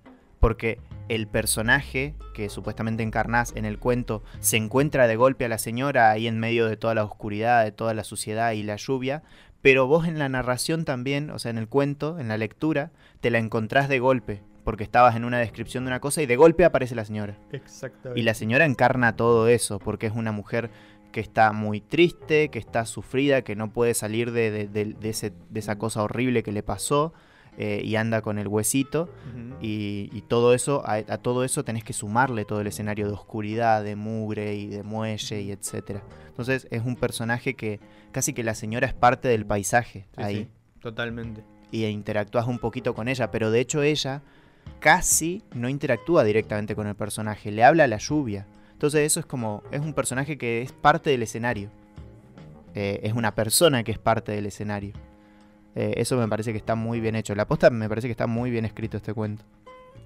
Porque 0.41 0.79
el 1.09 1.27
personaje 1.27 2.15
que 2.35 2.49
supuestamente 2.49 3.03
encarnás 3.03 3.53
en 3.57 3.65
el 3.65 3.79
cuento 3.79 4.23
se 4.41 4.57
encuentra 4.57 5.07
de 5.07 5.17
golpe 5.17 5.45
a 5.45 5.49
la 5.49 5.59
señora 5.59 6.11
ahí 6.11 6.27
en 6.27 6.39
medio 6.39 6.67
de 6.69 6.77
toda 6.77 6.95
la 6.95 7.05
oscuridad, 7.05 7.65
de 7.65 7.73
toda 7.73 7.95
la 7.95 8.05
suciedad 8.05 8.53
y 8.53 8.63
la 8.63 8.77
lluvia. 8.77 9.23
Pero 9.63 9.87
vos 9.87 10.07
en 10.07 10.19
la 10.19 10.29
narración 10.29 10.85
también, 10.85 11.31
o 11.31 11.39
sea, 11.39 11.51
en 11.51 11.59
el 11.59 11.69
cuento, 11.69 12.19
en 12.21 12.29
la 12.29 12.37
lectura, 12.39 12.93
te 13.21 13.31
la 13.31 13.39
encontrás 13.39 13.89
de 13.89 13.99
golpe. 13.99 14.43
Porque 14.65 14.85
estabas 14.85 15.17
en 15.17 15.25
una 15.25 15.39
descripción 15.39 15.85
de 15.85 15.89
una 15.89 16.01
cosa 16.01 16.21
y 16.23 16.27
de 16.27 16.37
golpe 16.37 16.65
aparece 16.65 16.95
la 16.95 17.07
señora. 17.07 17.39
Exactamente. 17.53 18.21
Y 18.21 18.23
la 18.23 18.35
señora 18.35 18.67
encarna 18.67 19.17
todo 19.17 19.49
eso, 19.49 19.79
porque 19.79 20.07
es 20.07 20.13
una 20.15 20.31
mujer 20.31 20.71
que 21.11 21.21
está 21.21 21.53
muy 21.53 21.81
triste, 21.81 22.51
que 22.51 22.59
está 22.59 22.85
sufrida, 22.85 23.41
que 23.43 23.57
no 23.57 23.73
puede 23.73 23.95
salir 23.95 24.31
de, 24.31 24.51
de- 24.51 24.69
de- 24.69 24.93
de 24.93 25.09
ese- 25.09 25.33
de 25.49 25.61
esa 25.61 25.79
cosa 25.79 26.03
horrible 26.03 26.43
que 26.43 26.53
le 26.53 26.63
pasó. 26.63 27.15
Eh, 27.59 27.83
y 27.85 27.97
anda 27.97 28.23
con 28.23 28.39
el 28.39 28.49
huesito. 28.49 29.11
Y, 29.61 30.09
y 30.13 30.21
todo 30.23 30.55
eso, 30.55 30.83
a, 30.87 30.95
a 31.09 31.19
todo 31.19 31.43
eso 31.45 31.65
tenés 31.65 31.83
que 31.83 31.93
sumarle 31.93 32.45
todo 32.45 32.61
el 32.61 32.69
escenario 32.69 33.09
de 33.09 33.13
oscuridad, 33.13 33.83
de 33.83 33.97
mugre 33.97 34.55
y 34.55 34.69
de 34.69 34.85
muelle 34.85 35.43
y 35.43 35.51
etcétera. 35.51 36.03
Entonces 36.29 36.69
es 36.71 36.85
un 36.85 36.95
personaje 36.95 37.55
que 37.55 37.81
casi 38.13 38.33
que 38.33 38.45
la 38.45 38.55
señora 38.55 38.87
es 38.87 38.95
parte 38.95 39.27
del 39.29 39.45
paisaje 39.45 40.07
Sí, 40.17 40.23
ahí. 40.23 40.37
sí, 40.37 40.49
totalmente. 40.81 41.43
Y 41.73 41.85
interactúas 41.87 42.47
un 42.47 42.61
poquito 42.61 42.95
con 42.95 43.09
ella, 43.09 43.31
pero 43.33 43.51
de 43.51 43.59
hecho 43.61 43.83
ella 43.83 44.23
casi 44.79 45.43
no 45.53 45.69
interactúa 45.69 46.23
directamente 46.23 46.77
con 46.77 46.87
el 46.87 46.95
personaje, 46.95 47.51
le 47.51 47.65
habla 47.65 47.85
a 47.85 47.89
la 47.89 47.99
lluvia. 47.99 48.47
Entonces 48.73 49.01
eso 49.01 49.19
es 49.19 49.27
como, 49.27 49.65
es 49.73 49.81
un 49.81 49.93
personaje 49.93 50.39
que 50.39 50.63
es 50.63 50.71
parte 50.71 51.11
del 51.11 51.25
escenario. 51.25 51.69
Eh, 52.77 53.01
es 53.03 53.13
una 53.15 53.35
persona 53.35 53.83
que 53.83 53.91
es 53.91 53.99
parte 53.99 54.31
del 54.31 54.47
escenario. 54.47 54.93
Eh, 55.79 55.95
eso 56.01 56.17
me 56.17 56.27
parece 56.27 56.51
que 56.51 56.59
está 56.59 56.75
muy 56.75 56.99
bien 56.99 57.15
hecho. 57.15 57.37
La 57.37 57.47
posta 57.47 57.71
me 57.71 57.89
parece 57.89 58.09
que 58.09 58.11
está 58.11 58.27
muy 58.27 58.51
bien 58.51 58.65
escrito 58.65 58.97
este 58.97 59.15
cuento. 59.15 59.45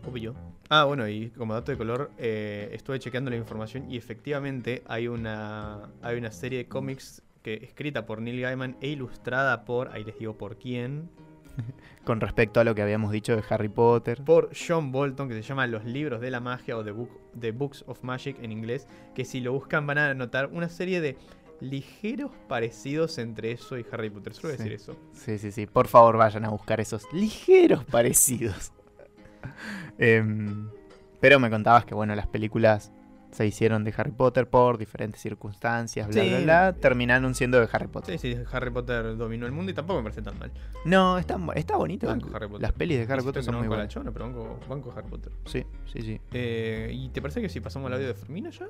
Obvio. 0.07 0.35
Ah, 0.69 0.85
bueno, 0.85 1.09
y 1.09 1.31
como 1.31 1.55
dato 1.55 1.73
de 1.73 1.79
color, 1.79 2.11
eh, 2.19 2.69
estuve 2.75 2.99
chequeando 2.99 3.31
la 3.31 3.39
información 3.39 3.91
y 3.91 3.97
efectivamente 3.97 4.83
hay 4.87 5.09
una, 5.09 5.89
hay 6.03 6.19
una 6.19 6.31
serie 6.31 6.59
de 6.59 6.69
cómics 6.69 7.23
que 7.43 7.55
escrita 7.55 8.05
por 8.05 8.21
Neil 8.21 8.43
Gaiman 8.43 8.77
e 8.83 8.89
ilustrada 8.89 9.65
por, 9.65 9.89
ahí 9.89 10.05
les 10.05 10.19
digo 10.19 10.37
por 10.37 10.59
quién, 10.59 11.09
Con 12.05 12.21
respecto 12.21 12.61
a 12.61 12.65
lo 12.65 12.75
que 12.75 12.83
habíamos 12.83 13.13
dicho 13.13 13.37
de 13.37 13.43
Harry 13.49 13.69
Potter. 13.69 14.23
por 14.25 14.51
John 14.55 14.93
Bolton, 14.93 15.29
que 15.29 15.35
se 15.35 15.43
llama 15.43 15.67
Los 15.67 15.85
libros 15.85 16.21
de 16.21 16.31
la 16.31 16.41
magia 16.41 16.77
o 16.77 16.85
The, 16.85 16.93
Book, 16.93 17.11
The 17.39 17.53
Books 17.53 17.85
of 17.87 18.03
Magic 18.03 18.37
en 18.43 18.53
inglés, 18.53 18.87
que 19.15 19.25
si 19.25 19.41
lo 19.41 19.53
buscan 19.53 19.87
van 19.87 19.99
a 19.99 20.15
notar 20.15 20.49
una 20.53 20.69
serie 20.69 21.01
de 21.01 21.17
ligeros 21.63 22.31
parecidos 22.49 23.17
entre 23.19 23.53
eso 23.53 23.79
y 23.79 23.87
Harry 23.93 24.11
Potter. 24.11 24.35
Solo 24.35 24.51
Sí. 24.53 24.59
decir 24.59 24.73
eso. 24.73 24.97
Sí, 25.13 25.39
sí, 25.39 25.51
sí. 25.53 25.67
Por 25.67 25.87
favor, 25.89 26.17
vayan 26.17 26.45
a 26.45 26.51
buscar 26.51 26.81
esos 26.81 27.11
ligeros 27.13 27.85
parecidos. 27.85 28.73
Em, 29.99 30.69
pero 31.21 31.39
me 31.41 31.51
contabas 31.51 31.85
que, 31.85 31.95
bueno, 31.95 32.15
las 32.15 32.27
películas 32.27 32.93
se 33.31 33.47
hicieron 33.47 33.83
de 33.83 33.95
Harry 33.97 34.11
Potter 34.13 34.49
por 34.49 34.77
diferentes 34.77 35.21
circunstancias, 35.21 36.07
bla, 36.09 36.23
Sí. 36.23 36.29
bla, 36.29 36.41
bla. 36.41 36.73
Terminaron 36.75 37.35
siendo 37.35 37.59
de 37.61 37.69
Harry 37.73 37.89
Potter. 37.89 38.19
Sí, 38.19 38.35
sí, 38.35 38.41
Harry 38.53 38.71
Potter 38.71 39.17
dominó 39.17 39.47
el 39.47 39.53
mundo 39.53 39.71
y 39.73 39.75
tampoco 39.75 40.01
me 40.01 40.05
parece 40.05 40.21
tan 40.23 40.39
mal. 40.39 40.53
No, 40.85 41.17
está, 41.19 41.39
está 41.55 41.77
bonito. 41.77 42.07
Banco 42.09 42.29
Harry 42.35 42.47
Potter. 42.47 42.63
Las 42.63 42.73
pelis 42.73 42.99
de 42.99 43.05
Harry 43.05 43.13
Insisto 43.15 43.29
Potter 43.31 43.43
son 43.45 43.55
no 43.55 43.59
muy 43.61 43.69
buenas. 43.69 43.89
chona, 43.89 44.11
pero 44.13 44.27
banco, 44.27 44.61
banco 44.69 44.93
Harry 44.97 45.09
Potter. 45.09 45.33
Sí, 45.47 45.65
sí, 45.93 46.03
sí. 46.03 46.21
Eh, 46.33 46.91
¿Y 46.93 47.09
te 47.09 47.23
parece 47.23 47.41
que 47.41 47.49
si 47.49 47.61
pasamos 47.61 47.87
al 47.89 47.95
audio 47.95 48.09
de 48.09 48.15
Fermina 48.15 48.51
ya? 48.51 48.67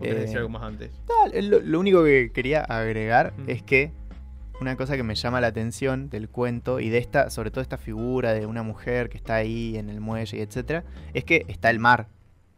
¿O 0.00 0.02
querés 0.02 0.16
Eh, 0.16 0.20
decir 0.22 0.36
algo 0.38 0.48
más 0.48 0.62
antes? 0.62 0.90
Tal, 1.06 1.50
Lo, 1.50 1.60
lo 1.60 1.78
único 1.80 2.02
que 2.04 2.32
quería 2.32 2.62
agregar 2.62 3.32
Mm. 3.36 3.50
es 3.50 3.62
que 3.62 3.92
una 4.60 4.76
cosa 4.76 4.96
que 4.96 5.02
me 5.02 5.14
llama 5.14 5.40
la 5.40 5.46
atención 5.46 6.10
del 6.10 6.28
cuento 6.28 6.80
y 6.80 6.90
de 6.90 6.98
esta, 6.98 7.30
sobre 7.30 7.50
todo 7.50 7.62
esta 7.62 7.78
figura 7.78 8.34
de 8.34 8.44
una 8.46 8.62
mujer 8.62 9.08
que 9.08 9.16
está 9.16 9.36
ahí 9.36 9.76
en 9.78 9.88
el 9.88 10.00
muelle 10.00 10.36
y 10.36 10.40
etcétera, 10.42 10.84
es 11.14 11.24
que 11.24 11.44
está 11.48 11.70
el 11.70 11.78
mar. 11.78 12.08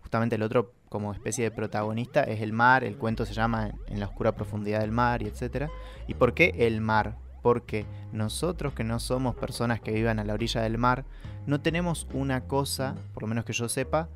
Justamente 0.00 0.34
el 0.36 0.42
otro 0.42 0.72
como 0.88 1.12
especie 1.12 1.44
de 1.44 1.50
protagonista 1.52 2.22
es 2.24 2.40
el 2.42 2.52
mar, 2.52 2.82
el 2.84 2.96
cuento 2.98 3.24
se 3.24 3.32
llama 3.34 3.70
En 3.86 3.98
la 4.00 4.06
oscura 4.06 4.32
profundidad 4.32 4.80
del 4.80 4.90
mar 4.90 5.22
y 5.22 5.26
etcétera. 5.26 5.70
¿Y 6.08 6.14
por 6.14 6.34
qué 6.34 6.54
el 6.58 6.80
mar? 6.80 7.16
Porque 7.40 7.86
nosotros 8.12 8.74
que 8.74 8.84
no 8.84 8.98
somos 9.00 9.34
personas 9.36 9.80
que 9.80 9.92
vivan 9.92 10.18
a 10.18 10.24
la 10.24 10.34
orilla 10.34 10.60
del 10.60 10.78
mar, 10.78 11.04
no 11.46 11.60
tenemos 11.60 12.06
una 12.12 12.42
cosa, 12.42 12.94
por 13.14 13.22
lo 13.22 13.28
menos 13.28 13.44
que 13.44 13.52
yo 13.52 13.68
sepa, 13.68 14.08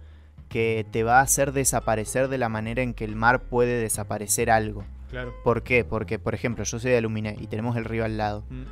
que 0.49 0.87
te 0.91 1.03
va 1.03 1.19
a 1.19 1.23
hacer 1.23 1.53
desaparecer 1.53 2.29
de 2.29 2.39
la 2.39 2.49
manera 2.49 2.83
en 2.83 2.95
que 2.95 3.05
el 3.05 3.17
mar 3.17 3.43
puede 3.43 3.81
desaparecer 3.81 4.51
algo. 4.51 4.85
Claro. 5.11 5.35
¿Por 5.45 5.63
qué? 5.63 5.85
Porque, 5.85 6.19
por 6.19 6.35
ejemplo, 6.35 6.65
yo 6.65 6.79
soy 6.79 6.91
de 6.91 6.99
Aluminé 6.99 7.37
y 7.39 7.47
tenemos 7.47 7.77
el 7.77 7.85
río 7.85 8.05
al 8.05 8.17
lado. 8.17 8.45
Mm, 8.51 8.63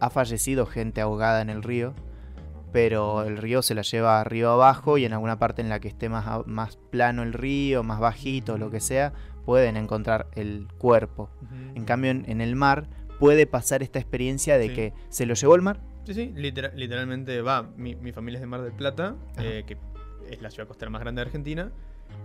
Ha 0.00 0.10
fallecido 0.10 0.66
gente 0.66 1.00
ahogada 1.00 1.40
en 1.40 1.50
el 1.50 1.62
río, 1.62 1.94
pero 2.72 3.22
el 3.22 3.38
río 3.38 3.62
se 3.62 3.74
la 3.74 3.82
lleva 3.82 4.22
río 4.24 4.50
abajo 4.50 4.98
y 4.98 5.04
en 5.04 5.12
alguna 5.12 5.38
parte 5.38 5.62
en 5.62 5.68
la 5.68 5.80
que 5.80 5.88
esté 5.88 6.08
más, 6.08 6.46
más 6.46 6.76
plano 6.90 7.22
el 7.22 7.32
río, 7.32 7.82
más 7.82 7.98
bajito, 8.00 8.58
lo 8.58 8.70
que 8.70 8.80
sea, 8.80 9.12
pueden 9.44 9.76
encontrar 9.76 10.26
el 10.34 10.68
cuerpo. 10.78 11.30
En 11.74 11.84
cambio, 11.84 12.10
en, 12.10 12.24
en 12.28 12.40
el 12.40 12.54
mar 12.56 12.88
puede 13.18 13.46
pasar 13.46 13.82
esta 13.82 13.98
experiencia 13.98 14.58
de 14.58 14.68
Sí. 14.68 14.74
que 14.74 14.92
se 15.08 15.26
lo 15.26 15.34
llevó 15.34 15.54
el 15.54 15.62
mar. 15.62 15.80
Sí, 16.04 16.14
sí, 16.14 16.32
litera- 16.36 16.72
literalmente 16.74 17.40
va. 17.42 17.70
Mi, 17.76 17.94
mi 17.94 18.12
familia 18.12 18.38
es 18.38 18.40
de 18.42 18.46
Mar 18.46 18.62
del 18.62 18.72
Plata, 18.72 19.16
eh, 19.38 19.64
que 19.66 19.76
es 20.30 20.42
la 20.42 20.50
ciudad 20.50 20.68
costera 20.68 20.90
más 20.90 21.00
grande 21.00 21.20
de 21.20 21.26
Argentina. 21.26 21.70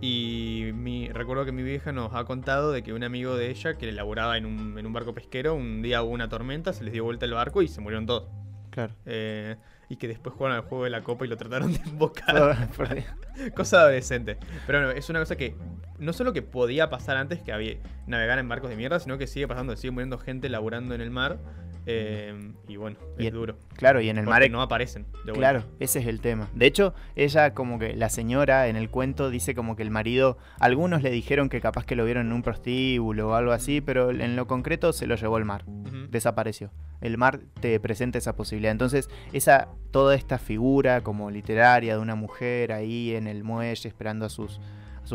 Y 0.00 0.70
mi, 0.74 1.08
recuerdo 1.08 1.44
que 1.44 1.52
mi 1.52 1.62
vieja 1.62 1.92
nos 1.92 2.14
ha 2.14 2.24
contado 2.24 2.72
de 2.72 2.82
que 2.82 2.92
un 2.92 3.04
amigo 3.04 3.36
de 3.36 3.50
ella 3.50 3.74
que 3.74 3.90
laburaba 3.92 4.36
en 4.36 4.46
un, 4.46 4.78
en 4.78 4.86
un 4.86 4.92
barco 4.92 5.14
pesquero, 5.14 5.54
un 5.54 5.82
día 5.82 6.02
hubo 6.02 6.12
una 6.12 6.28
tormenta, 6.28 6.72
se 6.72 6.84
les 6.84 6.92
dio 6.92 7.04
vuelta 7.04 7.26
el 7.26 7.32
barco 7.32 7.62
y 7.62 7.68
se 7.68 7.80
murieron 7.80 8.06
todos. 8.06 8.28
Claro. 8.70 8.92
Eh, 9.06 9.56
y 9.88 9.96
que 9.96 10.08
después 10.08 10.34
jugaron 10.34 10.56
al 10.56 10.64
juego 10.64 10.84
de 10.84 10.90
la 10.90 11.02
copa 11.02 11.24
y 11.24 11.28
lo 11.28 11.36
trataron 11.36 11.72
de 11.72 11.78
embocar. 11.86 12.68
Cosa 13.54 13.82
adolescente. 13.82 14.36
Pero 14.66 14.80
bueno, 14.80 14.92
es 14.92 15.08
una 15.10 15.20
cosa 15.20 15.36
que 15.36 15.54
no 15.98 16.12
solo 16.12 16.32
que 16.32 16.42
podía 16.42 16.90
pasar 16.90 17.16
antes 17.16 17.40
que 17.42 17.52
había 17.52 17.76
navegar 18.06 18.38
en 18.38 18.48
barcos 18.48 18.70
de 18.70 18.76
mierda, 18.76 18.98
sino 18.98 19.18
que 19.18 19.26
sigue 19.26 19.46
pasando, 19.46 19.76
sigue 19.76 19.92
muriendo 19.92 20.18
gente 20.18 20.48
laburando 20.48 20.94
en 20.94 21.00
el 21.00 21.10
mar. 21.10 21.38
Eh, 21.86 22.52
y 22.68 22.76
bueno, 22.76 22.96
Y 23.18 23.26
es 23.26 23.32
duro. 23.32 23.56
claro, 23.76 24.00
y 24.00 24.08
en 24.08 24.18
el 24.18 24.24
mar 24.26 24.48
no 24.50 24.62
aparecen. 24.62 25.04
de 25.24 25.32
vuelta. 25.32 25.38
Claro, 25.38 25.64
ese 25.80 25.98
es 26.00 26.06
el 26.06 26.20
tema. 26.20 26.48
De 26.54 26.66
hecho, 26.66 26.94
ella 27.16 27.54
como 27.54 27.78
que 27.78 27.94
la 27.94 28.08
señora 28.08 28.68
en 28.68 28.76
el 28.76 28.90
cuento 28.90 29.30
dice 29.30 29.54
como 29.54 29.76
que 29.76 29.82
el 29.82 29.90
marido, 29.90 30.38
algunos 30.58 31.02
le 31.02 31.10
dijeron 31.10 31.48
que 31.48 31.60
capaz 31.60 31.84
que 31.84 31.96
lo 31.96 32.04
vieron 32.04 32.26
en 32.26 32.32
un 32.32 32.42
prostíbulo 32.42 33.30
o 33.30 33.34
algo 33.34 33.52
así, 33.52 33.80
pero 33.80 34.10
en 34.10 34.36
lo 34.36 34.46
concreto 34.46 34.92
se 34.92 35.06
lo 35.06 35.16
llevó 35.16 35.38
el 35.38 35.44
mar, 35.44 35.64
desapareció. 36.10 36.70
El 37.00 37.18
mar 37.18 37.40
te 37.60 37.78
presenta 37.80 38.16
esa 38.18 38.34
posibilidad. 38.34 38.72
Entonces, 38.72 39.10
esa 39.32 39.68
toda 39.90 40.14
esta 40.14 40.38
figura 40.38 41.02
como 41.02 41.30
literaria 41.30 41.96
de 41.96 42.00
una 42.00 42.14
mujer 42.14 42.72
ahí 42.72 43.14
en 43.14 43.26
el 43.26 43.44
muelle 43.44 43.88
esperando 43.88 44.24
a 44.24 44.30
sus 44.30 44.58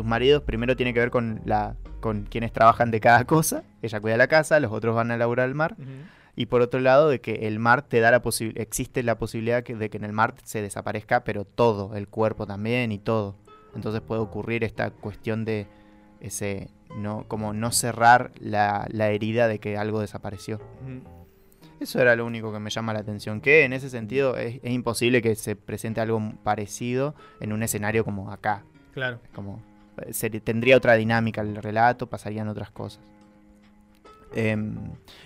maridos, 0.04 0.42
primero 0.44 0.76
tiene 0.76 0.94
que 0.94 1.00
ver 1.00 1.10
con 1.10 1.40
la 1.44 1.74
con 2.00 2.22
quienes 2.24 2.52
trabajan 2.52 2.90
de 2.90 3.00
cada 3.00 3.24
cosa. 3.24 3.64
Ella 3.82 4.00
cuida 4.00 4.16
la 4.16 4.28
casa, 4.28 4.60
los 4.60 4.72
otros 4.72 4.94
van 4.94 5.10
a 5.10 5.16
laburar 5.16 5.46
al 5.46 5.54
mar. 5.54 5.74
Y 6.40 6.46
por 6.46 6.62
otro 6.62 6.80
lado, 6.80 7.10
de 7.10 7.20
que 7.20 7.46
el 7.46 7.58
mar 7.58 7.82
te 7.82 8.00
da 8.00 8.10
la 8.10 8.22
posibilidad, 8.22 8.62
existe 8.62 9.02
la 9.02 9.18
posibilidad 9.18 9.62
que- 9.62 9.76
de 9.76 9.90
que 9.90 9.98
en 9.98 10.04
el 10.04 10.14
mar 10.14 10.36
se 10.42 10.62
desaparezca, 10.62 11.22
pero 11.22 11.44
todo, 11.44 11.94
el 11.94 12.08
cuerpo 12.08 12.46
también 12.46 12.92
y 12.92 12.98
todo. 12.98 13.36
Entonces 13.74 14.00
puede 14.00 14.22
ocurrir 14.22 14.64
esta 14.64 14.90
cuestión 14.90 15.44
de 15.44 15.66
ese, 16.20 16.70
no, 16.96 17.26
como 17.28 17.52
no 17.52 17.72
cerrar 17.72 18.32
la, 18.40 18.86
la 18.90 19.10
herida 19.10 19.48
de 19.48 19.58
que 19.58 19.76
algo 19.76 20.00
desapareció. 20.00 20.62
Eso 21.78 22.00
era 22.00 22.16
lo 22.16 22.24
único 22.24 22.50
que 22.54 22.58
me 22.58 22.70
llama 22.70 22.94
la 22.94 23.00
atención, 23.00 23.42
que 23.42 23.64
en 23.64 23.74
ese 23.74 23.90
sentido 23.90 24.38
es, 24.38 24.60
es 24.62 24.72
imposible 24.72 25.20
que 25.20 25.34
se 25.34 25.56
presente 25.56 26.00
algo 26.00 26.22
parecido 26.42 27.14
en 27.40 27.52
un 27.52 27.62
escenario 27.62 28.02
como 28.02 28.32
acá. 28.32 28.64
Claro. 28.94 29.20
Como 29.34 29.60
eh, 29.98 30.40
tendría 30.40 30.78
otra 30.78 30.94
dinámica 30.94 31.42
el 31.42 31.56
relato, 31.56 32.06
pasarían 32.08 32.48
otras 32.48 32.70
cosas. 32.70 33.02
Em, 34.34 34.76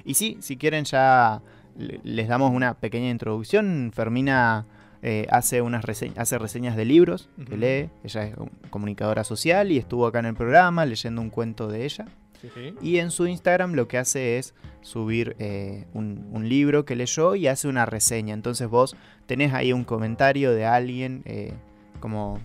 y 0.04 0.14
sí, 0.14 0.36
si 0.40 0.56
quieren 0.56 0.84
ya 0.84 1.42
le- 1.76 2.00
les 2.04 2.28
damos 2.28 2.52
una 2.52 2.74
pequeña 2.74 3.10
introducción. 3.10 3.90
Fermina 3.94 4.66
eh, 5.06 5.26
hace 5.30 5.60
unas 5.60 5.84
hace 6.16 6.38
reseñas 6.38 6.76
de 6.76 6.84
libros 6.86 7.28
que 7.46 7.56
lee. 7.58 7.90
Ella 8.04 8.24
es 8.24 8.36
un- 8.38 8.50
comunicadora 8.70 9.22
social 9.24 9.70
y 9.70 9.76
estuvo 9.78 10.06
acá 10.06 10.20
en 10.20 10.26
el 10.26 10.34
programa 10.34 10.86
leyendo 10.86 11.20
un 11.20 11.28
cuento 11.30 11.68
de 11.68 11.84
ella. 11.84 12.06
Sí, 12.40 12.48
sí. 12.54 12.74
Y 12.80 12.98
en 12.98 13.10
su 13.10 13.26
Instagram 13.26 13.74
lo 13.74 13.86
que 13.88 13.98
hace 13.98 14.38
es 14.38 14.54
subir 14.82 15.36
eh, 15.38 15.86
un, 15.94 16.28
un 16.32 16.48
libro 16.48 16.84
que 16.86 16.96
leyó 16.96 17.34
y 17.34 17.46
hace 17.48 17.68
una 17.68 17.84
reseña. 17.86 18.32
Entonces 18.34 18.68
vos 18.68 18.96
tenés 19.26 19.52
ahí 19.52 19.72
un 19.74 19.84
comentario 19.84 20.52
de 20.52 20.64
alguien 20.64 21.22
eh, 21.26 21.52
como 22.00 22.38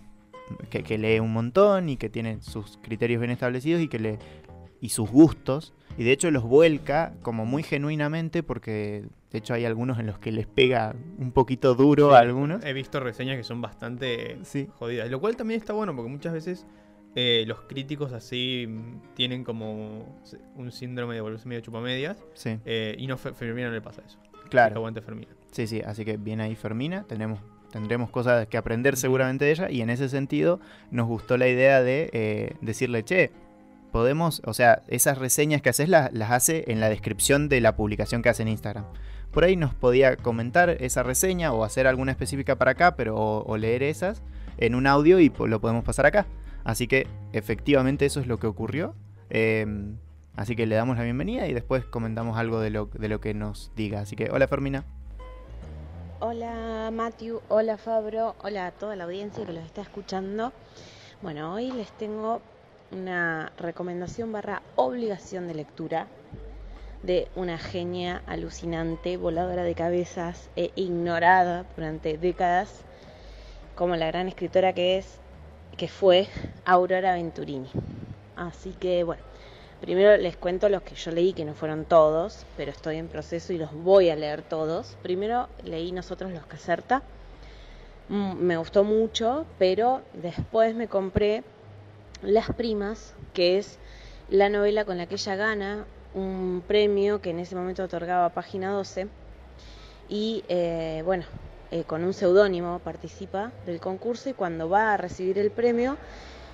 que, 0.69 0.83
que 0.83 0.97
lee 0.97 1.19
un 1.19 1.31
montón 1.31 1.87
y 1.89 1.95
que 1.97 2.09
tiene 2.09 2.41
sus 2.41 2.77
criterios 2.81 3.19
bien 3.21 3.31
establecidos 3.31 3.81
y 3.81 3.87
que 3.87 3.99
le 3.99 4.19
y 4.81 4.89
sus 4.89 5.09
gustos. 5.09 5.73
Y 5.99 6.03
de 6.05 6.13
hecho 6.13 6.31
los 6.31 6.43
vuelca 6.43 7.13
como 7.21 7.45
muy 7.45 7.61
genuinamente 7.61 8.41
porque 8.41 9.03
de 9.31 9.37
hecho 9.37 9.53
hay 9.53 9.65
algunos 9.65 9.99
en 9.99 10.07
los 10.07 10.17
que 10.17 10.31
les 10.31 10.47
pega 10.47 10.95
un 11.17 11.31
poquito 11.33 11.75
duro 11.75 12.09
Sí, 12.09 12.15
a 12.15 12.19
algunos. 12.19 12.63
He 12.63 12.71
visto 12.73 12.99
reseñas 13.01 13.35
que 13.35 13.43
son 13.43 13.61
bastante 13.61 14.37
Sí. 14.43 14.67
jodidas. 14.79 15.11
Lo 15.11 15.19
cual 15.19 15.35
también 15.35 15.59
está 15.59 15.73
bueno 15.73 15.93
porque 15.95 16.09
muchas 16.09 16.31
veces 16.31 16.65
eh, 17.15 17.43
los 17.47 17.59
críticos 17.63 18.13
así 18.13 18.67
tienen 19.13 19.43
como 19.43 20.21
un 20.55 20.71
síndrome 20.71 21.15
de 21.15 21.21
volverse 21.21 21.49
medio 21.49 21.59
chupamedias. 21.61 22.17
Sí, 22.33 22.57
eh, 22.65 22.95
y 22.97 23.05
no 23.07 23.17
Fe- 23.17 23.33
Fermina 23.33 23.67
no 23.67 23.73
le 23.73 23.81
pasa 23.81 24.01
eso. 24.07 24.17
Claro. 24.49 24.77
aguante 24.77 25.01
Fermina. 25.01 25.31
Sí, 25.51 25.67
sí, 25.67 25.81
así 25.85 26.05
que 26.05 26.15
bien 26.17 26.39
ahí 26.39 26.55
Fermina, 26.55 27.03
tenemos, 27.09 27.39
tendremos 27.73 28.09
cosas 28.09 28.47
que 28.47 28.55
aprender 28.57 28.95
seguramente 28.95 29.43
de 29.43 29.51
ella 29.51 29.69
y 29.69 29.81
en 29.81 29.89
ese 29.89 30.07
sentido 30.07 30.61
nos 30.91 31.07
gustó 31.07 31.35
la 31.37 31.49
idea 31.49 31.81
de 31.83 32.09
eh, 32.13 32.53
decirle, 32.61 33.03
che, 33.03 33.31
podemos, 33.91 34.41
o 34.45 34.53
sea, 34.53 34.81
esas 34.87 35.17
reseñas 35.17 35.61
que 35.61 35.69
haces 35.69 35.89
las, 35.89 36.11
hace 36.29 36.65
en 36.67 36.79
la 36.79 36.89
descripción 36.89 37.49
de 37.49 37.61
la 37.61 37.75
publicación 37.75 38.21
que 38.21 38.29
hace 38.29 38.43
en 38.43 38.49
Instagram. 38.49 38.85
Por 39.31 39.43
ahí 39.43 39.55
nos 39.55 39.73
podía 39.73 40.15
comentar 40.17 40.69
esa 40.69 41.03
reseña 41.03 41.53
o 41.53 41.63
hacer 41.63 41.87
alguna 41.87 42.11
específica 42.11 42.55
para 42.55 42.71
acá, 42.71 42.95
pero 42.95 43.15
o, 43.17 43.57
leer 43.57 43.83
esas 43.83 44.23
en 44.57 44.75
un 44.75 44.87
audio 44.87 45.19
y 45.19 45.29
lo 45.29 45.61
podemos 45.61 45.83
pasar 45.83 46.05
acá. 46.05 46.25
Así 46.63 46.87
que 46.87 47.07
efectivamente 47.33 48.05
eso 48.05 48.19
es 48.19 48.27
lo 48.27 48.39
que 48.39 48.47
ocurrió. 48.47 48.95
Em, 49.29 49.97
así 50.35 50.55
que 50.55 50.65
le 50.65 50.75
damos 50.75 50.97
la 50.97 51.03
bienvenida 51.03 51.47
y 51.47 51.53
después 51.53 51.85
comentamos 51.85 52.37
algo 52.37 52.59
de 52.59 52.71
lo, 52.71 52.87
de 52.87 53.07
lo 53.07 53.21
que 53.21 53.33
nos 53.33 53.71
diga. 53.75 54.01
Así 54.01 54.15
que 54.15 54.29
hola 54.31 54.47
Fermina. 54.47 54.83
Hola 56.21 56.89
Matthew, 56.91 57.41
hola 57.47 57.77
Fabro, 57.77 58.35
hola 58.43 58.67
a 58.67 58.71
toda 58.71 58.97
la 58.97 59.05
audiencia 59.05 59.45
que 59.45 59.53
los 59.53 59.63
está 59.63 59.81
escuchando. 59.81 60.51
Bueno, 61.21 61.53
hoy 61.53 61.71
les 61.71 61.91
tengo 61.93 62.41
una 62.91 63.51
recomendación 63.57 64.31
barra 64.31 64.61
obligación 64.75 65.47
de 65.47 65.55
lectura 65.55 66.07
de 67.03 67.27
una 67.35 67.57
genia 67.57 68.21
alucinante, 68.27 69.17
voladora 69.17 69.63
de 69.63 69.75
cabezas 69.75 70.49
e 70.55 70.71
ignorada 70.75 71.65
durante 71.75 72.17
décadas 72.17 72.83
como 73.75 73.95
la 73.95 74.07
gran 74.07 74.27
escritora 74.27 74.73
que 74.73 74.97
es, 74.97 75.19
que 75.77 75.87
fue 75.87 76.27
Aurora 76.65 77.13
Venturini. 77.13 77.69
Así 78.35 78.73
que 78.73 79.05
bueno, 79.05 79.23
primero 79.79 80.17
les 80.17 80.35
cuento 80.35 80.67
los 80.67 80.81
que 80.81 80.95
yo 80.95 81.11
leí, 81.11 81.31
que 81.31 81.45
no 81.45 81.53
fueron 81.53 81.85
todos, 81.85 82.45
pero 82.57 82.71
estoy 82.71 82.97
en 82.97 83.07
proceso 83.07 83.53
y 83.53 83.57
los 83.57 83.73
voy 83.73 84.09
a 84.09 84.17
leer 84.17 84.41
todos. 84.41 84.97
Primero 85.01 85.47
leí 85.63 85.93
Nosotros 85.93 86.31
los 86.31 86.45
Caserta, 86.45 87.01
mm, 88.09 88.33
me 88.35 88.57
gustó 88.57 88.83
mucho, 88.83 89.45
pero 89.57 90.01
después 90.13 90.75
me 90.75 90.89
compré 90.89 91.43
Las 92.21 92.51
Primas, 92.53 93.13
que 93.33 93.57
es 93.57 93.77
la 94.29 94.49
novela 94.49 94.85
con 94.85 94.97
la 94.97 95.07
que 95.07 95.15
ella 95.15 95.35
gana 95.35 95.85
un 96.13 96.63
premio 96.67 97.21
que 97.21 97.29
en 97.29 97.39
ese 97.39 97.55
momento 97.55 97.83
otorgaba 97.83 98.29
Página 98.29 98.71
12. 98.71 99.07
Y 100.09 100.43
eh, 100.49 101.01
bueno, 101.05 101.25
eh, 101.71 101.83
con 101.83 102.03
un 102.03 102.13
seudónimo 102.13 102.79
participa 102.79 103.51
del 103.65 103.79
concurso 103.79 104.29
y 104.29 104.33
cuando 104.33 104.69
va 104.69 104.93
a 104.93 104.97
recibir 104.97 105.37
el 105.37 105.51
premio, 105.51 105.97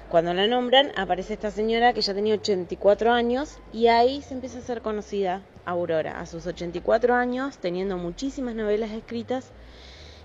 cuando 0.09 0.34
la 0.34 0.45
nombran, 0.45 0.91
aparece 0.95 1.34
esta 1.34 1.49
señora 1.49 1.93
que 1.93 2.01
ya 2.01 2.13
tenía 2.13 2.36
84 2.36 3.11
años 3.11 3.57
y 3.74 3.88
ahí 3.88 4.22
se 4.22 4.36
empieza 4.36 4.59
a 4.59 4.61
ser 4.61 4.82
conocida 4.82 5.41
Aurora, 5.66 6.20
a 6.20 6.28
sus 6.28 6.45
84 6.45 7.16
años, 7.16 7.57
teniendo 7.57 7.97
muchísimas 7.97 8.53
novelas 8.53 8.91
escritas, 8.91 9.51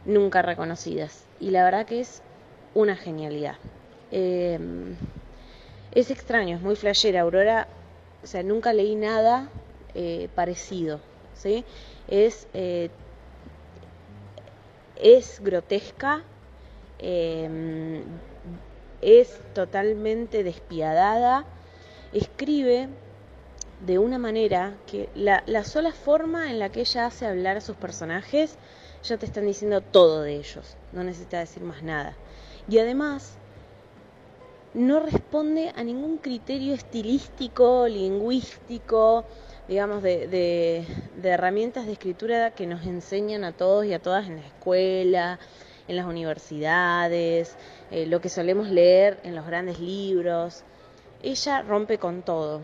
nunca 0.04 0.42
reconocidas. 0.42 1.24
Y 1.40 1.50
la 1.50 1.64
verdad 1.64 1.86
que 1.86 2.00
es 2.00 2.20
una 2.74 2.94
genialidad. 2.94 3.56
Em, 4.10 4.96
es 5.92 6.10
extraño, 6.10 6.56
es 6.56 6.62
muy 6.62 6.76
flashera. 6.76 7.22
Aurora 7.22 7.68
o 8.22 8.26
sea, 8.26 8.42
nunca 8.42 8.72
leí 8.72 8.94
nada 8.96 9.48
eh, 9.94 10.28
parecido, 10.34 11.00
¿sí? 11.34 11.64
Es, 12.08 12.46
eh, 12.52 12.90
es 14.96 15.40
grotesca, 15.40 16.22
em, 16.98 18.02
es 19.00 19.40
totalmente 19.54 20.44
despiadada, 20.44 21.46
escribe 22.12 22.88
de 23.86 23.98
una 23.98 24.18
manera 24.18 24.74
que 24.86 25.08
la, 25.14 25.42
la, 25.46 25.64
sola 25.64 25.92
forma 25.92 26.50
en 26.50 26.58
la 26.58 26.70
que 26.70 26.80
ella 26.80 27.06
hace 27.06 27.26
hablar 27.26 27.56
a 27.56 27.60
sus 27.62 27.76
personajes 27.76 28.58
ya 29.02 29.16
te 29.16 29.24
están 29.24 29.46
diciendo 29.46 29.80
todo 29.80 30.20
de 30.20 30.34
ellos, 30.34 30.76
no 30.92 31.02
necesita 31.02 31.38
decir 31.38 31.62
más 31.62 31.82
nada. 31.82 32.14
Y 32.68 32.78
además 32.78 33.38
no 34.74 35.00
responde 35.00 35.72
a 35.74 35.82
ningún 35.82 36.18
criterio 36.18 36.74
estilístico, 36.74 37.88
lingüístico, 37.88 39.24
digamos, 39.68 40.02
de, 40.02 40.84
herramientas 41.22 41.86
de 41.86 41.92
escritura 41.92 42.52
que 42.52 42.66
nos 42.66 42.86
enseñan 42.86 43.44
a 43.44 43.52
todos 43.52 43.84
y 43.84 43.94
a 43.94 44.00
todas 44.00 44.26
en 44.26 44.36
la 44.36 44.46
escuela, 44.46 45.38
en 45.88 45.96
las 45.96 46.06
universidades, 46.06 47.56
eh, 47.90 48.06
lo 48.06 48.20
que 48.20 48.28
solemos 48.28 48.68
leer 48.68 49.18
en 49.24 49.34
los 49.34 49.46
grandes 49.46 49.80
libros. 49.80 50.62
Ella 51.22 51.62
rompe 51.62 51.98
con 51.98 52.22
todo, 52.22 52.60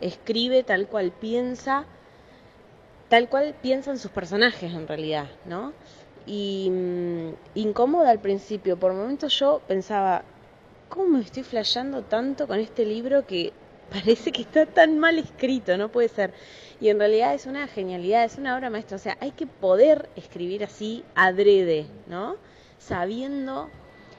escribe 0.00 0.62
tal 0.62 0.86
cual 0.86 1.12
piensa, 1.12 1.84
tal 3.08 3.28
cual 3.28 3.54
piensan 3.60 3.98
sus 3.98 4.10
personajes 4.12 4.72
en 4.72 4.86
realidad, 4.86 5.26
¿no? 5.46 5.72
Y 6.26 6.70
mm, 6.70 7.28
incómoda 7.56 8.10
al 8.10 8.20
principio, 8.20 8.78
por 8.78 8.92
momentos 8.92 9.36
yo 9.38 9.60
pensaba, 9.66 10.22
¿cómo 10.90 11.06
me 11.06 11.20
estoy 11.20 11.44
flasheando 11.44 12.02
tanto 12.02 12.46
con 12.46 12.58
este 12.58 12.84
libro 12.84 13.24
que 13.26 13.54
parece 13.90 14.32
que 14.32 14.42
está 14.42 14.66
tan 14.66 14.98
mal 14.98 15.18
escrito? 15.18 15.78
No 15.78 15.88
puede 15.88 16.08
ser. 16.08 16.34
Y 16.80 16.88
en 16.88 16.98
realidad 16.98 17.34
es 17.34 17.46
una 17.46 17.66
genialidad, 17.68 18.24
es 18.24 18.36
una 18.36 18.56
obra 18.56 18.68
maestra. 18.68 18.96
O 18.96 19.00
sea, 19.00 19.16
hay 19.20 19.30
que 19.30 19.46
poder 19.46 20.10
escribir 20.16 20.64
así 20.64 21.04
adrede, 21.14 21.86
¿no? 22.06 22.36
Sabiendo 22.78 23.70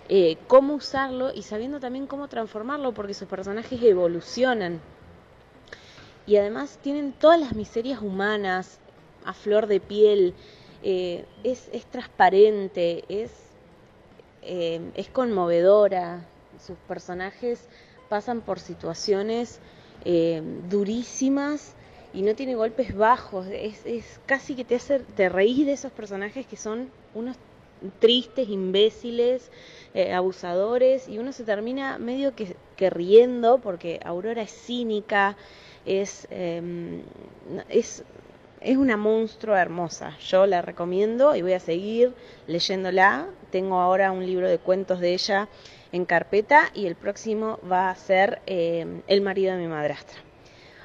eh, 0.10 0.38
cómo 0.48 0.76
usarlo 0.76 1.34
y 1.34 1.44
sabiendo 1.44 1.80
también 1.80 2.08
cómo 2.08 2.28
transformarlo, 2.28 2.94
porque 2.94 3.14
sus 3.14 3.28
personajes 3.28 3.82
evolucionan. 3.84 4.80
Y 6.26 6.38
además 6.38 6.80
tienen 6.82 7.14
todas 7.14 7.40
las 7.40 7.54
miserias 7.54 8.02
humanas 8.02 8.80
a 9.26 9.34
flor 9.34 9.68
de 9.68 9.80
piel. 9.80 10.34
Eh, 10.84 11.26
es, 11.44 11.70
es, 11.74 11.86
transparente, 11.86 13.04
es, 13.10 13.32
eh, 14.44 14.82
es 14.96 15.10
conmovedora, 15.10 16.28
sus 16.66 16.78
personajes 16.88 17.68
pasan 18.10 18.42
por 18.42 18.60
situaciones 18.60 19.60
eh, 20.04 20.42
durísimas 20.70 21.76
y 22.14 22.24
no 22.24 22.36
tiene 22.36 22.56
golpes 22.56 22.96
bajos. 22.96 23.48
Es, 23.48 24.20
casi 24.26 24.56
que 24.56 24.66
te 24.66 24.76
hace, 24.76 25.00
te 25.00 25.30
reís 25.30 25.66
de 25.66 25.74
esos 25.74 25.92
personajes 25.92 26.46
que 26.46 26.58
son 26.58 26.90
unos 27.14 27.38
tristes, 28.00 28.50
imbéciles, 28.50 29.50
eh, 29.94 30.14
abusadores, 30.14 31.08
y 31.08 31.18
uno 31.18 31.32
se 31.32 31.44
termina 31.44 31.98
medio 31.98 32.34
que, 32.36 32.56
riendo 32.90 33.60
porque 33.60 34.00
Aurora 34.04 34.42
es 34.42 34.52
cínica, 34.52 35.38
es, 35.86 36.28
em, 36.32 37.02
es, 37.70 38.04
es 38.60 38.78
una 38.78 38.98
monstrua 38.98 39.62
hermosa. 39.62 40.18
Yo 40.20 40.46
la 40.46 40.62
recomiendo 40.62 41.36
y 41.36 41.42
voy 41.42 41.54
a 41.54 41.60
seguir 41.60 42.14
leyéndola. 42.48 43.28
Tengo 43.52 43.80
ahora 43.80 44.12
un 44.12 44.26
libro 44.26 44.48
de 44.50 44.58
cuentos 44.58 45.00
de 45.00 45.14
ella 45.14 45.50
en 45.92 46.06
carpeta 46.06 46.72
y 46.74 46.88
el 46.88 46.96
próximo 46.96 47.60
va 47.70 47.90
a 47.90 47.96
ser 47.96 48.42
eh, 48.48 49.02
El 49.08 49.22
marido 49.22 49.54
de 49.54 49.60
mi 49.60 49.68
madrastra. 49.68 50.18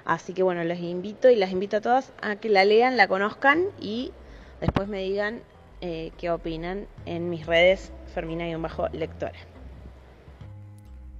Así 0.04 0.34
que 0.34 0.42
bueno, 0.42 0.62
les 0.64 0.80
invito 0.80 1.30
y 1.30 1.36
las 1.36 1.50
invito 1.50 1.78
a 1.78 1.80
todas 1.80 2.12
a 2.22 2.36
que 2.36 2.48
la 2.48 2.64
lean, 2.64 2.96
la 2.96 3.08
conozcan 3.08 3.64
y 3.80 4.12
después 4.60 4.88
me 4.88 5.02
digan 5.02 5.40
eh, 5.80 6.12
qué 6.16 6.30
opinan 6.30 6.86
en 7.06 7.28
mis 7.28 7.44
redes 7.46 7.92
Fermina-lectora. 8.14 9.38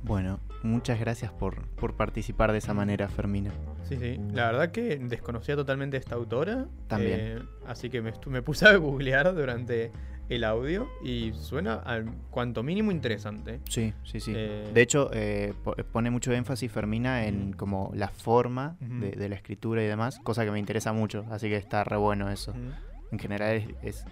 Bueno, 0.03 0.39
muchas 0.63 1.01
gracias 1.01 1.33
por, 1.33 1.67
por, 1.71 1.95
participar 1.97 2.53
de 2.53 2.59
esa 2.59 2.75
manera, 2.75 3.09
Fermina. 3.09 3.51
Sí, 3.83 3.97
sí. 3.97 4.21
La 4.33 4.47
verdad 4.47 4.71
que 4.71 4.99
desconocía 4.99 5.57
totalmente 5.57 5.97
esta 5.97 6.15
autora. 6.15 6.67
También. 6.87 7.21
Eh, 7.21 7.43
así 7.67 7.91
que 7.91 8.01
me, 8.01 8.13
me, 8.27 8.41
puse 8.41 8.69
a 8.69 8.77
googlear 8.77 9.35
durante 9.35 9.91
el 10.29 10.45
audio 10.45 10.89
y 11.05 11.33
suena 11.35 11.75
al 11.75 12.07
cuanto 12.31 12.63
mínimo 12.63 12.91
interesante. 12.91 13.61
Sí, 13.69 13.93
sí, 14.05 14.21
sí. 14.21 14.33
Eh, 14.35 14.71
de 14.73 14.83
hecho, 14.83 15.11
eh, 15.13 15.55
pone 15.93 16.11
mucho 16.11 16.33
énfasis 16.33 16.71
Fermina 16.71 17.27
en 17.27 17.53
como 17.53 17.93
la 17.95 18.09
forma 18.09 18.77
de, 18.81 19.29
la 19.29 19.35
escritura 19.35 19.83
y 19.83 19.87
demás, 19.87 20.19
cosa 20.23 20.45
que 20.45 20.51
me 20.51 20.59
interesa 20.59 20.93
mucho, 20.93 21.25
así 21.31 21.49
que 21.49 21.57
está 21.57 21.85
re 21.85 21.97
bueno 21.97 22.31
eso. 22.31 22.55
En 23.13 23.19
general 23.19 23.77
es, 23.83 24.05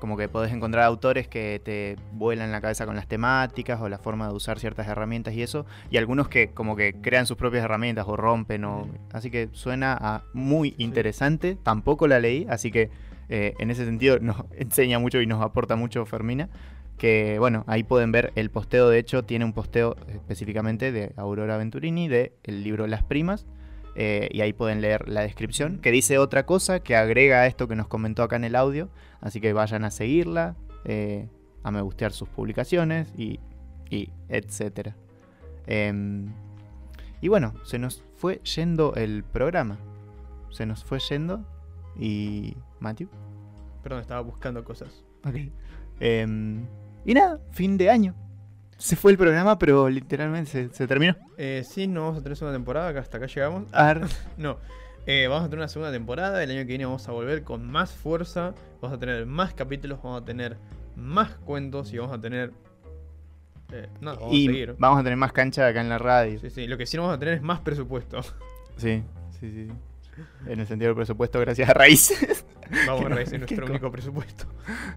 como 0.00 0.16
que 0.16 0.28
podés 0.28 0.52
encontrar 0.52 0.84
autores 0.84 1.28
que 1.28 1.60
te 1.62 1.96
vuelan 2.12 2.50
la 2.50 2.62
cabeza 2.62 2.86
con 2.86 2.96
las 2.96 3.06
temáticas 3.06 3.80
o 3.82 3.88
la 3.88 3.98
forma 3.98 4.28
de 4.28 4.34
usar 4.34 4.58
ciertas 4.58 4.88
herramientas 4.88 5.34
y 5.34 5.42
eso, 5.42 5.66
y 5.90 5.98
algunos 5.98 6.28
que 6.28 6.48
como 6.52 6.74
que 6.74 6.94
crean 6.94 7.26
sus 7.26 7.36
propias 7.36 7.64
herramientas 7.64 8.06
o 8.08 8.16
rompen, 8.16 8.64
o... 8.64 8.88
así 9.12 9.30
que 9.30 9.50
suena 9.52 9.96
a 10.00 10.22
muy 10.32 10.74
interesante, 10.78 11.56
tampoco 11.62 12.08
la 12.08 12.18
leí, 12.18 12.46
así 12.48 12.70
que 12.70 12.90
eh, 13.30 13.54
en 13.58 13.70
ese 13.70 13.84
sentido 13.84 14.18
nos 14.20 14.44
enseña 14.56 14.98
mucho 14.98 15.20
y 15.22 15.26
nos 15.26 15.42
aporta 15.42 15.76
mucho 15.76 16.04
Fermina. 16.04 16.50
Que 16.98 17.38
bueno, 17.38 17.64
ahí 17.66 17.82
pueden 17.82 18.12
ver 18.12 18.30
el 18.34 18.50
posteo, 18.50 18.90
de 18.90 18.98
hecho 18.98 19.24
tiene 19.24 19.46
un 19.46 19.54
posteo 19.54 19.96
específicamente 20.08 20.92
de 20.92 21.14
Aurora 21.16 21.56
Venturini 21.56 22.08
de 22.08 22.34
el 22.42 22.62
libro 22.62 22.86
Las 22.86 23.02
Primas. 23.02 23.46
Eh, 23.94 24.28
y 24.32 24.42
ahí 24.42 24.52
pueden 24.52 24.80
leer 24.80 25.08
la 25.08 25.22
descripción, 25.22 25.78
que 25.78 25.90
dice 25.90 26.18
otra 26.18 26.46
cosa, 26.46 26.80
que 26.80 26.96
agrega 26.96 27.40
a 27.40 27.46
esto 27.46 27.66
que 27.68 27.74
nos 27.74 27.88
comentó 27.88 28.22
acá 28.22 28.36
en 28.36 28.44
el 28.44 28.54
audio. 28.54 28.90
Así 29.20 29.40
que 29.40 29.52
vayan 29.52 29.84
a 29.84 29.90
seguirla, 29.90 30.56
eh, 30.84 31.28
a 31.62 31.70
me 31.70 31.80
gustear 31.80 32.12
sus 32.12 32.28
publicaciones 32.28 33.12
y, 33.16 33.40
y 33.88 34.10
etcétera. 34.28 34.96
Em, 35.66 36.32
y 37.20 37.28
bueno, 37.28 37.54
se 37.64 37.78
nos 37.78 38.02
fue 38.16 38.40
yendo 38.56 38.94
el 38.94 39.24
programa. 39.24 39.78
Se 40.50 40.66
nos 40.66 40.84
fue 40.84 40.98
yendo 41.00 41.44
y 41.98 42.56
Matthew. 42.78 43.08
Perdón, 43.82 44.00
estaba 44.00 44.20
buscando 44.20 44.64
cosas. 44.64 45.04
Ok. 45.24 45.36
Em, 46.00 46.66
y 47.04 47.14
nada, 47.14 47.40
fin 47.50 47.76
de 47.76 47.90
año. 47.90 48.14
Se 48.78 48.96
fue 48.96 49.12
el 49.12 49.18
programa, 49.18 49.58
pero 49.58 49.88
literalmente 49.90 50.70
se, 50.72 50.86
terminó. 50.86 51.14
Eh, 51.36 51.64
sí, 51.68 51.86
no 51.86 52.02
vamos 52.02 52.18
a 52.18 52.22
tener 52.22 52.36
segunda 52.36 52.56
temporada, 52.56 52.98
hasta 52.98 53.18
acá 53.18 53.26
llegamos. 53.26 53.64
Ar. 53.72 54.06
no. 54.38 54.58
Eh, 55.06 55.26
vamos 55.28 55.44
a 55.44 55.46
tener 55.46 55.58
una 55.58 55.68
segunda 55.68 55.92
temporada. 55.92 56.42
El 56.42 56.50
año 56.50 56.60
que 56.60 56.66
viene 56.66 56.86
vamos 56.86 57.06
a 57.08 57.12
volver 57.12 57.42
con 57.42 57.70
más 57.70 57.92
fuerza. 57.92 58.54
Vamos 58.80 58.96
a 58.96 59.00
tener 59.00 59.26
más 59.26 59.52
capítulos, 59.54 60.00
vamos 60.02 60.22
a 60.22 60.24
tener 60.24 60.56
más 60.96 61.30
cuentos 61.36 61.92
y 61.92 61.98
vamos 61.98 62.16
a 62.16 62.20
tener. 62.20 62.52
Eh, 63.72 63.88
no, 64.00 64.16
vamos 64.16 64.34
y 64.34 64.46
a 64.46 64.50
seguir. 64.50 64.76
Vamos 64.78 65.00
a 65.00 65.02
tener 65.02 65.16
más 65.16 65.32
cancha 65.32 65.66
acá 65.66 65.80
en 65.80 65.88
la 65.88 65.98
radio. 65.98 66.38
Sí, 66.38 66.50
sí. 66.50 66.66
Lo 66.66 66.78
que 66.78 66.86
sí 66.86 66.96
no 66.96 67.02
vamos 67.02 67.16
a 67.16 67.18
tener 67.18 67.34
es 67.34 67.42
más 67.42 67.60
presupuesto. 67.60 68.22
Sí, 68.76 69.02
sí, 69.38 69.50
sí. 69.50 69.68
En 70.46 70.60
el 70.60 70.66
sentido 70.66 70.88
del 70.90 70.96
presupuesto, 70.96 71.40
gracias 71.40 71.68
a 71.68 71.74
Raíces. 71.74 72.44
Vamos 72.86 73.06
a 73.06 73.08
reducir 73.10 73.32
qué 73.32 73.38
nuestro 73.56 73.66
co- 73.66 73.72
único 73.72 73.90
presupuesto. 73.92 74.46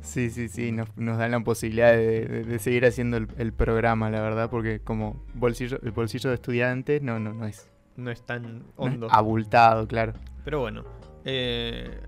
Sí, 0.02 0.30
sí, 0.30 0.48
sí, 0.48 0.72
nos, 0.72 0.96
nos 0.98 1.18
dan 1.18 1.32
la 1.32 1.40
posibilidad 1.42 1.92
de, 1.94 2.26
de- 2.26 2.44
de 2.44 2.60
seguir 2.60 2.86
haciendo 2.86 3.18
el, 3.18 3.28
el 3.38 3.54
programa, 3.54 4.10
la 4.10 4.22
verdad, 4.22 4.50
porque 4.50 4.80
como 4.80 5.26
bolsillo, 5.34 5.80
el 5.84 5.92
bolsillo 5.92 6.30
de 6.30 6.36
estudiante 6.36 7.00
no, 7.02 7.20
no, 7.20 7.34
no 7.34 7.46
es, 7.48 7.70
No 7.96 8.12
es 8.12 8.26
tan 8.26 8.44
no 8.44 8.58
es 8.60 8.64
hondo. 8.76 9.08
abultado, 9.12 9.88
claro. 9.88 10.14
Pero 10.44 10.60
bueno. 10.60 10.84
Eh, 11.26 12.00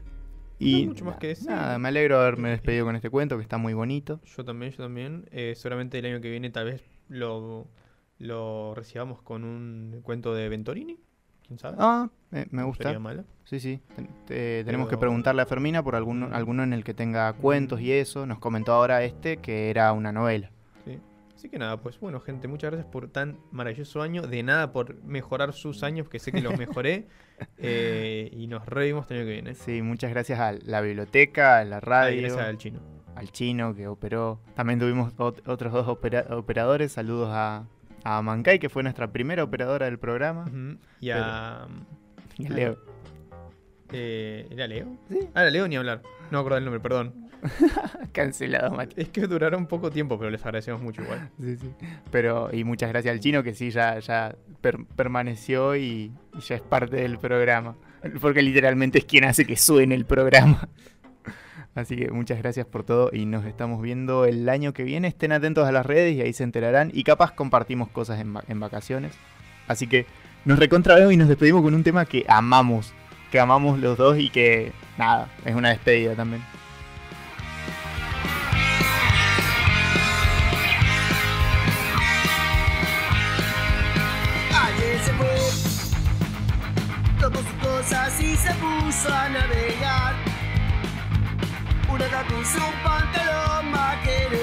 Y 0.59 0.85
mucho 0.87 1.05
más 1.05 1.17
que 1.17 1.27
decir. 1.27 1.49
nada, 1.49 1.77
me 1.79 1.87
alegro 1.89 2.17
de 2.19 2.27
haberme 2.27 2.49
despedido 2.49 2.85
con 2.85 2.95
este 2.95 3.09
cuento, 3.09 3.37
que 3.37 3.43
está 3.43 3.57
muy 3.57 3.73
bonito. 3.73 4.19
yo 4.25 4.45
también, 4.45 4.71
yo 4.71 4.77
también. 4.83 5.25
Eh, 5.31 5.53
seguramente 5.55 5.97
el 5.99 6.05
año 6.05 6.21
que 6.21 6.29
viene 6.29 6.49
tal 6.49 6.65
vez 6.65 6.81
lo, 7.09 7.67
lo 8.19 8.73
recibamos 8.75 9.21
con 9.21 9.43
un 9.43 9.99
cuento 10.03 10.33
de 10.33 10.47
Ventorini. 10.49 10.99
¿Quién 11.47 11.59
sabe? 11.59 11.77
Ah, 11.79 12.09
eh, 12.31 12.45
me 12.51 12.63
gusta. 12.63 12.83
sería 12.85 12.99
malo. 12.99 13.23
Sí, 13.45 13.59
sí. 13.59 13.79
Ten- 13.95 14.09
te- 14.25 14.63
tenemos 14.63 14.89
que 14.89 14.97
preguntarle 14.97 15.41
a 15.41 15.45
Fermina 15.45 15.83
por 15.83 15.95
alguno, 15.95 16.29
Mm. 16.29 16.33
alguno 16.33 16.63
en 16.63 16.73
el 16.73 16.83
que 16.83 16.93
tenga 16.95 17.31
cuentos 17.33 17.79
y 17.81 17.91
eso. 17.91 18.25
Nos 18.25 18.39
comentó 18.39 18.73
ahora 18.73 19.03
este 19.03 19.37
que 19.37 19.69
era 19.69 19.91
una 19.93 20.11
novela. 20.11 20.49
Sí. 20.85 20.99
Así 21.35 21.49
que 21.49 21.59
nada, 21.59 21.77
pues 21.77 21.99
bueno, 21.99 22.19
gente, 22.19 22.47
muchas 22.47 22.71
gracias 22.71 22.91
por 22.91 23.07
tan 23.09 23.37
maravilloso 23.51 24.01
año. 24.01 24.23
De 24.23 24.41
nada 24.41 24.71
por 24.71 24.95
mejorar 25.03 25.53
sus 25.53 25.83
años, 25.83 26.09
que 26.09 26.17
sé 26.19 26.31
que 26.31 26.41
los 26.41 26.53
mejoré. 26.59 27.07
Eh, 27.57 28.29
y 28.33 28.47
nos 28.47 28.65
revimos 28.65 29.09
el 29.11 29.17
año 29.17 29.25
que 29.25 29.31
viene. 29.33 29.53
Sí, 29.55 29.81
muchas 29.81 30.09
gracias 30.09 30.39
a 30.39 30.53
la 30.53 30.81
biblioteca, 30.81 31.59
a 31.59 31.65
la 31.65 31.77
Ah, 31.77 31.81
radio, 31.81 32.21
gracias 32.21 32.41
al 32.47 32.57
chino. 32.57 32.79
al 33.15 33.31
chino 33.31 33.75
que 33.75 33.87
operó. 33.87 34.39
También 34.55 34.79
tuvimos 34.79 35.15
ot- 35.17 35.41
otros 35.47 35.71
dos 35.73 35.87
opera- 35.87 36.25
operadores. 36.31 36.93
Saludos 36.93 37.29
a, 37.31 37.65
a 38.05 38.21
Mancay, 38.21 38.59
que 38.59 38.69
fue 38.69 38.83
nuestra 38.83 39.11
primera 39.11 39.43
operadora 39.43 39.85
del 39.87 39.99
programa. 39.99 40.43
Ujú. 40.45 40.77
Y 41.01 41.09
a. 41.09 41.67
Y 42.37 42.45
a 42.45 42.49
Leo. 42.49 42.77
eh, 43.91 44.47
¿Era 44.49 44.67
Leo? 44.67 44.87
Sí. 45.09 45.19
Ah, 45.33 45.41
era 45.41 45.49
Leo 45.51 45.67
ni 45.67 45.75
hablar. 45.75 46.01
No 46.31 46.37
me 46.37 46.39
acuerdo 46.39 46.57
el 46.57 46.63
nombre, 46.65 46.79
perdón. 46.79 47.13
Cancelado, 48.13 48.71
Mati. 48.71 49.01
Es 49.01 49.09
que 49.09 49.27
duraron 49.27 49.67
poco 49.67 49.91
tiempo, 49.91 50.17
pero 50.17 50.29
les 50.31 50.43
agradecemos 50.43 50.81
mucho 50.81 51.01
igual. 51.03 51.29
Sí, 51.39 51.57
sí. 51.57 51.71
Pero, 52.11 52.49
y 52.51 52.63
muchas 52.63 52.89
gracias 52.89 53.13
al 53.13 53.19
chino 53.19 53.43
que 53.43 53.53
sí, 53.53 53.69
ya, 53.71 53.99
ya 53.99 54.35
per- 54.61 54.85
permaneció 54.95 55.75
y, 55.75 56.11
y 56.33 56.39
ya 56.39 56.55
es 56.55 56.61
parte 56.61 56.95
del 56.97 57.17
programa. 57.19 57.75
Porque 58.21 58.41
literalmente 58.41 58.99
es 58.99 59.05
quien 59.05 59.23
hace 59.25 59.45
que 59.45 59.57
suene 59.57 59.95
el 59.95 60.05
programa. 60.05 60.67
Así 61.75 61.97
que 61.97 62.09
muchas 62.09 62.37
gracias 62.39 62.65
por 62.65 62.83
todo 62.83 63.09
y 63.11 63.25
nos 63.25 63.45
estamos 63.45 63.81
viendo 63.81 64.25
el 64.25 64.47
año 64.47 64.71
que 64.73 64.83
viene. 64.83 65.09
Estén 65.09 65.33
atentos 65.33 65.67
a 65.67 65.71
las 65.73 65.85
redes 65.85 66.15
y 66.15 66.21
ahí 66.21 66.31
se 66.33 66.43
enterarán. 66.43 66.89
Y 66.93 67.03
capaz 67.03 67.31
compartimos 67.33 67.89
cosas 67.89 68.19
en, 68.21 68.35
va- 68.35 68.43
en 68.47 68.59
vacaciones. 68.61 69.13
Así 69.67 69.85
que 69.87 70.05
nos 70.45 70.57
recontra 70.57 70.95
vemos 70.95 71.11
y 71.13 71.17
nos 71.17 71.27
despedimos 71.27 71.61
con 71.61 71.73
un 71.73 71.83
tema 71.83 72.05
que 72.05 72.25
amamos. 72.29 72.93
Que 73.29 73.39
amamos 73.41 73.79
los 73.79 73.97
dos 73.97 74.17
y 74.17 74.29
que, 74.29 74.71
nada, 74.97 75.27
es 75.43 75.53
una 75.53 75.69
despedida 75.69 76.15
también. 76.15 76.41
Ayer 84.53 84.99
se 85.03 85.11
fue, 85.13 85.35
tomó 87.19 87.37
sus 87.37 87.67
cosas 87.67 88.21
y 88.21 88.35
se 88.35 88.51
puso 88.55 89.13
a 89.13 89.29
navegar. 89.29 90.15
Pantalón 91.97 93.71
vaquero 93.71 94.37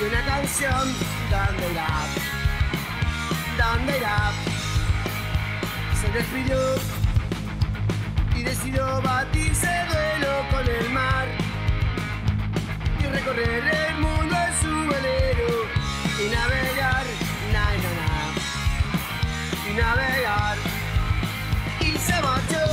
y 0.00 0.02
una 0.02 0.24
canción. 0.24 0.92
¿Dónde 1.30 1.68
irá? 3.98 4.32
Se 6.00 6.08
despidió 6.10 6.58
y 8.34 8.42
decidió 8.42 9.00
batirse 9.02 9.68
duelo 9.88 10.44
con 10.50 10.66
el 10.66 10.90
mar 10.90 11.28
y 12.98 13.06
recorrer 13.06 13.68
el 13.88 13.98
mundo 13.98 14.34
en 14.34 14.52
su 14.60 14.88
velero 14.90 15.68
y 16.18 16.28
navegar, 16.34 17.06
na, 17.52 17.66
na, 17.84 17.92
na 18.00 18.10
y 19.68 19.70
navegar 19.74 20.56
y 21.80 21.96
se 21.98 22.20
marchó 22.20 22.64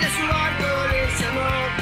de 0.00 0.08
su 0.08 0.22
barco 0.26 0.68
le 0.90 1.00
llamó 1.18 1.73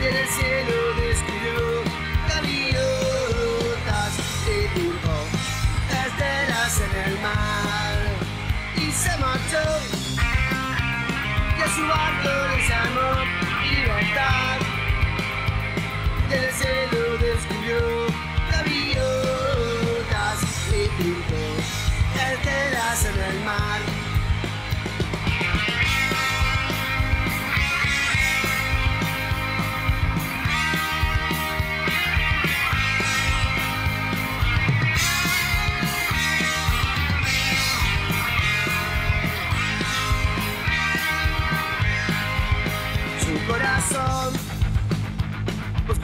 y 0.00 0.04
el 0.04 0.28
cielo 0.28 0.94
descubrió 1.00 1.82
gaviotas 2.28 4.12
y 4.46 4.78
dibujó 4.78 5.18
estelas 5.90 6.80
en 6.80 7.12
el 7.12 7.18
mar. 7.20 7.98
Y 8.76 8.90
se 8.90 9.16
marchó. 9.18 9.64
Y 11.58 11.70
su 11.74 11.82
barco 11.88 12.28
le 12.48 12.68
llamó 12.68 13.08
libertad. 13.62 14.58
Y 16.30 16.34
en 16.34 16.44
el 16.44 16.52
cielo 16.52 17.18
descubrió 17.18 18.05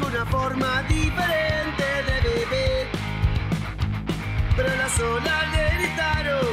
una 0.07 0.25
forma 0.27 0.83
diferente 0.89 1.85
de 2.07 2.21
vivir. 2.29 2.87
Pero 4.57 4.77
las 4.77 4.99
olas 5.01 5.45
le 5.53 5.65
gritaron, 5.79 6.47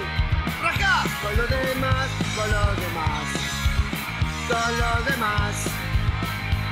raja 0.62 1.04
con 1.22 1.38
los 1.38 1.50
demás, 1.50 2.08
con 2.36 2.52
los 2.52 2.78
demás, 2.84 3.26
con 4.48 4.78
los 4.80 5.06
demás. 5.06 5.54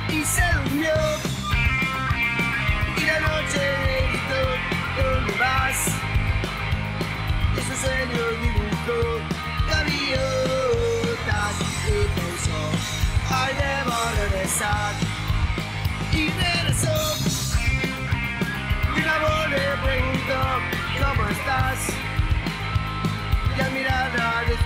Y 0.08 0.24
se 0.24 0.42
durmió. 0.54 0.94
Y 2.96 3.04
la 3.04 3.20
noche 3.20 3.60
le 3.84 4.08
gritó, 4.08 4.42
¿dónde 4.96 5.32
vas? 5.38 5.78
Y 7.56 7.60
su 7.60 7.74
sueño 7.82 8.22
dibujó 8.42 9.00
gaviotas 9.68 11.54
y 11.86 11.90
pensó, 12.16 12.60
ay 13.30 13.54
debo 13.54 13.96
regresar. 14.20 14.94
Y. 16.12 16.57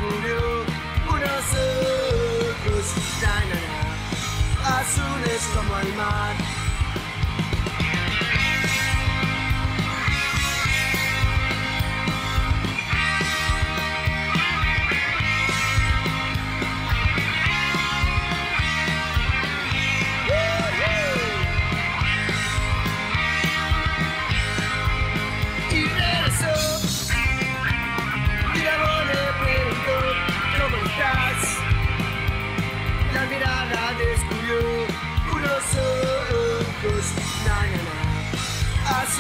mirada 0.03 0.13
descubrió 0.13 0.65
unos 1.09 1.47
ojos, 1.55 2.95
na, 3.21 3.35
na, 3.51 3.61
na, 4.63 4.79
azules 4.81 5.43
como 5.55 5.79
el 5.81 5.95
mar. 5.95 6.52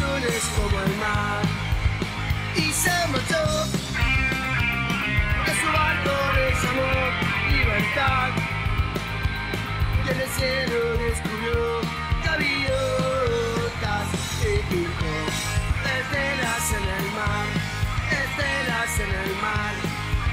Como 0.00 0.80
el 0.80 0.96
mar. 0.96 1.42
Y 2.56 2.72
se 2.72 2.90
marchó, 3.08 3.44
de 5.44 5.52
su 5.60 5.66
barco 5.72 6.12
le 6.34 6.46
llamó 6.62 6.92
libertad. 7.50 8.30
Y 10.04 10.08
en 10.10 10.20
el 10.20 10.28
cielo 10.28 10.78
descubrió 10.96 11.80
gaviotas 12.24 14.08
y 14.40 14.74
dijo, 14.74 15.12
estelas 15.84 16.66
en 16.72 16.84
el 16.88 17.06
mar, 17.12 17.46
estelas 18.10 18.94
en 18.98 19.10
el 19.10 19.32
mar, 19.40 19.74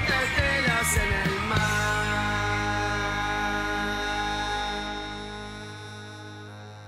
estelas 0.06 0.90
en 0.96 1.10
el 1.12 1.34
mar. 1.48 1.70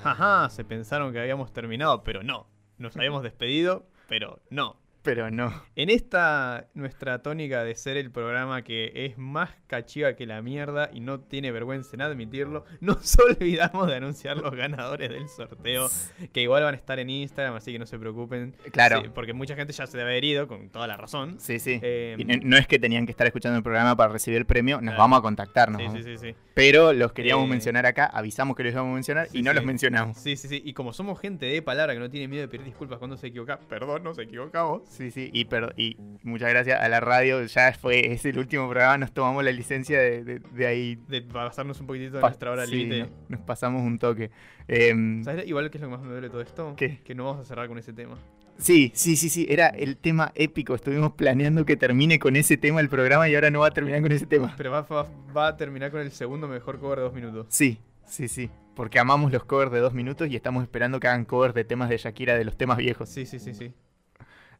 Ajá, 0.04 0.48
se 0.50 0.64
pensaron 0.64 1.12
que 1.12 1.20
habíamos 1.20 1.52
terminado, 1.52 2.02
pero 2.02 2.22
no. 2.22 2.51
Nos 2.82 2.96
habíamos 2.96 3.22
despedido, 3.22 3.86
pero 4.08 4.40
no. 4.50 4.81
Pero 5.02 5.30
no. 5.30 5.52
En 5.76 5.90
esta 5.90 6.68
nuestra 6.74 7.22
tónica 7.22 7.64
de 7.64 7.74
ser 7.74 7.96
el 7.96 8.10
programa 8.10 8.62
que 8.62 8.92
es 8.94 9.18
más 9.18 9.50
cachiva 9.66 10.14
que 10.14 10.26
la 10.26 10.42
mierda 10.42 10.90
y 10.92 11.00
no 11.00 11.20
tiene 11.20 11.50
vergüenza 11.50 11.90
en 11.94 12.02
admitirlo, 12.02 12.64
nos 12.80 13.18
olvidamos 13.18 13.86
de 13.88 13.96
anunciar 13.96 14.36
los 14.36 14.54
ganadores 14.54 15.10
del 15.10 15.28
sorteo, 15.28 15.88
que 16.32 16.42
igual 16.42 16.62
van 16.62 16.74
a 16.74 16.76
estar 16.76 16.98
en 16.98 17.10
Instagram, 17.10 17.54
así 17.56 17.72
que 17.72 17.78
no 17.78 17.86
se 17.86 17.98
preocupen. 17.98 18.54
Claro. 18.72 19.02
Sí, 19.02 19.08
porque 19.14 19.32
mucha 19.32 19.54
gente 19.56 19.72
ya 19.72 19.86
se 19.86 19.96
debe 19.98 20.10
haber 20.10 20.24
ido, 20.24 20.46
con 20.48 20.68
toda 20.70 20.86
la 20.86 20.96
razón. 20.96 21.36
Sí, 21.40 21.58
sí. 21.58 21.78
Eh, 21.82 22.16
Y 22.18 22.24
no, 22.24 22.56
es 22.56 22.66
que 22.66 22.78
tenían 22.78 23.06
que 23.06 23.12
estar 23.12 23.26
escuchando 23.26 23.56
el 23.56 23.62
programa 23.62 23.96
para 23.96 24.12
recibir 24.12 24.38
el 24.38 24.46
premio, 24.46 24.76
nos 24.76 24.92
Claro. 24.92 24.98
vamos 24.98 25.18
a 25.18 25.22
contactarnos. 25.22 25.80
sí, 25.82 25.88
¿no? 25.88 25.94
sí, 25.96 26.02
sí, 26.02 26.18
sí. 26.18 26.34
Pero 26.54 26.92
los 26.92 27.12
queríamos 27.12 27.46
Eh, 27.46 27.48
mencionar 27.50 27.86
acá, 27.86 28.06
avisamos 28.06 28.56
que 28.56 28.62
los 28.64 28.72
íbamos 28.72 28.90
a 28.92 28.94
mencionar 28.94 29.28
Sí, 29.28 29.38
y 29.38 29.42
no 29.42 29.52
los 29.52 29.64
mencionamos. 29.64 30.18
Sí, 30.18 30.36
sí, 30.36 30.48
sí. 30.48 30.62
Y 30.64 30.74
como 30.74 30.92
somos 30.92 31.18
gente 31.20 31.46
de 31.46 31.62
palabra 31.62 31.94
que 31.94 31.98
no 32.00 32.10
tiene 32.10 32.28
miedo 32.28 32.42
de 32.42 32.48
pedir 32.48 32.64
disculpas 32.66 32.98
cuando 32.98 33.16
se 33.16 33.28
equivoca, 33.28 33.58
perdón, 33.58 34.04
nos 34.04 34.18
equivocamos. 34.18 34.82
Sí, 34.92 35.10
sí, 35.10 35.30
y, 35.32 35.46
per- 35.46 35.72
y 35.78 35.96
muchas 36.22 36.50
gracias 36.50 36.78
a 36.78 36.86
la 36.90 37.00
radio, 37.00 37.42
ya 37.46 37.72
fue, 37.72 38.12
es 38.12 38.26
el 38.26 38.38
último 38.38 38.68
programa, 38.68 38.98
nos 38.98 39.12
tomamos 39.12 39.42
la 39.42 39.50
licencia 39.50 39.98
de, 39.98 40.22
de- 40.22 40.38
de 40.40 40.66
ahí. 40.66 40.98
De 41.08 41.22
pasarnos 41.22 41.80
un 41.80 41.86
poquitito 41.86 42.16
de 42.16 42.20
pa- 42.20 42.28
nuestra 42.28 42.50
hora 42.50 42.66
sí, 42.66 42.76
límite. 42.76 43.08
Nos 43.28 43.40
pasamos 43.40 43.80
un 43.82 43.98
toque. 43.98 44.30
Em, 44.68 45.24
¿Sabes 45.24 45.46
igual 45.46 45.70
que 45.70 45.78
es 45.78 45.82
lo 45.82 45.88
que 45.88 45.96
más 45.96 46.02
me 46.04 46.10
duele 46.12 46.28
todo 46.28 46.42
esto? 46.42 46.74
¿Qué? 46.76 46.98
Que 47.04 47.14
no 47.14 47.24
vamos 47.24 47.40
a 47.40 47.44
cerrar 47.48 47.68
con 47.68 47.78
ese 47.78 47.92
tema. 47.94 48.16
sí, 48.58 48.92
sí, 48.94 49.16
sí, 49.16 49.30
sí, 49.30 49.46
era 49.48 49.68
el 49.68 49.96
tema 49.96 50.30
épico, 50.34 50.74
estuvimos 50.74 51.12
planeando 51.14 51.64
que 51.64 51.76
termine 51.76 52.18
con 52.18 52.36
ese 52.36 52.58
tema 52.58 52.80
el 52.80 52.90
programa 52.90 53.28
y 53.30 53.34
ahora 53.34 53.50
no 53.50 53.60
va 53.60 53.68
a 53.68 53.70
terminar 53.72 54.02
con 54.02 54.12
ese 54.12 54.26
tema. 54.26 54.52
Pero 54.58 54.70
va, 54.72 54.82
va- 54.82 55.08
va 55.34 55.48
a 55.48 55.56
terminar 55.56 55.90
con 55.90 56.00
el 56.02 56.10
segundo 56.12 56.48
mejor 56.48 56.78
cover 56.78 56.98
de 56.98 57.04
dos 57.04 57.14
minutos. 57.14 57.46
Sí, 57.48 57.78
sí, 58.04 58.28
sí, 58.28 58.50
porque 58.76 58.98
amamos 58.98 59.32
los 59.32 59.44
covers 59.44 59.72
de 59.72 59.80
dos 59.80 59.94
minutos 59.94 60.28
y 60.28 60.36
estamos 60.36 60.62
esperando 60.62 61.00
que 61.00 61.08
hagan 61.08 61.24
covers 61.24 61.54
de 61.54 61.64
temas 61.64 61.88
de 61.88 61.96
Shakira 61.96 62.36
de 62.36 62.44
los 62.44 62.56
temas 62.58 62.76
viejos. 62.76 63.08
Sí, 63.08 63.24
sí, 63.26 63.38
sí, 63.38 63.54
sí. 63.54 63.72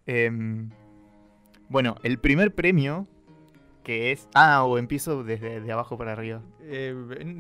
Em, 0.07 0.71
bueno, 1.69 1.97
el 2.03 2.19
primer 2.19 2.55
premio 2.55 3.07
que 3.83 4.13
es... 4.13 4.29
Ah, 4.35 4.63
o 4.65 4.79
empiezo 4.79 5.25
desde 5.25 5.61
de 5.61 5.73
abajo 5.73 5.99
para 5.99 6.13
arriba. 6.13 6.41
Eh, 6.61 6.95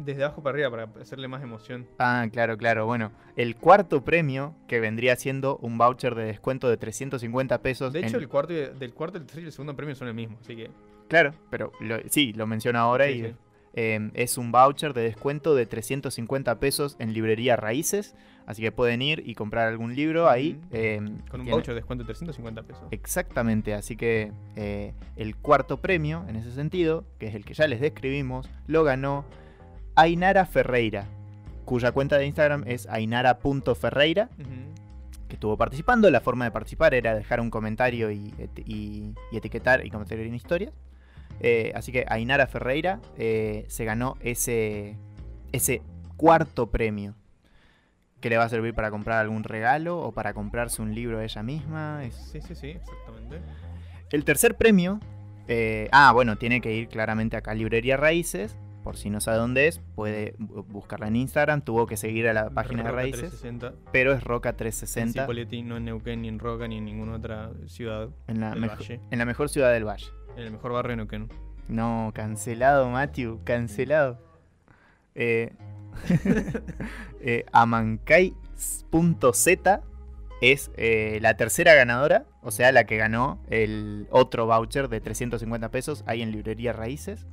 desde 0.05 0.25
abajo 0.25 0.43
para 0.43 0.55
arriba 0.55 0.71
para 0.71 1.01
hacerle 1.01 1.29
más 1.29 1.41
emoción. 1.43 1.87
Ah, 2.01 2.27
claro, 2.33 2.57
claro. 2.59 2.85
Bueno, 2.85 3.13
el 3.37 3.55
cuarto 3.55 4.03
premio, 4.05 4.57
que 4.67 4.81
vendría 4.81 5.15
siendo 5.15 5.57
un 5.59 5.79
voucher 5.79 6.17
de 6.17 6.25
descuento 6.25 6.69
de 6.69 6.77
350 6.79 7.63
pesos. 7.63 7.93
De 7.93 8.01
hecho, 8.01 8.17
en- 8.17 8.23
el 8.25 8.29
cuarto, 8.29 8.53
del 8.55 8.93
cuarto, 8.93 9.19
el 9.19 9.25
tercer 9.25 9.45
y 9.45 9.47
el 9.47 9.53
segundo 9.53 9.77
premio 9.77 9.95
son 9.95 10.09
el 10.09 10.15
mismo, 10.15 10.37
así 10.41 10.57
que. 10.57 10.71
Claro, 11.09 11.33
pero 11.49 11.71
lo- 11.81 12.01
sí, 12.09 12.33
lo 12.33 12.47
menciono 12.49 12.81
ahora 12.81 13.07
Sí, 13.07 13.13
y 13.13 13.23
sí. 13.27 13.35
Eh, 13.75 14.11
es 14.14 14.39
un 14.39 14.53
voucher 14.53 14.93
de 14.95 15.03
descuento 15.03 15.55
de 15.55 15.66
350 15.66 16.59
pesos 16.61 16.97
en 16.99 17.12
librería 17.12 17.57
Raíces. 17.57 18.14
Así 18.45 18.61
que 18.61 18.73
pueden 18.73 19.03
ir 19.03 19.23
y 19.25 19.35
comprar 19.37 19.68
algún 19.68 19.95
libro 19.95 20.29
ahí. 20.29 20.61
Eh, 20.73 20.97
Con 21.31 21.41
un 21.41 21.47
tiene- 21.47 21.51
voucher 21.53 21.75
de 21.75 21.81
descuento 21.81 22.03
de 22.03 22.07
350 22.07 22.62
pesos. 22.64 22.83
Exactamente, 22.91 23.73
así 23.75 23.97
que 23.97 24.33
eh, 24.57 24.95
el 25.16 25.37
cuarto 25.37 25.81
premio, 25.81 26.25
en 26.29 26.35
ese 26.37 26.51
sentido, 26.51 27.05
que 27.18 27.27
es 27.29 27.35
el 27.37 27.45
que 27.45 27.55
ya 27.55 27.66
les 27.68 27.81
describimos, 27.81 28.51
lo 28.66 28.83
ganó 28.83 29.25
Ainara 29.95 30.45
Ferreira, 30.45 31.07
cuya 31.64 31.93
cuenta 31.93 32.18
de 32.18 32.27
Instagram 32.27 32.64
es 32.66 32.89
ainara.ferreira, 32.89 34.29
que 35.29 35.35
estuvo 35.37 35.57
participando. 35.57 36.11
La 36.11 36.20
forma 36.20 36.45
de 36.45 36.51
participar 36.51 36.95
era 36.95 37.14
dejar 37.14 37.41
un 37.41 37.49
comentario 37.51 38.11
y, 38.11 38.35
et- 38.39 38.59
y- 38.68 39.14
y 39.31 39.37
etiquetar 39.37 39.87
y 39.87 39.91
comentar 39.91 40.18
en 40.18 40.35
historias. 40.35 40.73
Eh, 41.43 41.72
así 41.74 41.90
que 41.93 42.05
Ainara 42.09 42.47
Ferreira 42.47 43.01
eh, 43.18 43.64
se 43.68 43.84
ganó 43.84 44.16
ese, 44.20 44.97
ese 45.53 45.82
cuarto 46.16 46.70
premio. 46.70 47.14
Que 48.20 48.30
le 48.30 48.36
va 48.36 48.45
a 48.45 48.49
servir 48.49 48.72
para 48.74 48.90
comprar 48.93 49.18
algún 49.18 49.43
regalo 49.43 49.99
o 49.99 50.12
para 50.12 50.32
comprarse 50.32 50.80
un 50.80 50.95
libro 50.95 51.20
ella 51.20 51.43
misma. 51.43 52.05
Es- 52.05 52.14
Sí, 52.14 52.40
sí, 52.40 52.55
sí, 52.55 52.68
exactamente. 52.68 53.40
el 54.11 54.24
tercer 54.24 54.57
premio. 54.57 55.01
eh, 55.49 55.88
ah, 55.90 56.12
bueno, 56.12 56.36
tiene 56.38 56.61
que 56.61 56.72
ir 56.72 56.86
claramente 56.88 57.36
acá 57.36 57.51
a 57.51 57.55
Librería 57.55 57.97
Raíces. 57.97 58.57
Por 58.84 58.97
si 58.97 59.11
no 59.11 59.20
sabe 59.20 59.38
dónde 59.38 59.66
es, 59.68 59.80
puede 59.97 60.34
bu- 60.38 60.64
buscarla 60.66 61.07
en 61.09 61.14
Instagram. 61.16 61.62
Tuvo 61.62 61.86
que 61.86 61.97
seguir 61.97 62.28
a 62.28 62.32
la 62.32 62.51
página 62.51 62.82
de 62.84 62.90
Raíces. 62.93 63.30
360. 63.30 63.72
Pero 63.93 64.12
es 64.12 64.22
Roca 64.24 64.51
En 64.51 64.57
360 64.57 65.22
Cipolletti, 65.22 65.62
no 65.62 65.76
en 65.76 65.84
Neuquén, 65.86 66.22
ni 66.22 66.28
en 66.28 66.38
Roca, 66.40 66.66
ni 66.68 66.78
en 66.78 66.84
ninguna 66.84 67.16
otra 67.16 67.51
ciudad. 67.66 68.09
en 68.28 68.40
la, 68.40 68.51
del 68.55 68.68
Valle. 68.68 69.01
en 69.11 69.18
la 69.18 69.24
mejor 69.24 69.49
ciudad 69.49 69.72
del 69.72 69.84
Valle. 69.84 70.07
En 70.37 70.45
el 70.45 70.53
mejor 70.53 70.72
barrio 70.72 70.91
de 70.91 70.97
Neuquén. 70.97 71.28
No, 71.68 72.12
cancelado, 72.14 72.89
Matthew, 72.91 73.41
cancelado. 73.45 74.18
Eh, 75.14 75.53
eh, 77.20 77.45
Amancay.z 77.53 78.33
es 80.43 80.72
eh, 80.76 81.18
la 81.22 81.37
tercera 81.37 81.74
ganadora, 81.74 82.26
o 82.43 82.51
sea, 82.51 82.72
la 82.72 82.85
que 82.85 82.97
ganó 82.97 83.39
el 83.49 84.09
otro 84.11 84.47
voucher 84.47 84.89
de 84.89 85.01
350 85.01 85.70
pesos 85.70 86.03
ahí 86.07 86.20
en 86.20 86.33
Librería 86.33 86.72
Raíces. 86.72 87.28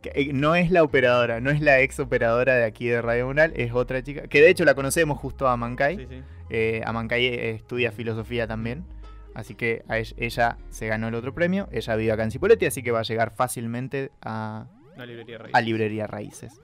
Que, 0.00 0.10
eh, 0.14 0.32
no 0.32 0.54
es 0.54 0.70
la 0.70 0.82
operadora, 0.82 1.40
no 1.40 1.50
es 1.50 1.60
la 1.60 1.80
ex 1.80 2.00
operadora 2.00 2.54
de 2.54 2.64
aquí 2.64 2.88
de 2.88 3.02
Radio 3.02 3.26
Mural, 3.26 3.52
es 3.54 3.72
otra 3.74 4.02
chica, 4.02 4.28
que 4.28 4.40
de 4.40 4.48
hecho 4.48 4.64
la 4.64 4.74
conocemos 4.74 5.18
justo 5.18 5.46
a 5.46 5.52
Amancay. 5.52 5.98
Sí, 5.98 6.06
sí. 6.08 6.80
Amancay 6.86 7.26
eh, 7.26 7.50
estudia 7.50 7.92
filosofía 7.92 8.46
también. 8.46 8.86
Así 9.34 9.54
que 9.54 9.84
a 9.88 9.98
ella 9.98 10.58
se 10.70 10.86
ganó 10.88 11.08
el 11.08 11.14
otro 11.14 11.34
premio. 11.34 11.68
Ella 11.72 11.96
vive 11.96 12.12
acá 12.12 12.24
en 12.24 12.66
así 12.66 12.82
que 12.82 12.90
va 12.90 13.00
a 13.00 13.04
llegar 13.04 13.30
fácilmente 13.30 14.10
a, 14.22 14.66
librería 14.96 15.38
a 15.52 15.60
Librería 15.60 16.06
Raíces. 16.06 16.60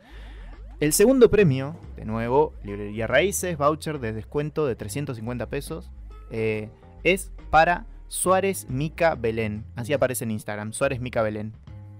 El 0.78 0.92
segundo 0.92 1.30
premio, 1.30 1.74
de 1.96 2.04
nuevo, 2.04 2.52
Librería 2.62 3.06
Raíces, 3.06 3.56
voucher 3.56 3.98
de 3.98 4.12
descuento 4.12 4.66
de 4.66 4.76
350 4.76 5.46
pesos, 5.46 5.90
eh, 6.30 6.68
es 7.02 7.32
para 7.50 7.86
Suárez 8.08 8.68
Mica 8.68 9.14
Belén. 9.14 9.64
Así 9.74 9.94
aparece 9.94 10.24
en 10.24 10.32
Instagram, 10.32 10.72
Suárez 10.72 11.00
Mica 11.00 11.22
Belén. 11.22 11.54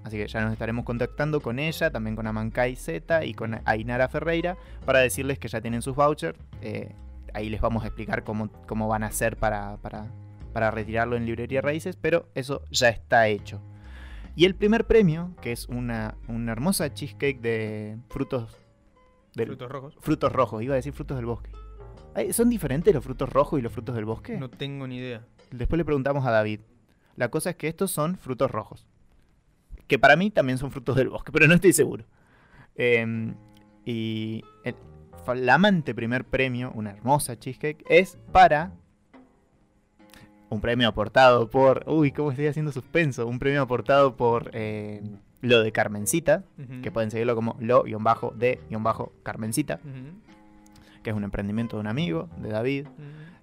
Así 0.05 0.19
que 0.19 0.29
ya 0.29 0.41
nos 0.43 0.53
estaremos 0.53 0.85
contactando 0.85 1.41
con 1.41 1.59
ella, 1.59 1.91
también 1.91 2.15
con 2.17 2.27
Amancay 2.27 2.77
Z 2.77 3.25
y 3.25 3.35
con 3.35 3.61
Ainara 3.65 4.09
Ferreira, 4.09 4.57
para 4.85 5.01
decirles 5.01 5.39
que 5.39 5.49
ya 5.49 5.61
tienen 5.61 5.83
sus 5.83 5.97
vouchers. 5.97 6.39
Eh, 6.61 6.95
ahí 7.35 7.49
les 7.49 7.61
vamos 7.61 7.83
a 7.83 7.87
explicar 7.87 8.25
cómo, 8.25 8.51
cómo 8.67 8.89
van 8.89 9.03
a 9.03 9.07
hacer 9.07 9.37
para, 9.37 9.79
para, 9.79 10.07
para 10.57 10.71
retirarlo 10.71 11.17
en 11.17 11.27
Librería 11.27 11.61
Raíces, 11.61 11.97
pero 11.97 12.31
eso 12.35 12.63
ya 12.71 12.89
está 12.89 13.29
hecho. 13.29 13.61
Y 14.35 14.47
el 14.47 14.55
primer 14.55 14.87
premio, 14.87 15.35
que 15.43 15.53
es 15.53 15.69
una, 15.69 16.15
una 16.29 16.53
hermosa 16.53 16.95
cheesecake 16.95 17.43
de 17.43 17.99
frutos 18.09 18.57
del- 19.35 19.49
Frutos 19.49 19.71
rojos. 19.71 19.97
frutos 20.01 20.33
rojos, 20.33 20.63
iba 20.63 20.73
a 20.73 20.77
decir 20.77 20.95
frutos 20.95 21.19
del 21.19 21.27
bosque. 21.27 21.51
¿Son 22.33 22.49
diferentes 22.49 22.95
los 22.95 23.05
frutos 23.05 23.29
rojos 23.31 23.59
y 23.61 23.63
los 23.63 23.71
frutos 23.71 23.95
del 23.95 24.07
bosque? 24.07 24.39
No 24.39 24.49
tengo 24.49 24.87
ni 24.87 24.97
idea. 24.97 25.27
Después 25.51 25.77
le 25.77 25.85
preguntamos 25.85 26.25
a 26.25 26.31
David. 26.31 26.61
La 27.17 27.29
cosa 27.31 27.51
es 27.51 27.57
que 27.57 27.69
estos 27.69 27.91
son 27.91 28.17
frutos 28.17 28.51
rojos. 28.51 28.87
Que 29.89 29.99
para 29.99 30.17
mí 30.17 30.31
también 30.31 30.57
son 30.57 30.71
frutos 30.71 30.97
del 30.97 31.11
bosque, 31.11 31.33
pero 31.35 31.47
no 31.49 31.53
estoy 31.53 31.75
seguro. 31.75 32.07
Em, 32.77 33.35
y 33.85 34.43
el 34.65 34.75
flamante 35.27 35.95
primer 35.95 36.25
premio, 36.25 36.73
una 36.75 36.93
hermosa 36.93 37.39
cheesecake, 37.39 37.85
es 37.91 38.17
para 38.33 38.73
un 40.49 40.61
premio 40.61 40.89
aportado 40.89 41.51
por... 41.51 41.85
Uy, 41.87 42.13
¿cómo 42.13 42.31
estoy 42.31 42.47
haciendo 42.47 42.73
suspenso? 42.73 43.27
Un 43.27 43.39
premio 43.39 43.63
aportado 43.63 44.17
por 44.17 44.51
eh, 44.53 45.03
lo 45.41 45.63
de 45.63 45.73
Carmencita, 45.73 46.45
que 46.83 46.91
pueden 46.91 47.11
seguirlo 47.11 47.35
como 47.35 47.57
lo-de-carmencita, 47.61 49.81
Ujú. 49.85 51.03
que 51.03 51.11
es 51.11 51.17
un 51.17 51.25
emprendimiento 51.25 51.77
de 51.77 51.81
un 51.81 51.87
amigo, 51.87 52.29
de 52.39 52.49
David, 52.51 52.87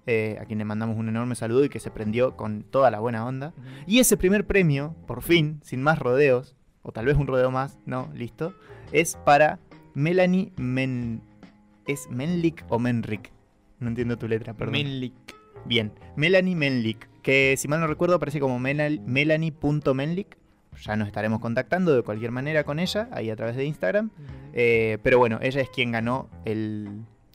eh, 0.06 0.38
a 0.40 0.44
quien 0.44 0.58
le 0.58 0.64
mandamos 0.64 0.98
un 0.98 1.08
enorme 1.08 1.34
saludo 1.34 1.64
y 1.64 1.68
que 1.68 1.80
se 1.80 1.90
prendió 1.90 2.36
con 2.36 2.62
toda 2.62 2.90
la 2.90 3.00
buena 3.00 3.26
onda. 3.26 3.52
Y 3.86 4.00
ese 4.00 4.16
primer 4.16 4.46
premio, 4.46 4.94
por 5.06 5.22
fin, 5.22 5.60
sin 5.62 5.82
más 5.82 5.98
rodeos, 5.98 6.56
o 6.82 6.92
tal 6.92 7.06
vez 7.06 7.16
un 7.16 7.26
rodeo 7.26 7.50
más, 7.50 7.78
no, 7.86 8.10
listo, 8.14 8.54
es 8.92 9.16
para 9.24 9.58
Melanie 9.94 10.52
Men... 10.56 11.22
¿Es 11.86 12.08
Menlik 12.10 12.64
o 12.70 12.78
Menrik? 12.78 13.30
No 13.78 13.88
entiendo 13.88 14.16
tu 14.16 14.26
letra, 14.26 14.54
perdón. 14.54 14.72
Menlik. 14.72 15.12
Bien, 15.66 15.92
Melanie 16.16 16.54
Menlik, 16.56 17.08
que 17.22 17.54
si 17.56 17.68
mal 17.68 17.80
no 17.80 17.86
recuerdo 17.86 18.16
aparece 18.16 18.40
como 18.40 18.58
Melanie.menlik. 18.58 20.36
Ya 20.82 20.96
nos 20.96 21.06
estaremos 21.06 21.40
contactando 21.40 21.94
de 21.94 22.02
cualquier 22.02 22.32
manera 22.32 22.64
con 22.64 22.80
ella, 22.80 23.08
ahí 23.12 23.30
a 23.30 23.36
través 23.36 23.54
de 23.56 23.64
Instagram. 23.64 24.10
Eh, 24.52 24.98
pero 25.02 25.18
bueno, 25.18 25.38
ella 25.40 25.60
es 25.60 25.68
quien 25.70 25.92
ganó 25.92 26.28
el, 26.44 26.88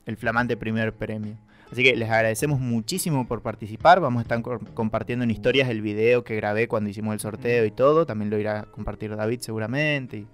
el 0.06 0.16
flamante 0.18 0.56
primer 0.58 0.92
premio. 0.92 1.36
Así 1.72 1.82
que 1.82 1.96
les 1.96 2.10
agradecemos 2.10 2.60
muchísimo 2.60 3.26
por 3.26 3.40
participar. 3.42 4.00
Vamos 4.00 4.20
a 4.20 4.22
estar 4.22 4.42
co- 4.42 4.58
compartiendo 4.74 5.22
en 5.24 5.30
historias 5.30 5.68
el 5.70 5.80
video 5.82 6.22
que 6.24 6.36
grabé 6.36 6.68
cuando 6.68 6.90
hicimos 6.90 7.14
el 7.14 7.20
sorteo 7.20 7.64
y 7.64 7.70
todo. 7.70 8.04
También 8.06 8.28
lo 8.28 8.38
irá 8.38 8.60
a 8.60 8.62
compartir 8.64 9.14
David 9.16 9.40
seguramente. 9.40 10.18
Y, 10.18 10.26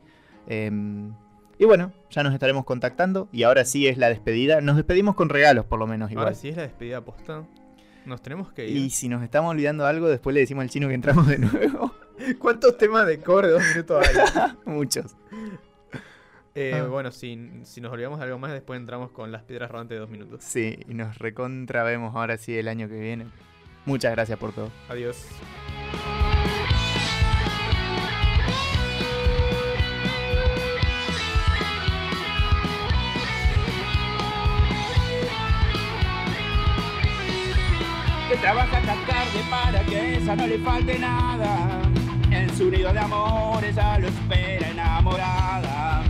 em, 0.49 1.13
y 1.59 1.65
bueno, 1.65 1.93
ya 2.11 2.23
nos 2.25 2.33
estaremos 2.35 2.65
contactando. 2.65 3.29
Y 3.33 3.43
ahora 3.45 3.65
sí 3.67 3.87
es 3.87 3.99
la 3.99 4.09
despedida. 4.09 4.61
Nos 4.63 4.77
despedimos 4.77 5.15
con 5.15 5.29
regalos 5.29 5.65
por 5.67 5.79
lo 5.79 5.87
menos 5.87 6.11
igual. 6.11 6.25
Ahora 6.27 6.35
sí 6.37 6.49
es 6.49 6.57
la 6.57 6.63
despedida 6.63 7.03
posta. 7.03 7.45
Nos 8.07 8.23
tenemos 8.23 8.53
que 8.53 8.67
ir. 8.69 8.77
Y 8.77 8.91
si 8.91 9.09
nos 9.09 9.23
estamos 9.23 9.51
olvidando 9.51 9.85
algo, 9.85 10.09
después 10.09 10.33
le 10.33 10.41
decimos 10.41 10.63
al 10.63 10.71
chino 10.71 10.89
que 10.89 10.95
entramos 10.95 11.27
de 11.27 11.39
nuevo. 11.39 11.95
¿Cuántos 12.39 12.79
temas 12.79 13.07
de 13.07 13.19
cover 13.19 13.47
de 13.47 13.53
dos 13.53 13.63
minutos 13.69 14.07
hay? 14.07 14.57
Muchos. 14.65 15.17
Eh, 16.55 16.81
Ah. 16.83 16.87
Bueno, 16.89 17.11
si, 17.13 17.51
si 17.65 17.81
nos 17.83 17.93
olvidamos 17.93 18.19
de 18.19 18.25
algo 18.25 18.39
más, 18.39 18.53
después 18.53 18.79
entramos 18.81 19.11
con 19.11 19.31
las 19.31 19.43
piedras 19.43 19.71
rodantes 19.71 19.97
de 19.97 20.01
dos 20.01 20.09
minutos. 20.09 20.43
Sí, 20.43 20.79
y 20.89 20.95
nos 20.95 21.19
recontra 21.19 21.83
vemos 21.83 22.15
ahora 22.17 22.39
sí 22.39 22.57
el 22.57 22.69
año 22.69 22.89
que 22.89 22.99
viene. 22.99 23.27
Muchas 23.85 24.13
gracias 24.13 24.39
por 24.39 24.53
todo. 24.53 24.71
Adiós. 24.89 25.27
Para 40.27 40.37
que 40.37 40.37
a 40.37 40.37
esa 40.37 40.37
no 40.37 40.47
le 40.47 40.59
falte 40.59 40.99
nada. 40.99 41.83
En 42.31 42.57
su 42.57 42.71
nido 42.71 42.93
de 42.93 42.99
amor 42.99 43.65
ella 43.65 43.99
lo 43.99 44.09
espera 44.09 44.69
enamorada. 44.69 46.03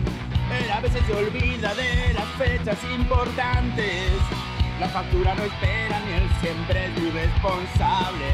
Él 0.58 0.70
a 0.70 0.80
veces 0.80 1.02
se 1.06 1.12
olvida 1.12 1.74
de 1.74 2.14
las 2.14 2.28
fechas 2.38 2.78
importantes. 2.98 4.12
La 4.80 4.88
factura 4.88 5.34
no 5.34 5.44
espera 5.44 6.00
ni 6.00 6.12
él 6.14 6.28
siempre 6.40 6.86
es 6.86 6.98
muy 6.98 7.10
responsable. 7.10 8.26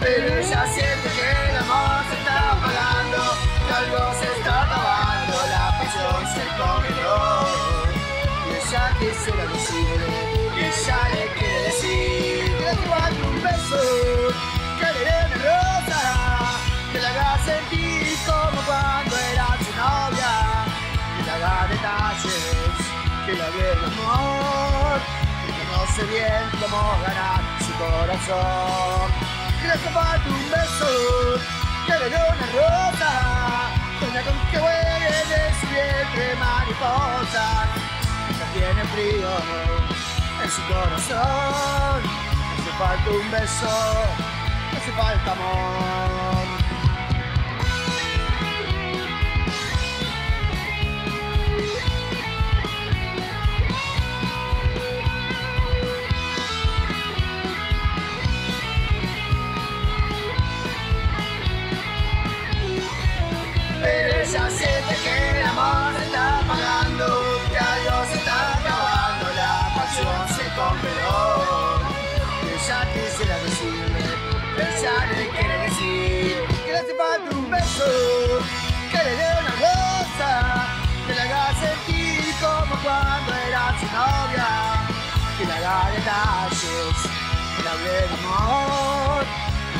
Pero 0.00 0.26
ella 0.26 0.66
siente 0.66 1.08
que 1.16 1.50
el 1.50 1.56
amor 1.56 2.02
se 2.10 2.16
está 2.18 2.52
apagando, 2.52 3.22
que 3.66 3.74
algo 3.74 4.12
se 4.20 4.26
está 4.38 4.62
acabando, 4.64 5.34
la 5.50 5.66
pasión 5.78 6.22
se 6.34 6.44
congeló. 6.58 7.22
Y 8.46 8.52
ella 8.58 8.84
quisiera 8.98 9.46
decirle, 9.46 10.10
y 10.56 10.64
ella 10.64 10.98
le 11.14 11.24
quiere 11.38 11.62
decir, 11.64 12.44
que 12.58 12.88
mande 12.90 13.22
un 13.22 13.42
beso, 13.42 14.13
que 23.26 23.32
le 23.32 23.42
haga 23.42 23.72
el 23.72 23.84
amor, 23.84 25.00
que 25.46 25.52
conoce 25.64 26.02
bien 26.04 26.42
cómo 26.60 26.80
ganar 27.02 27.40
su 27.64 27.72
corazón. 27.72 29.10
Que 29.60 29.68
le 29.68 29.78
falta 29.92 30.28
un 30.28 30.50
beso, 30.50 31.40
que 31.86 31.92
le 32.00 32.10
dé 32.10 32.16
una 32.16 32.46
rosa, 32.52 33.12
sueña 33.98 34.22
con 34.22 34.36
que 34.50 34.58
vuele 34.58 35.18
de 35.30 35.42
su 35.58 35.66
vientre 35.72 36.34
mariposa, 36.36 37.46
ya 38.38 38.46
tiene 38.52 38.84
frío 38.92 39.30
en 40.42 40.50
su 40.50 40.62
corazón, 40.66 42.02
hace 42.58 42.72
falta 42.78 43.10
un 43.10 43.30
beso, 43.30 44.02
hace 44.76 44.92
falta 44.92 45.32
amor. 45.32 46.23
Ella 64.24 64.48
siente 64.48 64.94
que 65.02 65.40
el 65.40 65.46
amor 65.46 65.92
se 65.98 66.04
está 66.06 66.38
apagando, 66.38 67.06
que 67.50 67.58
algo 67.58 68.04
se 68.10 68.16
está 68.16 68.54
acabando, 68.54 69.24
la 69.36 69.70
pasión 69.76 70.28
se 70.36 70.44
congeló. 70.56 71.80
Ella 72.54 72.78
quisiera 72.92 73.36
decirle, 73.38 74.02
ella 74.56 74.96
le 75.14 75.28
quiere 75.28 75.58
decir 75.66 76.36
que 76.64 76.72
le 76.72 76.78
hace 76.78 76.94
falta 76.94 77.36
un 77.36 77.50
beso, 77.50 77.84
que 78.90 78.98
le 79.04 79.12
dé 79.20 79.28
una 79.40 79.54
rosa, 79.64 80.32
que 81.06 81.14
le 81.14 81.20
haga 81.20 81.54
sentir 81.60 82.34
como 82.40 82.74
cuando 82.82 83.30
era 83.46 83.74
su 83.78 83.86
novia, 83.92 84.50
que 85.36 85.44
le 85.44 85.52
haga 85.52 85.90
detalles, 85.90 86.96
que 87.56 87.62
le 87.62 87.68
hable 87.68 87.90
de 87.90 88.14
amor 88.24 89.24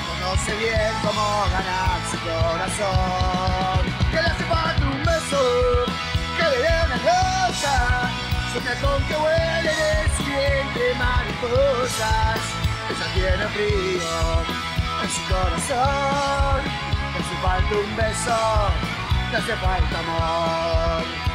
conoce 0.07 0.55
bien 0.57 0.93
cómo 1.03 1.47
ganar 1.51 1.99
su 2.11 2.19
corazón. 2.29 4.04
Que 4.15 4.21
le 4.23 4.29
hace 4.29 4.45
falta 4.45 4.87
un 4.87 5.03
beso, 5.03 5.43
que 6.39 6.45
le 6.45 6.59
dé 6.63 6.75
una 6.87 6.99
rosa, 7.03 8.11
sueña 8.53 8.75
con 8.81 9.03
que 9.09 9.17
huele 9.17 9.75
de 9.75 10.17
su 10.17 10.23
vientre 10.23 10.95
mariposas. 10.97 12.39
Ella 12.91 13.07
tiene 13.15 13.47
frío 13.55 14.15
en 15.03 15.11
su 15.11 15.21
corazón, 15.27 16.63
le 17.13 17.19
hace 17.19 17.37
falta 17.43 17.75
un 17.75 17.97
beso, 17.97 18.39
le 19.33 19.37
hace 19.37 19.57
falta 19.57 19.99
amor. 19.99 21.34